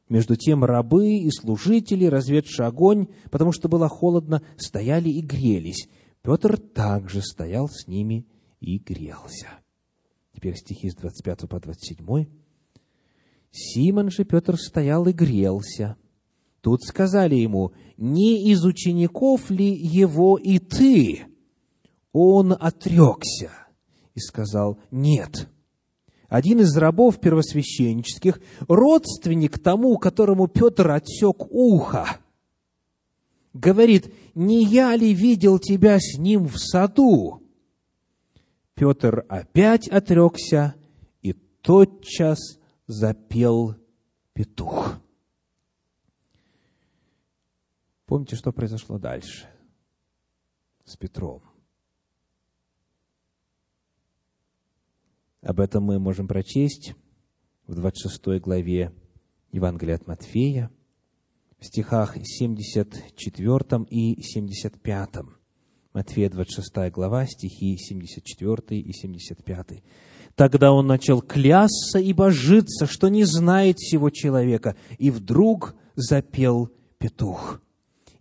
Между 0.09 0.35
тем 0.35 0.63
рабы 0.63 1.17
и 1.17 1.31
служители, 1.31 2.05
разведшие 2.05 2.67
огонь, 2.67 3.07
потому 3.31 3.51
что 3.51 3.67
было 3.67 3.87
холодно, 3.87 4.43
стояли 4.57 5.09
и 5.09 5.21
грелись. 5.21 5.89
Петр 6.21 6.57
также 6.57 7.21
стоял 7.21 7.67
с 7.67 7.87
ними 7.87 8.27
и 8.59 8.77
грелся. 8.77 9.49
Теперь 10.33 10.55
стихи 10.55 10.89
с 10.89 10.95
25 10.95 11.49
по 11.49 11.59
27. 11.59 12.25
Симон 13.51 14.09
же 14.11 14.23
Петр 14.23 14.57
стоял 14.57 15.07
и 15.07 15.13
грелся. 15.13 15.95
Тут 16.61 16.83
сказали 16.83 17.35
ему, 17.35 17.73
не 18.03 18.51
из 18.51 18.65
учеников 18.65 19.49
ли 19.49 19.73
его 19.73 20.37
и 20.37 20.59
ты? 20.59 21.25
Он 22.11 22.51
отрекся 22.51 23.49
и 24.13 24.19
сказал, 24.19 24.77
нет. 24.91 25.47
Один 26.27 26.59
из 26.59 26.75
рабов 26.75 27.21
первосвященнических, 27.21 28.41
родственник 28.67 29.57
тому, 29.57 29.97
которому 29.97 30.47
Петр 30.47 30.91
отсек 30.91 31.49
ухо, 31.49 32.17
говорит, 33.53 34.13
не 34.35 34.65
я 34.65 34.95
ли 34.97 35.13
видел 35.13 35.57
тебя 35.57 35.97
с 35.99 36.17
ним 36.17 36.47
в 36.47 36.57
саду? 36.57 37.41
Петр 38.75 39.25
опять 39.29 39.87
отрекся, 39.87 40.75
и 41.21 41.31
тотчас 41.31 42.59
запел 42.85 43.75
петух. 44.33 44.97
Помните, 48.13 48.35
что 48.35 48.51
произошло 48.51 48.99
дальше 48.99 49.47
с 50.85 50.95
Петром? 50.95 51.41
Об 55.41 55.59
этом 55.59 55.85
мы 55.85 55.97
можем 55.97 56.27
прочесть 56.27 56.93
в 57.65 57.73
26 57.73 58.39
главе 58.39 58.93
Евангелия 59.51 59.95
от 59.95 60.05
Матфея, 60.05 60.69
в 61.57 61.65
стихах 61.65 62.15
74 62.23 63.83
и 63.89 64.21
75. 64.21 65.09
Матфея 65.93 66.29
26 66.29 66.91
глава, 66.91 67.25
стихи 67.25 67.77
74 67.79 68.79
и 68.79 68.93
75. 68.93 69.83
Тогда 70.35 70.71
он 70.71 70.85
начал 70.85 71.23
клясться 71.23 71.97
и 71.97 72.13
божиться, 72.13 72.85
что 72.85 73.07
не 73.07 73.23
знает 73.23 73.79
всего 73.79 74.11
человека, 74.11 74.75
и 74.99 75.09
вдруг 75.09 75.73
запел 75.95 76.69
петух. 76.99 77.59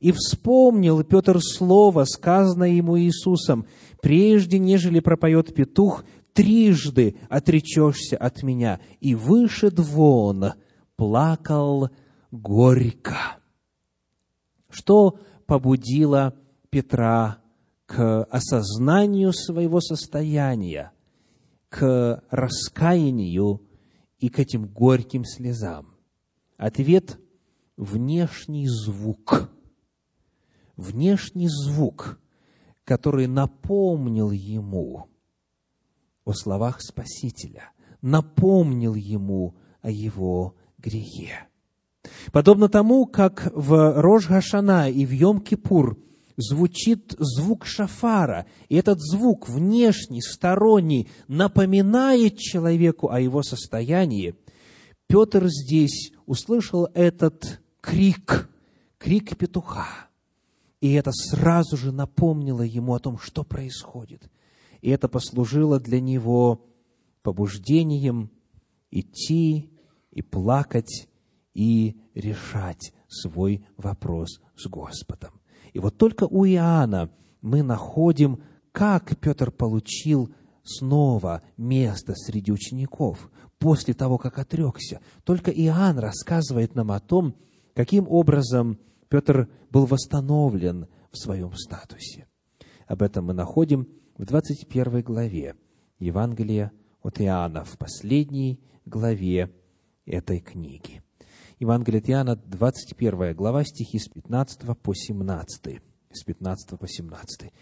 И 0.03 0.11
вспомнил 0.11 1.05
Петр 1.05 1.41
слово, 1.41 2.03
сказанное 2.07 2.71
ему 2.71 2.99
Иисусом, 2.99 3.67
«Прежде, 4.03 4.59
нежели 4.59 4.99
пропоет 4.99 5.55
петух, 5.55 6.05
трижды 6.33 7.15
отречешься 7.29 8.17
от 8.17 8.43
меня». 8.43 8.81
И 8.99 9.15
вышед 9.15 9.79
вон, 9.79 10.55
плакал 10.97 11.91
горько. 12.33 13.37
Что 14.71 15.21
побудило 15.47 16.35
Петра 16.71 17.39
к 17.87 18.25
осознанию 18.25 19.33
своего 19.33 19.81
состояния, 19.81 20.91
к 21.69 22.25
раскаянию 22.29 23.63
и 24.19 24.29
к 24.31 24.41
этим 24.41 24.67
горьким 24.67 25.25
слезам? 25.25 25.95
Ответ– 26.57 27.21
внешний 27.77 28.67
звук. 28.67 29.49
Внешний 30.83 31.49
звук, 31.49 32.19
который 32.83 33.29
напомнил 33.29 34.33
ему 34.33 35.07
о 36.25 36.33
словах 36.33 36.83
Спасителя, 36.83 37.71
напомнил 38.01 38.97
ему 38.97 39.55
о 39.81 39.93
его 39.93 40.57
грехе. 40.79 41.47
Подобно 42.33 42.69
тому, 42.69 43.07
как 43.07 43.53
в 43.55 44.01
Рож 44.01 44.27
Гашана 44.27 44.91
и 44.91 45.07
в 45.07 45.13
Йом-Кипур 45.13 45.99
звучит 46.37 47.15
звук 47.17 47.65
шафара, 47.65 48.47
и 48.69 48.75
этот 48.75 49.01
звук 49.01 49.49
внешний, 49.49 50.21
сторонний, 50.21 51.09
напоминает 51.29 52.39
человеку 52.39 53.09
о 53.09 53.21
его 53.21 53.45
состоянии, 53.45 54.35
Петр 55.07 55.47
здесь 55.47 56.11
услышал 56.27 56.89
этот 56.93 57.61
крик, 57.81 58.51
крик 58.99 59.37
петуха. 59.37 60.09
И 60.83 60.95
это 60.95 61.13
сразу 61.13 61.77
же 61.77 61.93
напомнило 61.93 62.63
ему 62.63 62.95
о 62.95 62.99
том, 62.99 63.17
что 63.17 63.45
происходит. 63.45 64.29
И 64.81 64.91
это 64.91 65.09
послужило 65.09 65.79
для 65.79 66.01
него 66.01 66.67
побуждением 67.23 68.33
идти 68.91 69.71
и 70.11 70.23
плакать 70.23 71.09
и 71.55 71.97
решать 72.17 72.93
свой 73.07 73.65
вопрос 73.77 74.41
с 74.57 74.67
Господом. 74.67 75.41
И 75.73 75.79
вот 75.79 75.99
только 75.99 76.25
у 76.25 76.45
Иоанна 76.45 77.11
мы 77.43 77.63
находим, 77.63 78.43
как 78.73 79.17
Петр 79.21 79.53
получил 79.53 80.35
снова 80.65 81.43
место 81.57 82.15
среди 82.17 82.51
учеников 82.51 83.31
после 83.61 83.95
того, 83.95 84.19
как 84.19 84.41
отрекся. 84.41 85.01
Только 85.23 85.53
Иоанн 85.53 86.01
рассказывает 86.01 86.75
нам 86.75 86.91
о 86.91 86.99
том, 86.99 87.37
каким 87.73 88.09
образом 88.09 88.81
Петр 89.13 89.47
был 89.69 89.85
восстановлен 89.85 90.87
в 91.11 91.19
своем 91.19 91.53
статусе. 91.53 92.29
Об 92.87 93.03
этом 93.03 93.27
мы 93.27 93.35
находим 93.35 93.87
в 94.17 94.25
21 94.25 95.03
главе 95.03 95.55
Евангелия 95.99 96.73
от 97.03 97.21
Иоанна, 97.21 97.63
в 97.63 97.77
последней 97.77 98.59
главе 98.87 99.55
этой 100.07 100.41
книги. 100.41 101.03
Евангелие 101.61 102.01
от 102.01 102.09
Иоанна, 102.09 102.37
21 102.37 103.35
глава, 103.35 103.65
стихи 103.65 103.99
с 103.99 104.09
15 104.09 104.79
по 104.79 104.95
17. 104.95 105.83
С 106.11 106.25
15 106.25 106.79
по 106.79 106.89
17. 106.89 107.53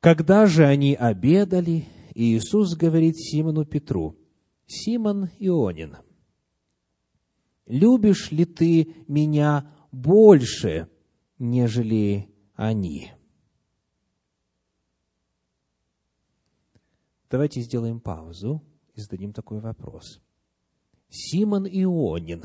«Когда 0.00 0.46
же 0.46 0.64
они 0.64 0.94
обедали, 0.94 1.84
Иисус 2.14 2.74
говорит 2.74 3.18
Симону 3.18 3.66
Петру, 3.66 4.16
«Симон 4.66 5.28
Ионин, 5.38 5.98
любишь 7.66 8.30
ли 8.30 8.46
ты 8.46 8.94
меня 9.06 9.70
больше, 10.02 10.88
нежели 11.38 12.28
они?» 12.54 13.12
Давайте 17.30 17.60
сделаем 17.60 18.00
паузу 18.00 18.64
и 18.94 19.00
зададим 19.00 19.32
такой 19.32 19.60
вопрос. 19.60 20.20
Симон 21.10 21.66
Ионин 21.66 22.44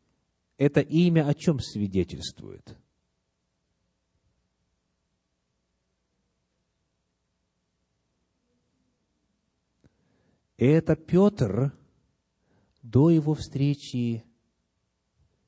–это 0.56 0.80
имя 0.80 1.26
о 1.26 1.34
чем 1.34 1.58
свидетельствует? 1.58 2.76
Это 10.56 10.94
Петр 10.94 11.72
до 12.82 13.10
его 13.10 13.34
встречи 13.34 14.24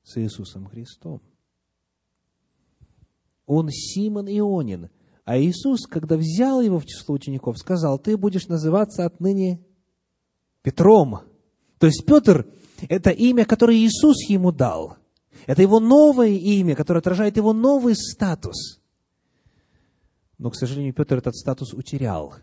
с 0.02 0.16
Иисусом 0.16 0.66
Христом. 0.66 1.22
Он 3.52 3.68
Симон 3.70 4.28
Ионин. 4.28 4.90
А 5.24 5.38
Иисус, 5.38 5.86
когда 5.86 6.16
взял 6.16 6.60
его 6.60 6.78
в 6.78 6.86
число 6.86 7.14
учеников, 7.14 7.58
сказал, 7.58 7.98
ты 7.98 8.16
будешь 8.16 8.48
называться 8.48 9.04
отныне 9.04 9.60
Петром. 10.62 11.20
То 11.78 11.86
есть 11.86 12.04
Петр– 12.06 12.46
это 12.88 13.10
имя, 13.10 13.44
которое 13.44 13.76
Иисус 13.76 14.28
ему 14.28 14.52
дал– 14.52 14.96
это 15.46 15.62
его 15.62 15.80
новое 15.80 16.30
имя, 16.30 16.76
которое 16.76 17.00
отражает 17.00 17.36
его 17.36 17.52
новый 17.52 17.94
статус. 17.96 18.80
Но, 20.38 20.50
к 20.50 20.56
сожалению, 20.56 20.94
Петр 20.94 21.18
этот 21.18 21.36
статус 21.36 21.72
утерял, 21.72 22.34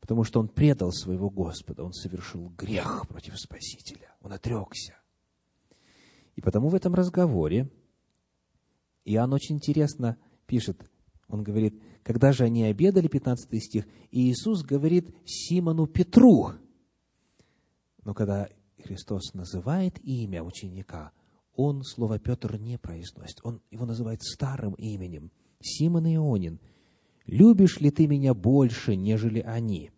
потому 0.00 0.24
что 0.24 0.40
он 0.40 0.48
предал 0.48 0.92
своего 0.92 1.30
Господа, 1.30 1.84
он 1.84 1.92
совершил 1.92 2.50
грех 2.50 3.06
против 3.08 3.38
Спасителя, 3.38 4.14
он 4.20 4.32
отрекся. 4.32 4.96
И 6.36 6.40
потому 6.40 6.68
в 6.68 6.74
этом 6.74 6.94
разговоре 6.94 7.70
Иоанн 9.04 9.32
очень 9.32 9.56
интересно 9.56 10.16
пишет, 10.50 10.84
он 11.28 11.44
говорит, 11.44 11.80
когда 12.02 12.32
же 12.32 12.42
они 12.42 12.64
обедали, 12.64 13.06
15 13.06 13.62
стих, 13.62 13.86
и 14.10 14.28
Иисус 14.28 14.64
говорит 14.64 15.14
Симону 15.24 15.86
Петру. 15.86 16.54
Но 18.04 18.14
когда 18.14 18.48
Христос 18.82 19.32
называет 19.32 20.00
имя 20.02 20.42
ученика, 20.42 21.12
он 21.54 21.84
слово 21.84 22.18
Петр 22.18 22.56
не 22.58 22.78
произносит. 22.78 23.38
Он 23.44 23.62
его 23.70 23.86
называет 23.86 24.22
старым 24.22 24.74
именем. 24.74 25.30
Симон 25.60 26.06
Ионин, 26.06 26.58
любишь 27.26 27.78
ли 27.78 27.92
ты 27.92 28.08
меня 28.08 28.34
больше, 28.34 28.96
нежели 28.96 29.40
они? 29.40 29.92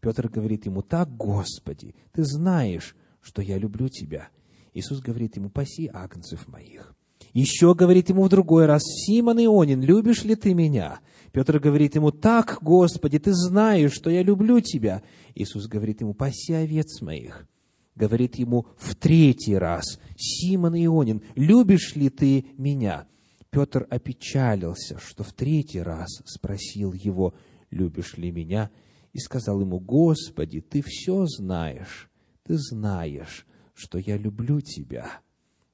Петр 0.00 0.28
говорит 0.28 0.66
ему, 0.66 0.82
так, 0.82 1.16
Господи, 1.16 1.94
ты 2.12 2.24
знаешь, 2.24 2.94
что 3.22 3.40
я 3.40 3.56
люблю 3.56 3.88
тебя. 3.88 4.28
Иисус 4.74 5.00
говорит 5.00 5.36
ему, 5.36 5.48
паси 5.48 5.88
агнцев 5.90 6.46
моих. 6.46 6.94
Еще 7.34 7.74
говорит 7.74 8.10
ему 8.10 8.22
в 8.22 8.28
другой 8.28 8.66
раз, 8.66 8.82
Симон 8.84 9.38
Ионин, 9.38 9.82
любишь 9.82 10.22
ли 10.22 10.36
ты 10.36 10.54
меня? 10.54 11.00
Петр 11.32 11.58
говорит 11.58 11.96
ему, 11.96 12.12
так, 12.12 12.58
Господи, 12.62 13.18
ты 13.18 13.32
знаешь, 13.34 13.92
что 13.92 14.08
я 14.08 14.22
люблю 14.22 14.60
тебя. 14.60 15.02
Иисус 15.34 15.66
говорит 15.66 16.00
ему, 16.00 16.14
паси 16.14 16.52
овец 16.52 17.02
моих. 17.02 17.48
Говорит 17.96 18.36
ему 18.36 18.68
в 18.78 18.94
третий 18.94 19.56
раз, 19.56 19.98
Симон 20.16 20.76
Ионин, 20.76 21.22
любишь 21.34 21.96
ли 21.96 22.08
ты 22.08 22.46
меня? 22.56 23.08
Петр 23.50 23.84
опечалился, 23.90 25.00
что 25.00 25.24
в 25.24 25.32
третий 25.32 25.80
раз 25.80 26.22
спросил 26.26 26.92
его, 26.92 27.34
любишь 27.70 28.16
ли 28.16 28.30
меня? 28.30 28.70
И 29.12 29.18
сказал 29.18 29.60
ему, 29.60 29.80
Господи, 29.80 30.60
ты 30.60 30.82
все 30.86 31.26
знаешь, 31.26 32.10
ты 32.44 32.56
знаешь, 32.58 33.44
что 33.74 33.98
я 33.98 34.16
люблю 34.16 34.60
тебя. 34.60 35.20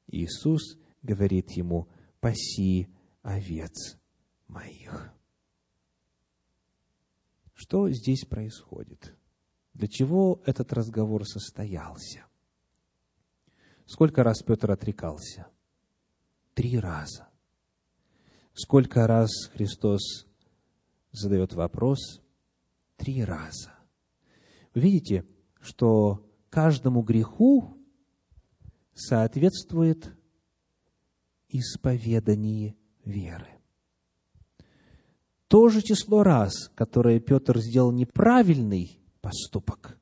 Иисус 0.09 0.79
говорит 1.03 1.51
ему, 1.53 1.89
паси 2.21 2.89
овец 3.23 3.99
моих. 4.47 5.13
Что 7.55 7.91
здесь 7.91 8.25
происходит? 8.25 9.15
Для 9.75 9.87
чего 9.89 10.43
этот 10.47 10.73
разговор 10.73 11.27
состоялся? 11.27 12.25
Сколько 13.87 14.23
раз 14.23 14.43
Петр 14.43 14.71
отрекался? 14.71 15.49
Три 16.55 16.79
раза. 16.79 17.29
Сколько 18.55 19.07
раз 19.07 19.31
Христос 19.53 20.27
задает 21.13 21.55
вопрос? 21.55 22.21
Три 22.97 23.25
раза. 23.25 23.75
Вы 24.75 24.83
видите, 24.83 25.27
что 25.61 26.27
каждому 26.51 27.03
греху 27.03 27.77
соответствует 28.95 30.15
исповедание 31.51 32.77
веры. 33.05 33.49
То 35.49 35.69
же 35.69 35.83
число 35.83 36.23
раз, 36.23 36.71
которое 36.75 37.19
Петр 37.19 37.59
сделал 37.59 37.91
неправильный 37.91 39.01
поступок, 39.21 39.99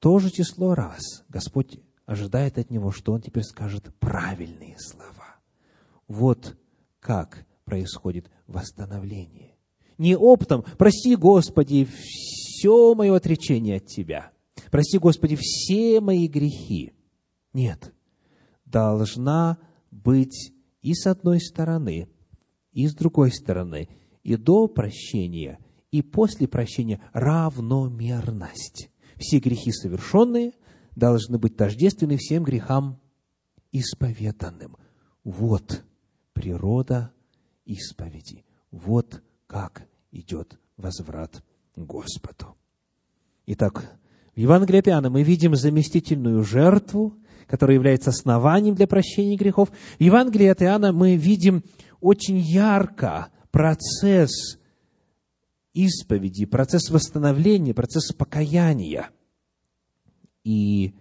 то 0.00 0.18
же 0.18 0.30
число 0.30 0.74
раз 0.74 1.24
Господь 1.28 1.78
ожидает 2.04 2.58
от 2.58 2.70
него, 2.70 2.90
что 2.90 3.12
он 3.12 3.22
теперь 3.22 3.44
скажет 3.44 3.94
правильные 4.00 4.76
слова. 4.78 5.36
Вот 6.08 6.56
как 7.00 7.46
происходит 7.64 8.30
восстановление. 8.46 9.54
Не 9.98 10.16
оптом, 10.16 10.64
прости, 10.76 11.16
Господи, 11.16 11.86
все 11.86 12.94
мое 12.94 13.14
отречение 13.14 13.76
от 13.76 13.86
Тебя. 13.86 14.32
Прости, 14.70 14.98
Господи, 14.98 15.36
все 15.40 16.00
мои 16.00 16.26
грехи. 16.26 16.92
Нет, 17.52 17.94
должна 18.64 19.58
быть 19.94 20.52
и 20.82 20.94
с 20.94 21.06
одной 21.06 21.40
стороны, 21.40 22.08
и 22.72 22.86
с 22.86 22.94
другой 22.94 23.30
стороны, 23.32 23.88
и 24.22 24.36
до 24.36 24.66
прощения, 24.68 25.58
и 25.90 26.02
после 26.02 26.48
прощения 26.48 27.00
равномерность. 27.12 28.90
Все 29.16 29.38
грехи 29.38 29.70
совершенные 29.70 30.52
должны 30.96 31.38
быть 31.38 31.56
тождественны 31.56 32.16
всем 32.16 32.42
грехам 32.42 33.00
исповеданным. 33.72 34.76
Вот 35.22 35.84
природа 36.32 37.12
исповеди. 37.64 38.44
Вот 38.70 39.22
как 39.46 39.88
идет 40.10 40.58
возврат 40.76 41.44
Господу. 41.76 42.56
Итак, 43.46 43.98
в 44.34 44.38
Евангелии 44.38 44.80
от 44.80 44.88
Иоанна 44.88 45.10
мы 45.10 45.22
видим 45.22 45.54
заместительную 45.54 46.42
жертву, 46.42 47.16
которая 47.54 47.76
является 47.76 48.10
основанием 48.10 48.74
для 48.74 48.88
прощения 48.88 49.36
грехов. 49.36 49.70
В 49.70 50.02
Евангелии 50.02 50.48
от 50.48 50.60
Иоанна 50.60 50.92
мы 50.92 51.14
видим 51.14 51.62
очень 52.00 52.36
ярко 52.36 53.28
процесс 53.52 54.58
исповеди, 55.72 56.46
процесс 56.46 56.90
восстановления, 56.90 57.74
процесс 57.74 58.12
покаяния. 58.12 59.10
И 60.42 60.96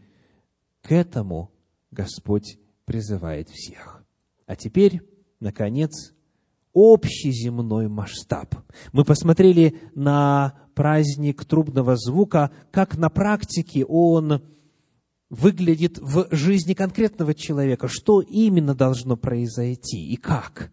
к 0.84 0.92
этому 0.92 1.50
Господь 1.90 2.60
призывает 2.86 3.50
всех. 3.50 4.06
А 4.46 4.56
теперь, 4.56 5.02
наконец, 5.40 6.14
общий 6.72 7.32
земной 7.32 7.88
масштаб. 7.88 8.54
Мы 8.92 9.04
посмотрели 9.04 9.80
на 9.96 10.54
праздник 10.76 11.46
трубного 11.46 11.96
звука, 11.96 12.52
как 12.70 12.96
на 12.96 13.10
практике 13.10 13.86
он 13.86 14.44
выглядит 15.30 15.98
в 16.00 16.28
жизни 16.32 16.74
конкретного 16.74 17.34
человека, 17.34 17.88
что 17.88 18.22
именно 18.22 18.76
должно 18.76 19.18
произойти 19.18 20.12
и 20.12 20.16
как. 20.16 20.72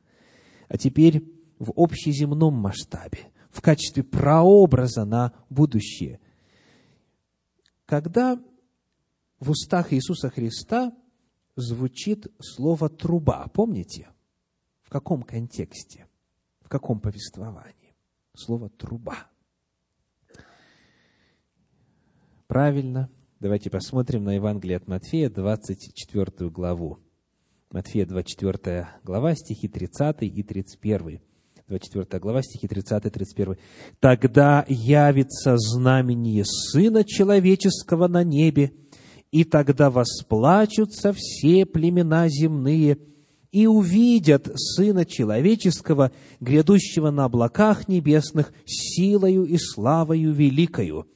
А 0.68 0.76
теперь 0.76 1.24
в 1.58 1.72
общеземном 1.76 2.54
масштабе, 2.54 3.30
в 3.50 3.60
качестве 3.60 4.02
прообраза 4.02 5.04
на 5.04 5.32
будущее. 5.50 6.20
Когда 7.86 8.38
в 9.38 9.50
устах 9.50 9.92
Иисуса 9.92 10.30
Христа 10.30 10.92
звучит 11.56 12.26
слово 12.40 12.88
«труба», 12.88 13.48
помните? 13.52 14.08
В 14.82 14.90
каком 14.90 15.22
контексте? 15.22 16.06
В 16.60 16.68
каком 16.68 17.00
повествовании? 17.00 17.96
Слово 18.34 18.70
«труба». 18.70 19.26
Правильно. 22.46 23.08
Давайте 23.40 23.70
посмотрим 23.70 24.24
на 24.24 24.34
Евангелие 24.34 24.76
от 24.76 24.86
Матфея, 24.86 25.30
24 25.30 26.50
главу. 26.50 26.98
Матфея, 27.72 28.04
24 28.04 28.88
глава, 29.02 29.34
стихи 29.34 29.66
30 29.66 30.16
и 30.24 30.42
31. 30.42 31.20
24 31.66 32.20
глава, 32.20 32.42
стихи 32.42 32.68
30 32.68 33.06
и 33.06 33.08
31. 33.08 33.56
«Тогда 33.98 34.66
явится 34.68 35.56
знамение 35.56 36.44
Сына 36.44 37.02
Человеческого 37.02 38.08
на 38.08 38.24
небе, 38.24 38.74
и 39.32 39.44
тогда 39.44 39.88
восплачутся 39.88 41.14
все 41.16 41.64
племена 41.64 42.28
земные, 42.28 42.98
и 43.52 43.66
увидят 43.66 44.50
Сына 44.54 45.06
Человеческого, 45.06 46.12
грядущего 46.40 47.10
на 47.10 47.24
облаках 47.24 47.88
небесных, 47.88 48.52
силою 48.66 49.44
и 49.44 49.56
славою 49.56 50.34
великою, 50.34 51.06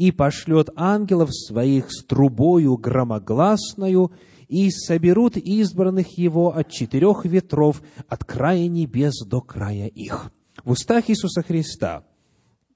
и 0.00 0.12
пошлет 0.12 0.70
ангелов 0.76 1.28
своих 1.30 1.92
с 1.92 2.02
трубою 2.02 2.78
громогласною, 2.78 4.12
и 4.48 4.70
соберут 4.70 5.36
избранных 5.36 6.16
его 6.16 6.56
от 6.56 6.70
четырех 6.70 7.26
ветров, 7.26 7.82
от 8.08 8.24
края 8.24 8.66
небес 8.66 9.22
до 9.26 9.42
края 9.42 9.88
их». 9.88 10.32
В 10.64 10.70
устах 10.70 11.10
Иисуса 11.10 11.42
Христа 11.42 12.06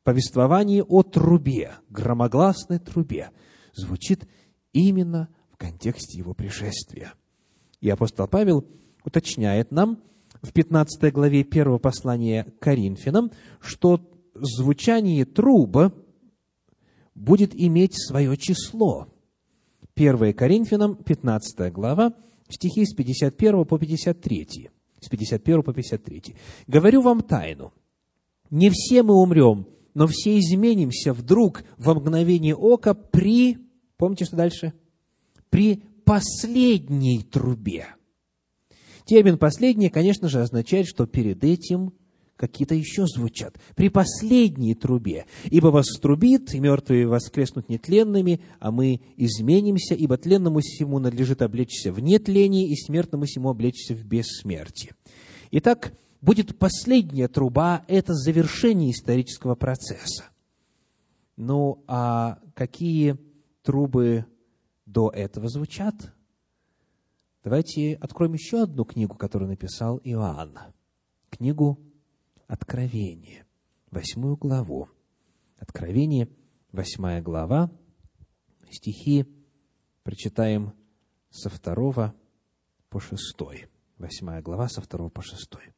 повествование 0.03 0.83
о 0.83 1.03
трубе, 1.03 1.72
громогласной 1.89 2.79
трубе, 2.79 3.31
звучит 3.72 4.29
именно 4.75 5.31
в 5.51 5.57
контексте 5.57 6.18
его 6.18 6.35
пришествия. 6.35 7.14
И 7.81 7.89
апостол 7.89 8.29
Павел 8.29 8.66
уточняет 9.03 9.70
нам 9.70 9.99
в 10.43 10.53
15 10.53 11.11
главе 11.11 11.41
1 11.41 11.79
послания 11.79 12.45
к 12.45 12.59
Коринфянам, 12.62 13.31
что 13.61 13.99
звучание 14.35 15.25
труба 15.25 15.91
будет 17.15 17.55
иметь 17.55 17.95
свое 17.95 18.37
число– 18.37 19.09
1 19.97 20.35
Коринфянам, 20.35 20.97
15 20.97 21.73
глава, 21.73 22.15
стихи 22.49 22.85
с 22.85 22.95
51 22.95 23.65
по 23.65 23.79
53. 23.79 24.71
С 25.01 25.09
51 25.09 25.62
по 25.62 25.73
53. 25.73 26.35
«Говорю 26.67 27.03
вам 27.03 27.21
тайну. 27.21 27.73
Не 28.51 28.71
все 28.71 29.03
мы 29.03 29.15
умрем, 29.15 29.67
но 29.95 30.07
все 30.07 30.39
изменимся 30.39 31.12
вдруг 31.12 31.65
во 31.77 31.95
мгновение 31.95 32.57
ока 32.57 32.95
при...» 32.95 33.59
Помните, 33.97 34.25
что 34.25 34.37
дальше? 34.37 34.73
«При 35.51 35.83
последней 36.05 37.23
трубе». 37.23 37.87
Термин 39.05 39.39
«последний», 39.39 39.91
конечно 39.91 40.29
же, 40.29 40.41
означает, 40.41 40.87
что 40.89 41.07
перед 41.07 41.45
этим 41.45 41.93
какие-то 42.37 42.74
еще 42.74 43.07
звучат. 43.07 43.59
При 43.76 43.89
последней 43.89 44.74
трубе. 44.74 45.26
Ибо 45.45 45.68
вострубит, 45.68 46.55
и 46.55 46.61
мертвые 46.61 47.07
воскреснут 47.07 47.68
нетленными, 47.68 48.41
а 48.59 48.70
мы 48.70 49.01
изменимся, 49.16 49.95
ибо 49.95 50.16
тленному 50.16 50.61
всему 50.61 50.99
надлежит 50.99 51.43
облечься 51.43 51.93
в 51.93 52.01
нетлении, 52.01 52.70
и 52.70 52.76
смертному 52.76 53.24
всему 53.24 53.51
облечься 53.51 53.95
в 53.95 54.05
бессмертие. 54.05 54.95
Итак, 55.51 55.95
будет 56.20 56.59
последняя 56.59 57.28
труба– 57.28 57.85
это 57.89 58.14
завершение 58.14 58.91
исторического 58.91 59.55
процесса. 59.55 60.24
Ну, 61.37 61.85
а 61.87 62.39
какие 62.55 63.16
трубы 63.62 64.26
до 64.87 65.11
этого 65.11 65.49
звучат? 65.49 65.95
Давайте 67.43 67.95
откроем 67.95 68.32
еще 68.32 68.62
одну 68.62 68.85
книгу, 68.85 69.16
которую 69.16 69.51
написал 69.51 70.01
Иоанн. 70.03 70.59
Книгу 71.30 71.78
Откровение, 72.47 73.47
восьмую 73.91 74.37
главу. 74.37 74.89
Откровение, 75.59 76.29
восьмая 76.73 77.23
глава, 77.23 77.71
стихи 78.71 79.25
прочитаем 80.03 80.75
со 81.31 81.49
второго 81.49 82.15
по 82.91 83.01
шестой. 83.01 83.69
Восьмая 83.97 84.43
глава 84.43 84.69
со 84.69 84.83
второго 84.83 85.09
по 85.09 85.23
шестой. 85.23 85.73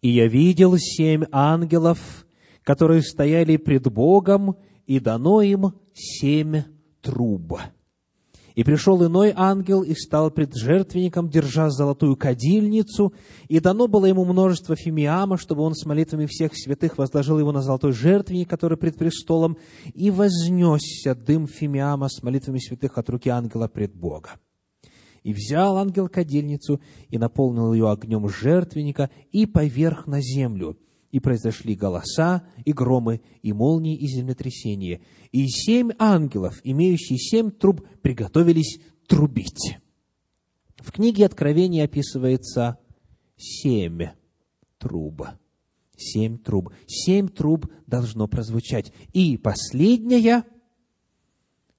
«И 0.00 0.08
я 0.08 0.26
видел 0.28 0.76
семь 0.78 1.24
ангелов, 1.30 2.26
которые 2.62 3.02
стояли 3.02 3.56
пред 3.56 3.92
Богом, 3.92 4.56
и 4.86 4.98
дано 4.98 5.42
им 5.42 5.78
семь 5.92 6.62
труб. 7.00 7.58
И 8.54 8.64
пришел 8.64 9.04
иной 9.04 9.32
ангел 9.34 9.82
и 9.82 9.94
стал 9.94 10.30
пред 10.30 10.54
жертвенником, 10.54 11.28
держа 11.28 11.70
золотую 11.70 12.16
кадильницу, 12.16 13.14
и 13.48 13.60
дано 13.60 13.88
было 13.88 14.06
ему 14.06 14.24
множество 14.24 14.76
фимиама, 14.76 15.38
чтобы 15.38 15.62
он 15.62 15.74
с 15.74 15.86
молитвами 15.86 16.26
всех 16.26 16.52
святых 16.54 16.98
возложил 16.98 17.38
его 17.38 17.52
на 17.52 17.62
золотой 17.62 17.92
жертвенник, 17.92 18.48
который 18.48 18.76
пред 18.76 18.96
престолом, 18.96 19.56
и 19.94 20.10
вознесся 20.10 21.14
дым 21.14 21.46
фимиама 21.46 22.08
с 22.08 22.22
молитвами 22.22 22.58
святых 22.58 22.98
от 22.98 23.08
руки 23.08 23.30
ангела 23.30 23.68
пред 23.68 23.94
Бога. 23.94 24.30
И 25.22 25.32
взял 25.32 25.78
ангел 25.78 26.08
кадильницу 26.08 26.80
и 27.08 27.16
наполнил 27.16 27.72
ее 27.72 27.90
огнем 27.90 28.28
жертвенника 28.28 29.08
и 29.30 29.46
поверх 29.46 30.06
на 30.06 30.20
землю– 30.20 30.76
и 31.12 31.20
произошли 31.20 31.76
голоса, 31.76 32.42
и 32.64 32.72
громы, 32.72 33.20
и 33.42 33.52
молнии, 33.52 33.96
и 33.96 34.06
землетрясения. 34.08 35.02
И 35.30 35.46
семь 35.46 35.90
ангелов, 35.98 36.60
имеющие 36.64 37.18
семь 37.18 37.50
труб, 37.50 37.86
приготовились 38.00 38.80
трубить. 39.06 39.78
В 40.78 40.90
книге 40.90 41.26
Откровения 41.26 41.84
описывается 41.84 42.78
семь 43.36 44.08
труб. 44.78 45.22
Семь 45.96 46.38
труб. 46.38 46.72
Семь 46.86 47.28
труб 47.28 47.70
должно 47.86 48.26
прозвучать. 48.26 48.92
И 49.12 49.36
последняя 49.36 50.44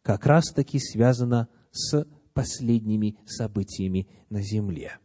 как 0.04 0.28
раз-таки 0.28 0.80
связана 0.80 1.50
с 1.72 2.06
последними 2.34 3.18
событиями 3.26 4.08
на 4.30 4.42
земле. 4.42 5.00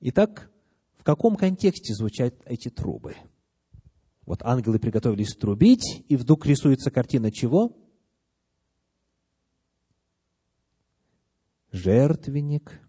Итак, 0.00 0.50
каком 1.08 1.36
контексте 1.36 1.94
звучат 1.94 2.34
эти 2.44 2.68
трубы? 2.68 3.16
Вот 4.26 4.42
ангелы 4.42 4.78
приготовились 4.78 5.34
трубить, 5.34 6.04
и 6.06 6.16
вдруг 6.16 6.44
рисуется 6.44 6.90
картина 6.90 7.32
чего? 7.32 7.74
Жертвенник, 11.72 12.86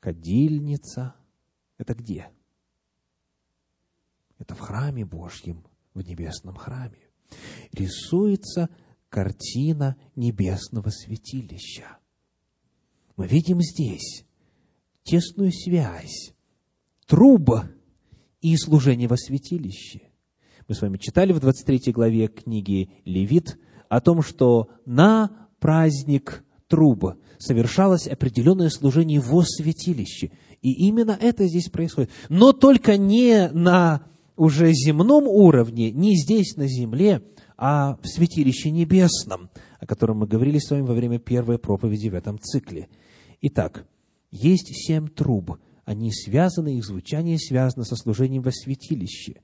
кадильница. 0.00 1.14
Это 1.78 1.94
где? 1.94 2.30
Это 4.36 4.54
в 4.54 4.60
храме 4.60 5.06
Божьем, 5.06 5.64
в 5.94 6.02
небесном 6.02 6.56
храме. 6.56 7.08
Рисуется 7.72 8.68
картина 9.08 9.96
небесного 10.14 10.90
святилища. 10.90 12.00
Мы 13.16 13.26
видим 13.26 13.62
здесь 13.62 14.26
тесную 15.04 15.52
связь 15.52 16.34
труба 17.08 17.70
и 18.40 18.56
служение 18.56 19.08
во 19.08 19.16
святилище. 19.16 20.02
Мы 20.68 20.74
с 20.74 20.82
вами 20.82 20.98
читали 20.98 21.32
в 21.32 21.40
23 21.40 21.92
главе 21.92 22.28
книги 22.28 22.90
Левит 23.04 23.58
о 23.88 24.00
том, 24.00 24.22
что 24.22 24.68
на 24.84 25.48
праздник 25.58 26.44
труба 26.68 27.16
совершалось 27.38 28.06
определенное 28.06 28.68
служение 28.68 29.18
во 29.18 29.42
святилище. 29.42 30.30
И 30.60 30.86
именно 30.86 31.16
это 31.18 31.46
здесь 31.46 31.70
происходит. 31.70 32.10
Но 32.28 32.52
только 32.52 32.98
не 32.98 33.48
на 33.48 34.02
уже 34.36 34.70
земном 34.72 35.26
уровне, 35.26 35.90
не 35.90 36.14
здесь, 36.16 36.56
на 36.56 36.68
земле, 36.68 37.22
а 37.56 37.98
в 38.02 38.06
святилище 38.06 38.70
небесном, 38.70 39.48
о 39.80 39.86
котором 39.86 40.18
мы 40.18 40.26
говорили 40.26 40.58
с 40.58 40.70
вами 40.70 40.82
во 40.82 40.94
время 40.94 41.18
первой 41.18 41.58
проповеди 41.58 42.08
в 42.08 42.14
этом 42.14 42.38
цикле. 42.38 42.88
Итак, 43.40 43.86
есть 44.30 44.68
семь 44.74 45.08
труб– 45.08 45.58
они 45.88 46.12
связаны, 46.12 46.76
их 46.76 46.84
звучание 46.84 47.38
связано 47.38 47.82
со 47.82 47.96
служением 47.96 48.42
во 48.42 48.52
святилище. 48.52 49.40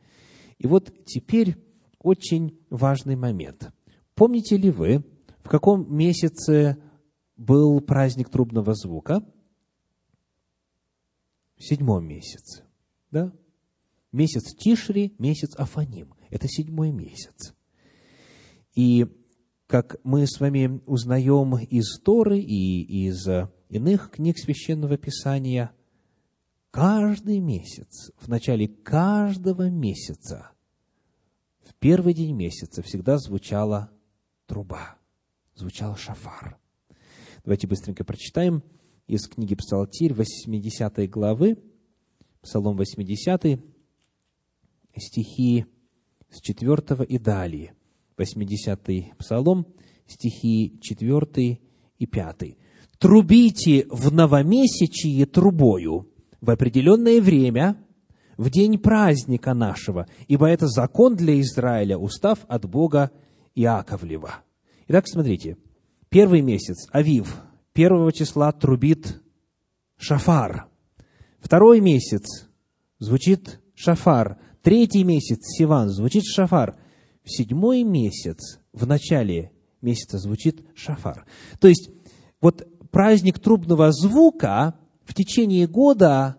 И 0.59 0.66
вот 0.66 0.92
теперь 1.07 1.57
очень 1.99 2.61
важный 2.68 3.16
момент. 3.16 3.72
Помните 4.14 4.59
ли 4.59 4.70
вы, 4.70 5.03
в 5.42 5.49
каком 5.49 5.90
месяце 5.97 6.76
был 7.38 7.80
праздник 7.80 8.28
трубного 8.28 8.74
звука? 8.74 9.24
В 11.57 11.64
седьмом 11.64 12.07
месяце. 12.07 12.64
Да? 13.11 13.32
Месяц 14.12 14.55
Тишри, 14.55 15.14
месяц 15.18 15.57
Афаним. 15.57 16.12
Это 16.28 16.47
седьмой 16.47 16.92
месяц. 16.92 17.55
И 18.74 19.07
как 19.66 19.97
мы 20.05 20.26
с 20.26 20.38
вами 20.40 20.82
узнаем 20.84 21.57
из 21.57 21.99
Торы 22.01 22.38
и 22.38 23.07
из 23.07 23.26
иных 23.70 24.11
книг 24.11 24.36
Священного 24.38 24.99
Писания– 24.99 25.72
каждый 26.75 27.39
месяц, 27.39 28.11
в 28.16 28.27
начале 28.27 28.66
каждого 28.66 29.70
месяца, 29.70 30.51
в 31.62 31.72
первый 31.77 32.14
день 32.14 32.35
месяца 32.35 32.83
всегда 32.83 33.16
звучала 33.18 33.93
труба, 34.47 34.97
звучал 35.55 35.95
шафар. 35.95 36.59
Давайте 37.45 37.68
быстренько 37.68 38.03
прочитаем 38.03 38.64
из 39.07 39.29
книги 39.29 39.55
Псалтирь 39.55 40.14
80 40.14 41.09
главы, 41.09 41.62
Псалом 42.43 42.77
80, 42.77 43.61
стихи 44.97 45.66
с 46.29 46.41
4 46.41 47.05
и 47.05 47.18
далее. 47.18 47.77
80 48.16 49.16
Псалом, 49.16 49.68
стихи 50.09 50.81
4 50.83 51.61
и 52.01 52.07
5. 52.07 52.59
«Трубите 52.99 53.87
в 53.91 54.12
новомесячие 54.12 55.27
трубою, 55.27 56.11
в 56.45 56.51
определенное 56.51 57.20
время, 57.22 57.76
в 58.36 58.51
день 58.51 58.78
праздника 58.78 59.55
нашего, 59.55 60.07
ибо 60.28 60.47
это 60.47 60.66
закон 60.66 61.16
для 61.16 61.40
Израиля, 61.40 61.97
устав 61.97 62.40
от 62.49 62.68
Бога 62.68 63.11
Иаковлева. 63.55 64.42
Итак, 64.88 65.09
смотрите, 65.09 65.57
первый 66.11 66.42
месяц, 66.42 66.86
Авив, 66.92 67.40
первого 67.72 68.12
числа 68.12 68.53
трубит 68.53 69.22
шафар. 69.97 70.66
Второй 71.40 71.80
месяц 71.80 72.47
звучит 72.99 73.61
шафар. 73.75 74.38
Третий 74.62 75.04
месяц, 75.04 75.38
Сиван, 75.57 75.88
звучит 75.88 76.25
шафар. 76.25 76.76
В 77.22 77.30
седьмой 77.30 77.84
месяц, 77.84 78.61
в 78.72 78.87
начале 78.87 79.50
месяца 79.80 80.18
звучит 80.18 80.62
шафар. 80.75 81.26
То 81.61 81.68
есть, 81.68 81.91
вот 82.41 82.66
праздник 82.91 83.38
трубного 83.38 83.92
звука 83.92 84.75
в 85.05 85.14
течение 85.14 85.67
года 85.67 86.37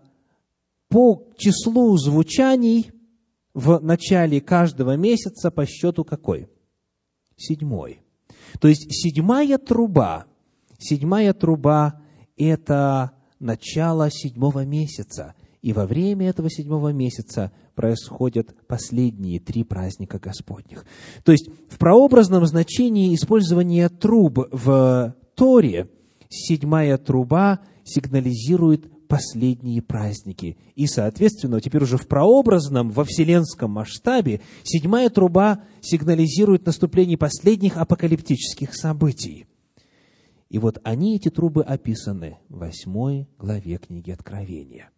по 0.89 1.27
числу 1.37 1.97
звучаний 1.97 2.91
в 3.53 3.79
начале 3.79 4.41
каждого 4.41 4.95
месяца 4.95 5.51
по 5.51 5.65
счету 5.65 6.03
какой? 6.03 6.47
Седьмой. 7.37 8.01
То 8.59 8.67
есть 8.67 8.87
седьмая 8.91 9.57
труба, 9.57 10.25
седьмая 10.77 11.33
труба– 11.33 12.01
это 12.37 13.11
начало 13.39 14.09
седьмого 14.11 14.65
месяца. 14.65 15.35
И 15.61 15.73
во 15.73 15.87
время 15.87 16.29
этого 16.29 16.49
седьмого 16.49 16.89
месяца 16.89 17.51
происходят 17.73 18.55
последние 18.67 19.39
три 19.39 19.63
праздника 19.63 20.19
Господних. 20.19 20.85
То 21.23 21.31
есть 21.31 21.49
в 21.69 21.77
прообразном 21.77 22.45
значении 22.45 23.15
использования 23.15 23.89
труб 23.89 24.47
в 24.51 25.15
Торе 25.35 25.89
седьмая 26.29 26.97
труба 26.97 27.61
сигнализирует 27.85 29.07
последние 29.07 29.81
праздники. 29.81 30.57
И, 30.75 30.87
соответственно, 30.87 31.61
теперь 31.61 31.83
уже 31.83 31.97
в 31.97 32.07
прообразном, 32.07 32.89
во 32.89 33.05
вселенском 33.05 33.71
масштабе, 33.71 34.41
седьмая 34.63 35.09
труба 35.09 35.63
сигнализирует 35.81 36.65
наступление 36.65 37.17
последних 37.17 37.77
апокалиптических 37.77 38.73
событий. 38.75 39.45
И 40.49 40.57
вот 40.57 40.79
они, 40.83 41.15
эти 41.15 41.29
трубы, 41.29 41.63
описаны 41.63 42.39
в 42.49 42.57
восьмой 42.59 43.29
главе 43.37 43.77
книги 43.77 44.11
Откровения. 44.11 44.89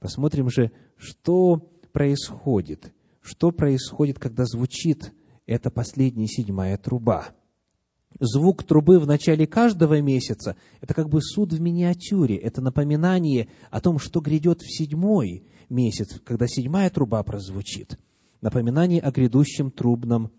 Посмотрим 0.00 0.50
же, 0.50 0.72
что 0.96 1.70
происходит, 1.92 2.92
что 3.20 3.52
происходит, 3.52 4.18
когда 4.18 4.44
звучит 4.44 5.12
эта 5.46 5.70
последняя 5.70 6.26
седьмая 6.26 6.76
труба– 6.76 7.28
звук 8.20 8.64
трубы 8.64 8.98
в 8.98 9.06
начале 9.06 9.46
каждого 9.46 10.00
месяца– 10.00 10.56
это 10.80 10.94
как 10.94 11.08
бы 11.08 11.20
суд 11.22 11.52
в 11.52 11.60
миниатюре, 11.60 12.36
это 12.36 12.60
напоминание 12.60 13.48
о 13.70 13.80
том, 13.80 13.98
что 13.98 14.20
грядет 14.20 14.62
в 14.62 14.70
седьмой 14.70 15.44
месяц, 15.68 16.20
когда 16.24 16.46
седьмая 16.46 16.90
труба 16.90 17.22
прозвучит. 17.22 17.98
Напоминание 18.40 19.00
о 19.00 19.10
грядущем 19.10 19.70
трубном 19.70 20.30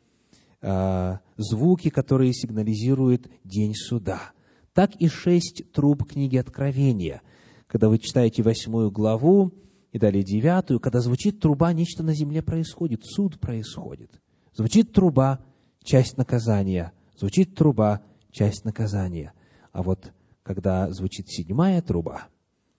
э, 0.61 1.17
звуке, 1.37 1.91
который 1.91 2.33
сигнализирует 2.33 3.29
день 3.43 3.73
суда. 3.75 4.31
Так 4.73 4.95
и 4.95 5.07
шесть 5.07 5.71
труб 5.73 6.07
книги 6.07 6.37
Откровения. 6.37 7.21
Когда 7.67 7.89
вы 7.89 7.99
читаете 7.99 8.43
восьмую 8.43 8.91
главу, 8.91 9.51
И 9.91 9.97
далее 9.97 10.23
девятую, 10.23 10.79
когда 10.79 11.01
звучит 11.01 11.39
труба, 11.39 11.73
нечто 11.73 12.03
на 12.03 12.13
земле 12.13 12.41
происходит, 12.41 13.03
суд 13.03 13.39
происходит. 13.39 14.21
Звучит 14.53 14.93
труба, 14.93 15.39
часть 15.83 16.17
наказания. 16.17 16.93
Звучит 17.19 17.53
труба, 17.53 18.01
часть 18.31 18.63
наказания. 18.63 19.33
А 19.73 19.83
вот 19.83 20.13
когда 20.41 20.89
звучит 20.89 21.27
седьмая 21.27 21.81
труба, 21.81 22.29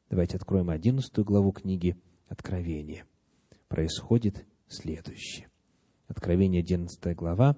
давайте 0.08 0.38
откроем 0.38 0.70
одиннадцатую 0.70 1.26
главу 1.26 1.52
книги 1.52 2.00
Откровения, 2.26 3.04
происходит 3.68 4.46
следующее. 4.66 5.48
Откровение, 6.08 6.60
одиннадцатая 6.60 7.14
глава, 7.14 7.54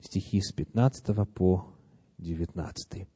стихи 0.00 0.42
с 0.42 0.52
15 0.52 1.26
по 1.32 1.64
19. 2.18 3.08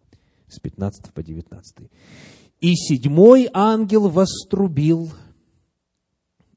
С 0.49 0.59
15 0.61 1.13
по 1.13 1.23
19. 1.23 1.91
«И 2.61 2.75
седьмой 2.75 3.51
ангел 3.53 4.09
вострубил, 4.09 5.13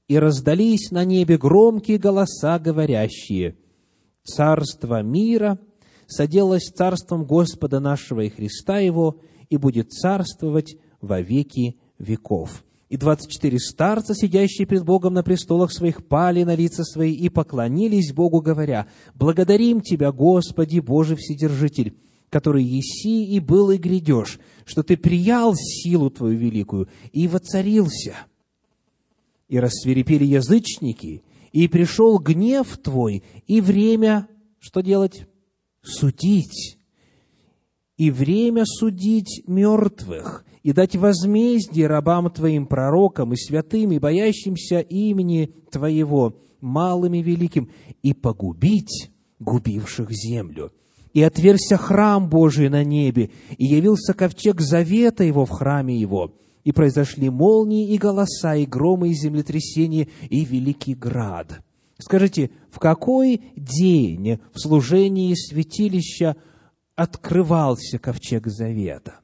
и 0.08 0.18
раздались 0.18 0.90
на 0.92 1.04
небе 1.04 1.38
громкие 1.38 1.98
голоса, 1.98 2.60
говорящие, 2.60 3.58
«Царство 4.24 5.02
мира 5.02 5.60
соделалось 6.08 6.70
царством 6.70 7.26
Господа 7.26 7.80
нашего 7.80 8.22
и 8.22 8.30
Христа 8.30 8.80
Его, 8.80 9.20
и 9.50 9.58
будет 9.58 9.92
царствовать 9.92 10.78
во 11.02 11.22
веки 11.22 11.78
веков». 12.00 12.64
И 12.88 12.98
двадцать 12.98 13.32
четыре 13.32 13.60
старца, 13.60 14.14
сидящие 14.14 14.68
пред 14.68 14.86
Богом 14.86 15.14
на 15.14 15.24
престолах 15.24 15.72
своих, 15.72 16.08
пали 16.08 16.44
на 16.44 16.56
лица 16.56 16.84
свои 16.84 17.14
и 17.14 17.30
поклонились 17.30 18.14
Богу, 18.14 18.42
говоря, 18.42 18.88
«Благодарим 19.16 19.82
Тебя, 19.82 20.12
Господи, 20.12 20.80
Боже 20.80 21.16
Вседержитель, 21.16 21.98
который 22.30 22.64
еси 22.64 23.26
и 23.26 23.40
был 23.40 23.72
и 23.72 23.78
грядешь, 23.78 24.40
что 24.66 24.84
Ты 24.84 24.98
приял 24.98 25.56
силу 25.56 26.10
Твою 26.10 26.38
великую 26.38 26.88
и 27.12 27.28
воцарился» 27.28 28.16
и 29.48 29.60
рассверепели 29.60 30.26
язычники, 30.26 31.24
и 31.52 31.68
пришел 31.68 32.20
гнев 32.20 32.78
Твой, 32.78 33.24
и 33.48 33.62
время, 33.62 34.28
что 34.60 34.82
делать? 34.82 35.28
Судить. 35.86 36.78
И 37.98 38.12
время 38.12 38.64
судить 38.66 39.44
мертвых, 39.48 40.44
и 40.64 40.74
дать 40.74 40.96
возмездие 40.96 41.88
рабам 41.88 42.30
Твоим 42.30 42.66
пророкам 42.66 43.34
и 43.34 43.38
святым, 43.38 43.92
и 43.92 44.00
боящимся 44.00 44.80
имени 44.80 45.54
Твоего, 45.72 46.36
малым 46.60 47.14
и 47.14 47.22
великим, 47.22 47.70
и 48.02 48.14
погубить 48.14 49.12
губивших 49.40 50.12
землю. 50.12 50.74
И 51.14 51.22
отверся 51.22 51.78
храм 51.78 52.30
Божий 52.30 52.68
на 52.68 52.84
небе, 52.84 53.30
и 53.58 53.66
явился 53.66 54.14
ковчег 54.14 54.60
завета 54.60 55.24
его 55.24 55.46
в 55.46 55.50
храме 55.52 55.96
его, 55.96 56.34
и 56.66 56.74
произошли 56.74 57.30
молнии 57.30 57.94
и 57.94 57.98
голоса, 57.98 58.56
и 58.56 58.66
громы, 58.66 59.12
и 59.12 59.14
землетрясения, 59.14 60.10
и 60.30 60.44
великий 60.44 60.96
град. 60.96 61.62
Скажите, 61.98 62.52
в 62.70 62.80
какой 62.80 63.42
день 63.56 64.40
в 64.54 64.60
служении 64.60 65.34
святилища 65.34 66.36
открывался 66.96 68.00
ковчег 68.00 68.48
завета? 68.48 69.20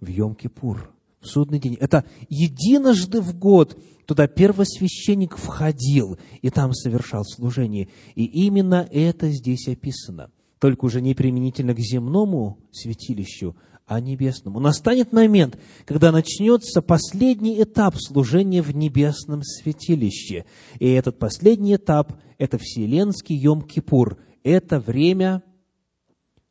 В 0.00 0.08
Йом-Кипур, 0.08 0.88
в 1.20 1.26
судный 1.26 1.58
день. 1.58 1.74
Это 1.74 2.04
единожды 2.28 3.20
в 3.20 3.36
год 3.36 3.78
туда 4.06 4.26
первосвященник 4.26 5.36
входил 5.36 6.18
и 6.40 6.48
там 6.48 6.72
совершал 6.72 7.24
служение. 7.24 7.88
И 8.14 8.24
именно 8.24 8.88
это 8.90 9.28
здесь 9.30 9.68
описано. 9.68 10.30
Только 10.58 10.86
уже 10.86 11.02
не 11.02 11.14
применительно 11.14 11.74
к 11.74 11.78
земному 11.78 12.58
святилищу, 12.72 13.54
а 13.88 14.00
небесному. 14.00 14.60
Настанет 14.60 15.12
момент, 15.12 15.58
когда 15.86 16.12
начнется 16.12 16.82
последний 16.82 17.60
этап 17.62 17.96
служения 17.96 18.60
в 18.60 18.76
небесном 18.76 19.42
святилище. 19.42 20.44
И 20.78 20.88
этот 20.90 21.18
последний 21.18 21.74
этап– 21.74 22.12
это 22.38 22.58
Вселенский 22.58 23.42
Йом-Кипур. 23.42 24.18
Это 24.44 24.78
время 24.78 25.42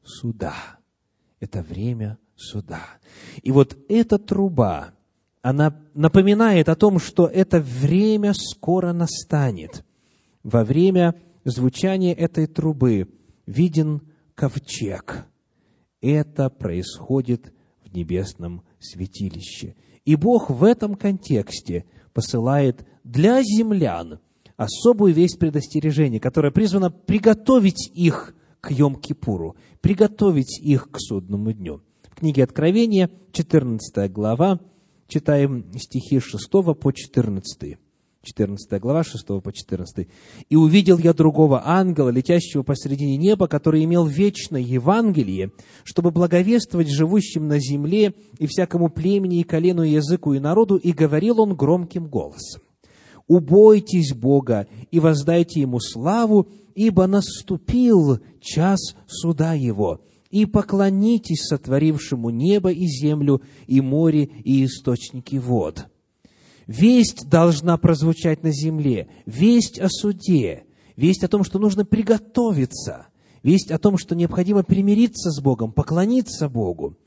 суда. 0.03 0.55
Это 1.39 1.61
время 1.61 2.17
суда. 2.35 2.81
И 3.43 3.51
вот 3.51 3.77
эта 3.87 4.17
труба, 4.17 4.89
она 5.43 5.79
напоминает 5.93 6.69
о 6.69 6.75
том, 6.75 6.97
что 6.99 7.27
это 7.27 7.59
время 7.59 8.33
скоро 8.33 8.93
настанет. 8.93 9.85
Во 10.41 10.63
время 10.63 11.13
звучания 11.45 12.15
этой 12.15 12.47
трубы 12.47 13.07
виден 13.45 14.01
ковчег– 14.33 15.27
это 16.01 16.49
происходит 16.49 17.53
в 17.83 17.93
небесном 17.93 18.63
святилище. 18.79 19.75
И 20.05 20.15
Бог 20.15 20.49
в 20.49 20.63
этом 20.63 20.95
контексте 20.95 21.85
посылает 22.13 22.85
для 23.03 23.41
землян 23.43 24.19
особую 24.55 25.13
весть 25.13 25.39
предостережения, 25.39 26.19
которая 26.19 26.51
призвана 26.51 26.89
приготовить 26.89 27.91
их 27.93 28.35
к 28.61 28.71
Йом-Кипуру, 28.71 29.55
приготовить 29.81 30.59
их 30.59 30.89
к 30.89 30.99
судному 30.99 31.53
дню. 31.53 31.81
В 32.03 32.15
книге 32.15 32.43
Откровения, 32.43 33.09
14 33.31 34.11
глава, 34.11 34.59
читаем 35.07 35.71
стихи 35.77 36.19
6 36.19 36.49
по 36.51 36.91
14. 36.91 37.77
14 38.27 38.79
глава, 38.81 39.03
6 39.03 39.25
по 39.41 39.51
14. 39.53 40.07
«И 40.49 40.55
увидел 40.55 40.97
я 40.97 41.13
другого 41.13 41.61
ангела, 41.65 42.09
летящего 42.09 42.63
посредине 42.63 43.17
неба, 43.17 43.47
который 43.47 43.83
имел 43.85 44.05
вечное 44.05 44.61
Евангелие, 44.61 45.51
чтобы 45.83 46.11
благовествовать 46.11 46.89
живущим 46.89 47.47
на 47.47 47.59
земле 47.59 48.13
и 48.37 48.47
всякому 48.47 48.89
племени, 48.89 49.39
и 49.39 49.43
колену, 49.43 49.83
и 49.83 49.91
языку, 49.91 50.33
и 50.33 50.39
народу, 50.39 50.75
и 50.75 50.91
говорил 50.91 51.39
он 51.39 51.55
громким 51.55 52.07
голосом. 52.07 52.61
«Убойтесь 53.27 54.13
Бога 54.13 54.67
и 54.91 54.99
воздайте 54.99 55.61
Ему 55.61 55.79
славу, 55.79 56.47
ибо 56.75 57.07
наступил 57.07 58.19
час 58.41 58.95
суда 59.07 59.53
Его, 59.53 60.01
и 60.29 60.45
поклонитесь 60.45 61.47
сотворившему 61.47 62.29
небо 62.29 62.71
и 62.71 62.85
землю, 62.87 63.41
и 63.67 63.79
море, 63.81 64.23
и 64.23 64.65
источники 64.65 65.37
вод» 65.37 65.87
Весть 66.67 67.29
должна 67.29 67.77
прозвучать 67.77 68.43
на 68.43 68.51
земле, 68.51 69.07
весть 69.25 69.79
о 69.79 69.87
суде, 69.89 70.65
весть 70.97 71.23
о 71.23 71.29
том, 71.29 71.45
что 71.45 71.59
нужно 71.59 71.85
приготовиться, 71.85 73.07
весть 73.41 73.71
о 73.71 73.79
том, 73.79 73.97
что 73.97 74.15
необходимо 74.15 74.63
примириться 74.63 75.31
с 75.31 75.41
Богом, 75.41 75.71
поклониться 75.71 76.49
Богу. 76.49 76.97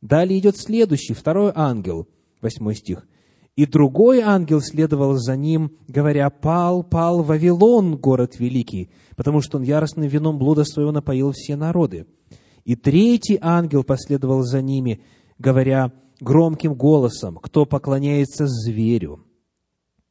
Далее 0.00 0.38
идет 0.38 0.56
следующий, 0.56 1.12
второй 1.12 1.52
ангел, 1.54 2.08
восьмой 2.40 2.74
стих. 2.74 3.06
«И 3.54 3.66
другой 3.66 4.20
ангел 4.20 4.62
следовал 4.62 5.16
за 5.16 5.36
ним, 5.36 5.72
говоря, 5.86 6.30
«Пал, 6.30 6.82
пал 6.82 7.22
Вавилон, 7.22 7.98
город 7.98 8.38
великий, 8.38 8.90
потому 9.14 9.42
что 9.42 9.58
он 9.58 9.62
яростным 9.62 10.08
вином 10.08 10.38
блуда 10.38 10.64
своего 10.64 10.90
напоил 10.90 11.32
все 11.32 11.54
народы». 11.54 12.06
И 12.64 12.76
третий 12.76 13.38
ангел 13.42 13.84
последовал 13.84 14.42
за 14.42 14.62
ними, 14.62 15.02
говоря, 15.38 15.92
громким 16.22 16.74
голосом, 16.74 17.36
кто 17.36 17.66
поклоняется 17.66 18.46
зверю 18.46 19.24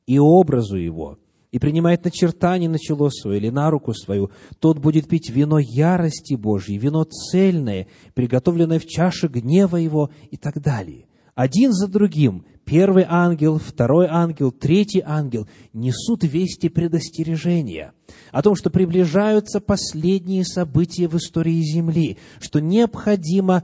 и 0.06 0.20
образу 0.20 0.76
его, 0.76 1.18
и 1.52 1.60
принимает 1.60 2.04
начертание 2.04 2.70
на 2.70 2.80
чело 2.80 3.10
свое 3.10 3.38
или 3.38 3.50
на 3.50 3.70
руку 3.70 3.94
свою, 3.94 4.32
тот 4.60 4.80
будет 4.80 5.08
пить 5.08 5.30
вино 5.30 5.60
ярости 5.60 6.36
Божьей, 6.36 6.78
вино 6.78 7.04
цельное, 7.04 7.88
приготовленное 8.14 8.80
в 8.80 8.86
чаше 8.86 9.28
гнева 9.28 9.78
его 9.78 10.12
и 10.30 10.38
так 10.38 10.62
далее. 10.62 11.08
Один 11.36 11.72
за 11.72 11.88
другим 11.88 12.46
первый 12.66 13.06
ангел, 13.08 13.58
второй 13.58 14.08
ангел, 14.08 14.52
третий 14.52 15.02
ангел 15.06 15.48
несут 15.74 16.24
вести 16.24 16.70
предостережения 16.70 17.94
о 18.32 18.42
том, 18.42 18.56
что 18.56 18.70
приближаются 18.70 19.60
последние 19.60 20.46
события 20.46 21.08
в 21.08 21.16
истории 21.16 21.62
Земли, 21.62 22.18
что 22.40 22.60
необходимо 22.60 23.64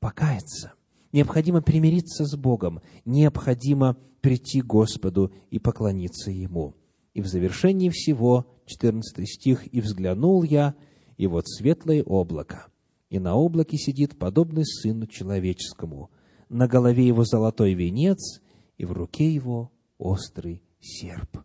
покаяться– 0.00 0.72
Необходимо 1.12 1.60
примириться 1.60 2.24
с 2.24 2.34
Богом, 2.36 2.80
необходимо 3.04 3.98
прийти 4.22 4.62
к 4.62 4.66
Господу 4.66 5.32
и 5.50 5.58
поклониться 5.58 6.30
Ему. 6.30 6.74
И 7.12 7.20
в 7.20 7.26
завершении 7.26 7.90
всего, 7.90 8.46
14 8.64 9.28
стих, 9.28 9.72
«И 9.72 9.82
взглянул 9.82 10.42
я, 10.42 10.74
и 11.18 11.26
вот 11.26 11.46
светлое 11.46 12.02
облако, 12.02 12.66
и 13.10 13.18
на 13.18 13.34
облаке 13.34 13.76
сидит 13.76 14.18
подобный 14.18 14.64
Сыну 14.64 15.06
Человеческому, 15.06 16.10
на 16.48 16.66
голове 16.66 17.06
его 17.06 17.24
золотой 17.24 17.74
венец, 17.74 18.40
и 18.78 18.86
в 18.86 18.92
руке 18.92 19.30
его 19.30 19.70
острый 19.98 20.62
серп». 20.80 21.38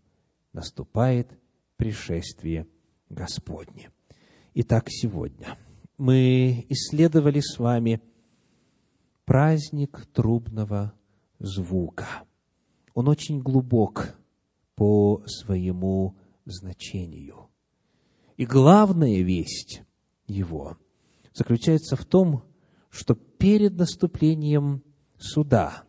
Наступает 0.54 1.38
пришествие 1.76 2.68
Господне. 3.10 3.92
Итак, 4.54 4.86
сегодня 4.90 5.58
мы 5.98 6.66
исследовали 6.70 7.42
с 7.42 7.60
вами– 7.60 8.02
праздник 9.28 10.08
трубного 10.14 10.94
звука. 11.38 12.08
Он 12.94 13.10
очень 13.10 13.42
глубок 13.42 14.18
по 14.76 15.22
своему 15.28 16.16
значению. 16.46 17.50
И 18.38 18.46
главная 18.46 19.22
весть 19.22 19.84
его 20.28 20.78
заключается 21.34 21.98
в 21.98 22.06
том, 22.06 22.44
что 22.90 23.16
перед 23.16 23.78
наступлением 23.78 24.82
суда 25.20 25.84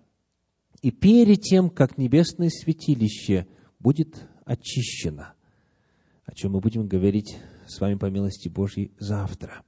И 0.83 0.91
перед 0.91 1.43
тем, 1.43 1.71
как 1.71 1.97
небесное 1.97 2.51
святилище 2.51 3.47
будет 3.79 4.27
очищено, 4.45 5.35
о 6.25 6.35
чем 6.35 6.53
мы 6.53 6.61
будем 6.61 6.89
говорить 6.89 7.39
с 7.67 7.81
вами 7.81 7.95
по 7.95 8.07
милости 8.07 8.49
Божьей 8.49 8.93
завтра, 8.99 9.63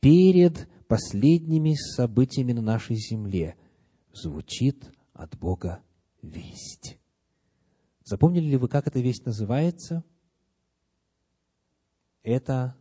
перед 0.00 0.68
последними 0.92 1.72
событиями 1.74 2.52
на 2.52 2.60
нашей 2.60 2.96
земле 2.96 3.56
звучит 4.12 4.92
от 5.14 5.38
Бога 5.38 5.82
весть. 6.20 6.98
Запомнили 8.04 8.50
ли 8.50 8.56
вы, 8.58 8.68
как 8.68 8.86
эта 8.86 9.00
весть 9.00 9.24
называется? 9.24 10.04
Это 12.22 12.76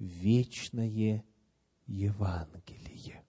вечное 0.00 1.24
Евангелие. 1.86 3.22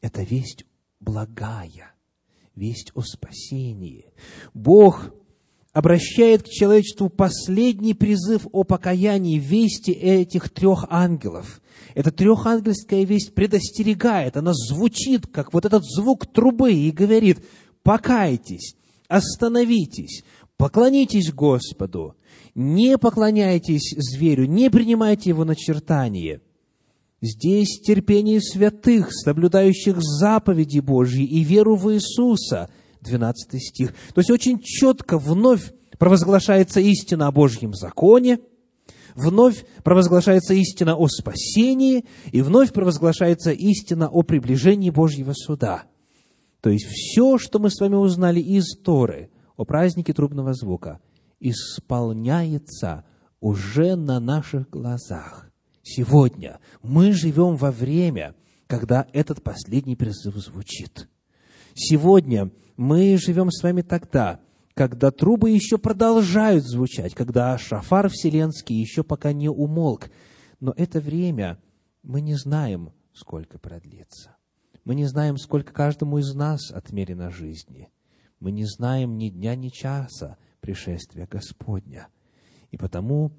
Это 0.00 0.24
весть 0.24 0.66
благая, 0.98 1.94
весть 2.56 2.90
о 2.96 3.02
спасении. 3.02 4.12
Бог 4.54 5.14
обращает 5.78 6.42
к 6.42 6.48
человечеству 6.48 7.08
последний 7.08 7.94
призыв 7.94 8.48
о 8.50 8.64
покаянии 8.64 9.38
вести 9.38 9.92
этих 9.92 10.50
трех 10.50 10.86
ангелов. 10.90 11.62
Эта 11.94 12.10
трехангельская 12.10 13.04
весть 13.04 13.32
предостерегает, 13.32 14.36
она 14.36 14.54
звучит, 14.54 15.28
как 15.28 15.54
вот 15.54 15.66
этот 15.66 15.84
звук 15.84 16.26
трубы, 16.26 16.72
и 16.72 16.90
говорит, 16.90 17.44
покайтесь, 17.84 18.74
остановитесь, 19.06 20.24
поклонитесь 20.56 21.32
Господу, 21.32 22.16
не 22.56 22.98
поклоняйтесь 22.98 23.94
зверю, 23.96 24.46
не 24.46 24.70
принимайте 24.70 25.30
его 25.30 25.44
начертание. 25.44 26.40
Здесь 27.20 27.80
терпение 27.86 28.40
святых, 28.40 29.10
соблюдающих 29.12 29.98
заповеди 30.00 30.80
Божьи 30.80 31.24
и 31.24 31.44
веру 31.44 31.76
в 31.76 31.94
Иисуса. 31.94 32.68
12 33.02 33.62
стих. 33.62 33.94
То 34.14 34.20
есть 34.20 34.30
очень 34.30 34.60
четко 34.60 35.18
вновь 35.18 35.72
провозглашается 35.98 36.80
истина 36.80 37.26
о 37.26 37.32
Божьем 37.32 37.74
законе, 37.74 38.38
вновь 39.14 39.64
провозглашается 39.82 40.54
истина 40.54 40.96
о 40.96 41.08
спасении, 41.08 42.04
и 42.30 42.40
вновь 42.42 42.72
провозглашается 42.72 43.50
истина 43.50 44.08
о 44.08 44.22
приближении 44.22 44.90
Божьего 44.90 45.32
суда. 45.32 45.84
То 46.60 46.70
есть 46.70 46.86
все, 46.86 47.38
что 47.38 47.58
мы 47.58 47.70
с 47.70 47.80
вами 47.80 47.94
узнали 47.94 48.40
из 48.40 48.76
Торы 48.76 49.30
о 49.56 49.64
празднике 49.64 50.12
трубного 50.12 50.54
звука, 50.54 51.00
исполняется 51.40 53.04
уже 53.40 53.96
на 53.96 54.20
наших 54.20 54.68
глазах. 54.70 55.50
Сегодня 55.82 56.60
мы 56.82 57.12
живем 57.12 57.56
во 57.56 57.70
время, 57.70 58.34
когда 58.66 59.06
этот 59.12 59.42
последний 59.42 59.96
призыв 59.96 60.34
звучит. 60.36 61.08
Сегодня 61.74 62.50
мы 62.78 63.16
живем 63.18 63.50
с 63.50 63.60
вами 63.64 63.82
тогда, 63.82 64.40
когда 64.74 65.10
трубы 65.10 65.50
еще 65.50 65.78
продолжают 65.78 66.64
звучать, 66.64 67.12
когда 67.12 67.58
шафар 67.58 68.08
вселенский 68.08 68.76
еще 68.76 69.02
пока 69.02 69.32
не 69.32 69.48
умолк. 69.48 70.10
Но 70.60 70.72
это 70.76 71.00
время 71.00 71.60
мы 72.04 72.20
не 72.20 72.36
знаем, 72.36 72.92
сколько 73.12 73.58
продлится. 73.58 74.36
Мы 74.84 74.94
не 74.94 75.06
знаем, 75.06 75.38
сколько 75.38 75.72
каждому 75.72 76.18
из 76.18 76.32
нас 76.34 76.70
отмерено 76.70 77.30
жизни. 77.30 77.90
Мы 78.38 78.52
не 78.52 78.64
знаем 78.64 79.18
ни 79.18 79.28
дня, 79.28 79.56
ни 79.56 79.70
часа, 79.70 80.38
пришествия 80.60 81.26
Господня. 81.26 82.06
И 82.70 82.76
потому 82.76 83.32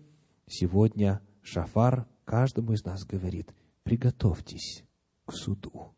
сегодня 0.48 1.22
Шафар 1.42 2.08
каждому 2.26 2.74
из 2.74 2.84
нас 2.84 3.06
говорит, 3.06 3.54
приготовьтесь 3.84 4.84
к 5.24 5.32
суду, 5.32 5.96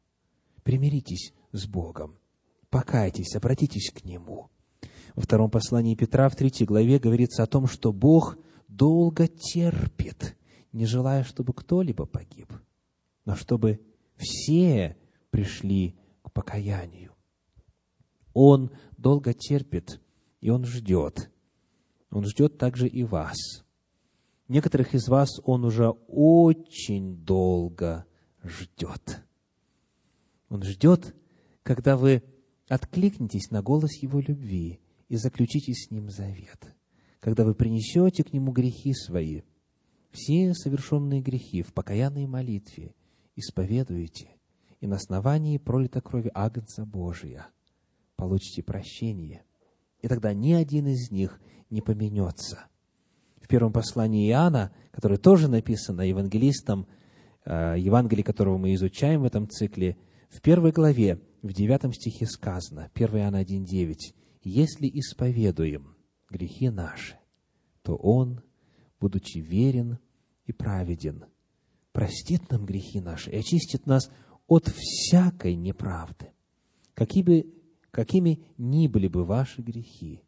примиритесь 0.63 1.33
с 1.51 1.65
Богом, 1.65 2.20
покайтесь, 2.71 3.35
обратитесь 3.35 3.91
к 3.91 4.03
Нему. 4.03 4.49
Во 5.13 5.21
втором 5.21 5.51
послании 5.51 5.93
Петра, 5.93 6.29
в 6.29 6.35
третьей 6.35 6.65
главе, 6.65 6.97
говорится 6.97 7.43
о 7.43 7.47
том, 7.47 7.67
что 7.67 7.93
Бог 7.93 8.37
долго 8.67 9.27
терпит, 9.27 10.37
не 10.71 10.85
желая, 10.85 11.23
чтобы 11.23 11.53
кто-либо 11.53 12.05
погиб, 12.05 12.51
но 13.25 13.35
чтобы 13.35 13.81
все 14.15 14.97
пришли 15.29 15.95
к 16.23 16.31
покаянию. 16.31 17.11
Он 18.33 18.71
долго 18.97 19.33
терпит, 19.33 19.99
и 20.39 20.49
Он 20.49 20.65
ждет. 20.65 21.29
Он 22.09 22.25
ждет 22.25 22.57
также 22.57 22.87
и 22.87 23.03
вас. 23.03 23.35
Некоторых 24.47 24.95
из 24.95 25.09
вас 25.09 25.29
Он 25.43 25.65
уже 25.65 25.89
очень 26.07 27.17
долго 27.17 28.05
ждет. 28.43 29.23
Он 30.49 30.63
ждет, 30.63 31.13
когда 31.63 31.97
вы 31.97 32.23
откликнетесь 32.73 33.51
на 33.51 33.61
голос 33.61 34.01
Его 34.01 34.19
любви 34.19 34.79
и 35.09 35.15
заключите 35.15 35.73
с 35.73 35.91
Ним 35.91 36.09
завет. 36.09 36.75
Когда 37.19 37.45
вы 37.45 37.53
принесете 37.53 38.23
к 38.23 38.33
Нему 38.33 38.51
грехи 38.51 38.93
свои, 38.93 39.41
все 40.11 40.53
совершенные 40.53 41.21
грехи 41.21 41.61
в 41.61 41.73
покаянной 41.73 42.27
молитве 42.27 42.93
исповедуете, 43.35 44.29
и 44.79 44.87
на 44.87 44.95
основании 44.95 45.57
пролитой 45.57 46.01
крови 46.01 46.31
Агнца 46.33 46.85
Божия 46.85 47.47
получите 48.15 48.63
прощение– 48.63 49.43
и 50.01 50.07
тогда 50.07 50.33
ни 50.33 50.53
один 50.53 50.87
из 50.87 51.11
них 51.11 51.39
не 51.69 51.81
поменется. 51.81 52.65
В 53.39 53.47
первом 53.47 53.71
послании 53.71 54.29
Иоанна, 54.29 54.71
которое 54.91 55.17
тоже 55.17 55.47
написано 55.47 56.01
евангелистом, 56.01 56.87
э, 57.45 57.75
Евангелие, 57.77 58.23
которого 58.23 58.57
мы 58.57 58.73
изучаем 58.73 59.21
в 59.21 59.25
этом 59.25 59.49
цикле, 59.49 59.97
в 60.29 60.41
первой 60.41 60.71
главе, 60.71 61.19
в 61.41 61.53
девятом 61.53 61.93
стихе 61.93 62.25
сказано, 62.25 62.89
1 62.93 63.07
Иоанна 63.17 63.41
1,9, 63.41 63.95
«Если 64.43 64.87
исповедуем 64.87 65.95
грехи 66.29 66.69
наши, 66.69 67.17
то 67.83 67.95
Он, 67.95 68.41
будучи 68.99 69.39
верен 69.39 69.99
и 70.45 70.51
праведен, 70.51 71.25
простит 71.91 72.49
нам 72.49 72.65
грехи 72.65 72.99
наши 72.99 73.31
и 73.31 73.37
очистит 73.37 73.85
нас 73.85 74.11
от 74.47 74.67
всякой 74.67 75.55
неправды. 75.55 76.31
Какие 76.93 77.23
бы 77.23 77.61
какими 77.91 78.41
ни 78.57 78.87
были 78.87 79.07
бы 79.07 79.25
ваши 79.25 79.61
грехи, 79.61 80.23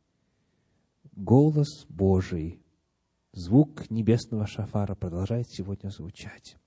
голос 1.16 1.86
Божий, 1.88 2.62
звук 3.32 3.90
небесного 3.90 4.46
шафара 4.46 4.96
продолжает 4.96 5.50
сегодня 5.50 5.90
звучать. 5.90 6.58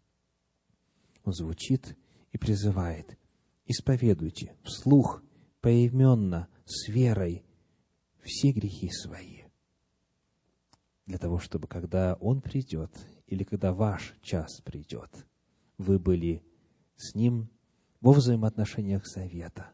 Он 1.24 1.32
звучит 1.32 1.96
и 2.32 2.38
призывает, 2.38 3.18
исповедуйте 3.66 4.56
вслух, 4.62 5.22
поименно, 5.60 6.48
с 6.64 6.88
верой 6.88 7.44
все 8.22 8.52
грехи 8.52 8.90
свои, 8.90 9.42
для 11.06 11.18
того, 11.18 11.38
чтобы 11.38 11.68
когда 11.68 12.14
Он 12.20 12.40
придет, 12.40 12.92
или 13.26 13.44
когда 13.44 13.72
ваш 13.72 14.14
час 14.22 14.60
придет, 14.62 15.26
вы 15.78 15.98
были 15.98 16.42
с 16.96 17.14
Ним 17.14 17.48
во 18.00 18.12
взаимоотношениях 18.12 19.06
завета, 19.06 19.70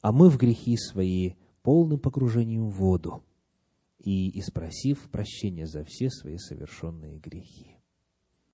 а 0.00 0.12
мы 0.12 0.28
в 0.28 0.36
грехи 0.36 0.76
свои 0.76 1.34
полным 1.62 1.98
погружением 1.98 2.68
в 2.68 2.74
воду 2.74 3.24
и 3.98 4.38
испросив 4.38 5.10
прощения 5.10 5.66
за 5.66 5.84
все 5.84 6.10
свои 6.10 6.36
совершенные 6.38 7.18
грехи. 7.18 7.76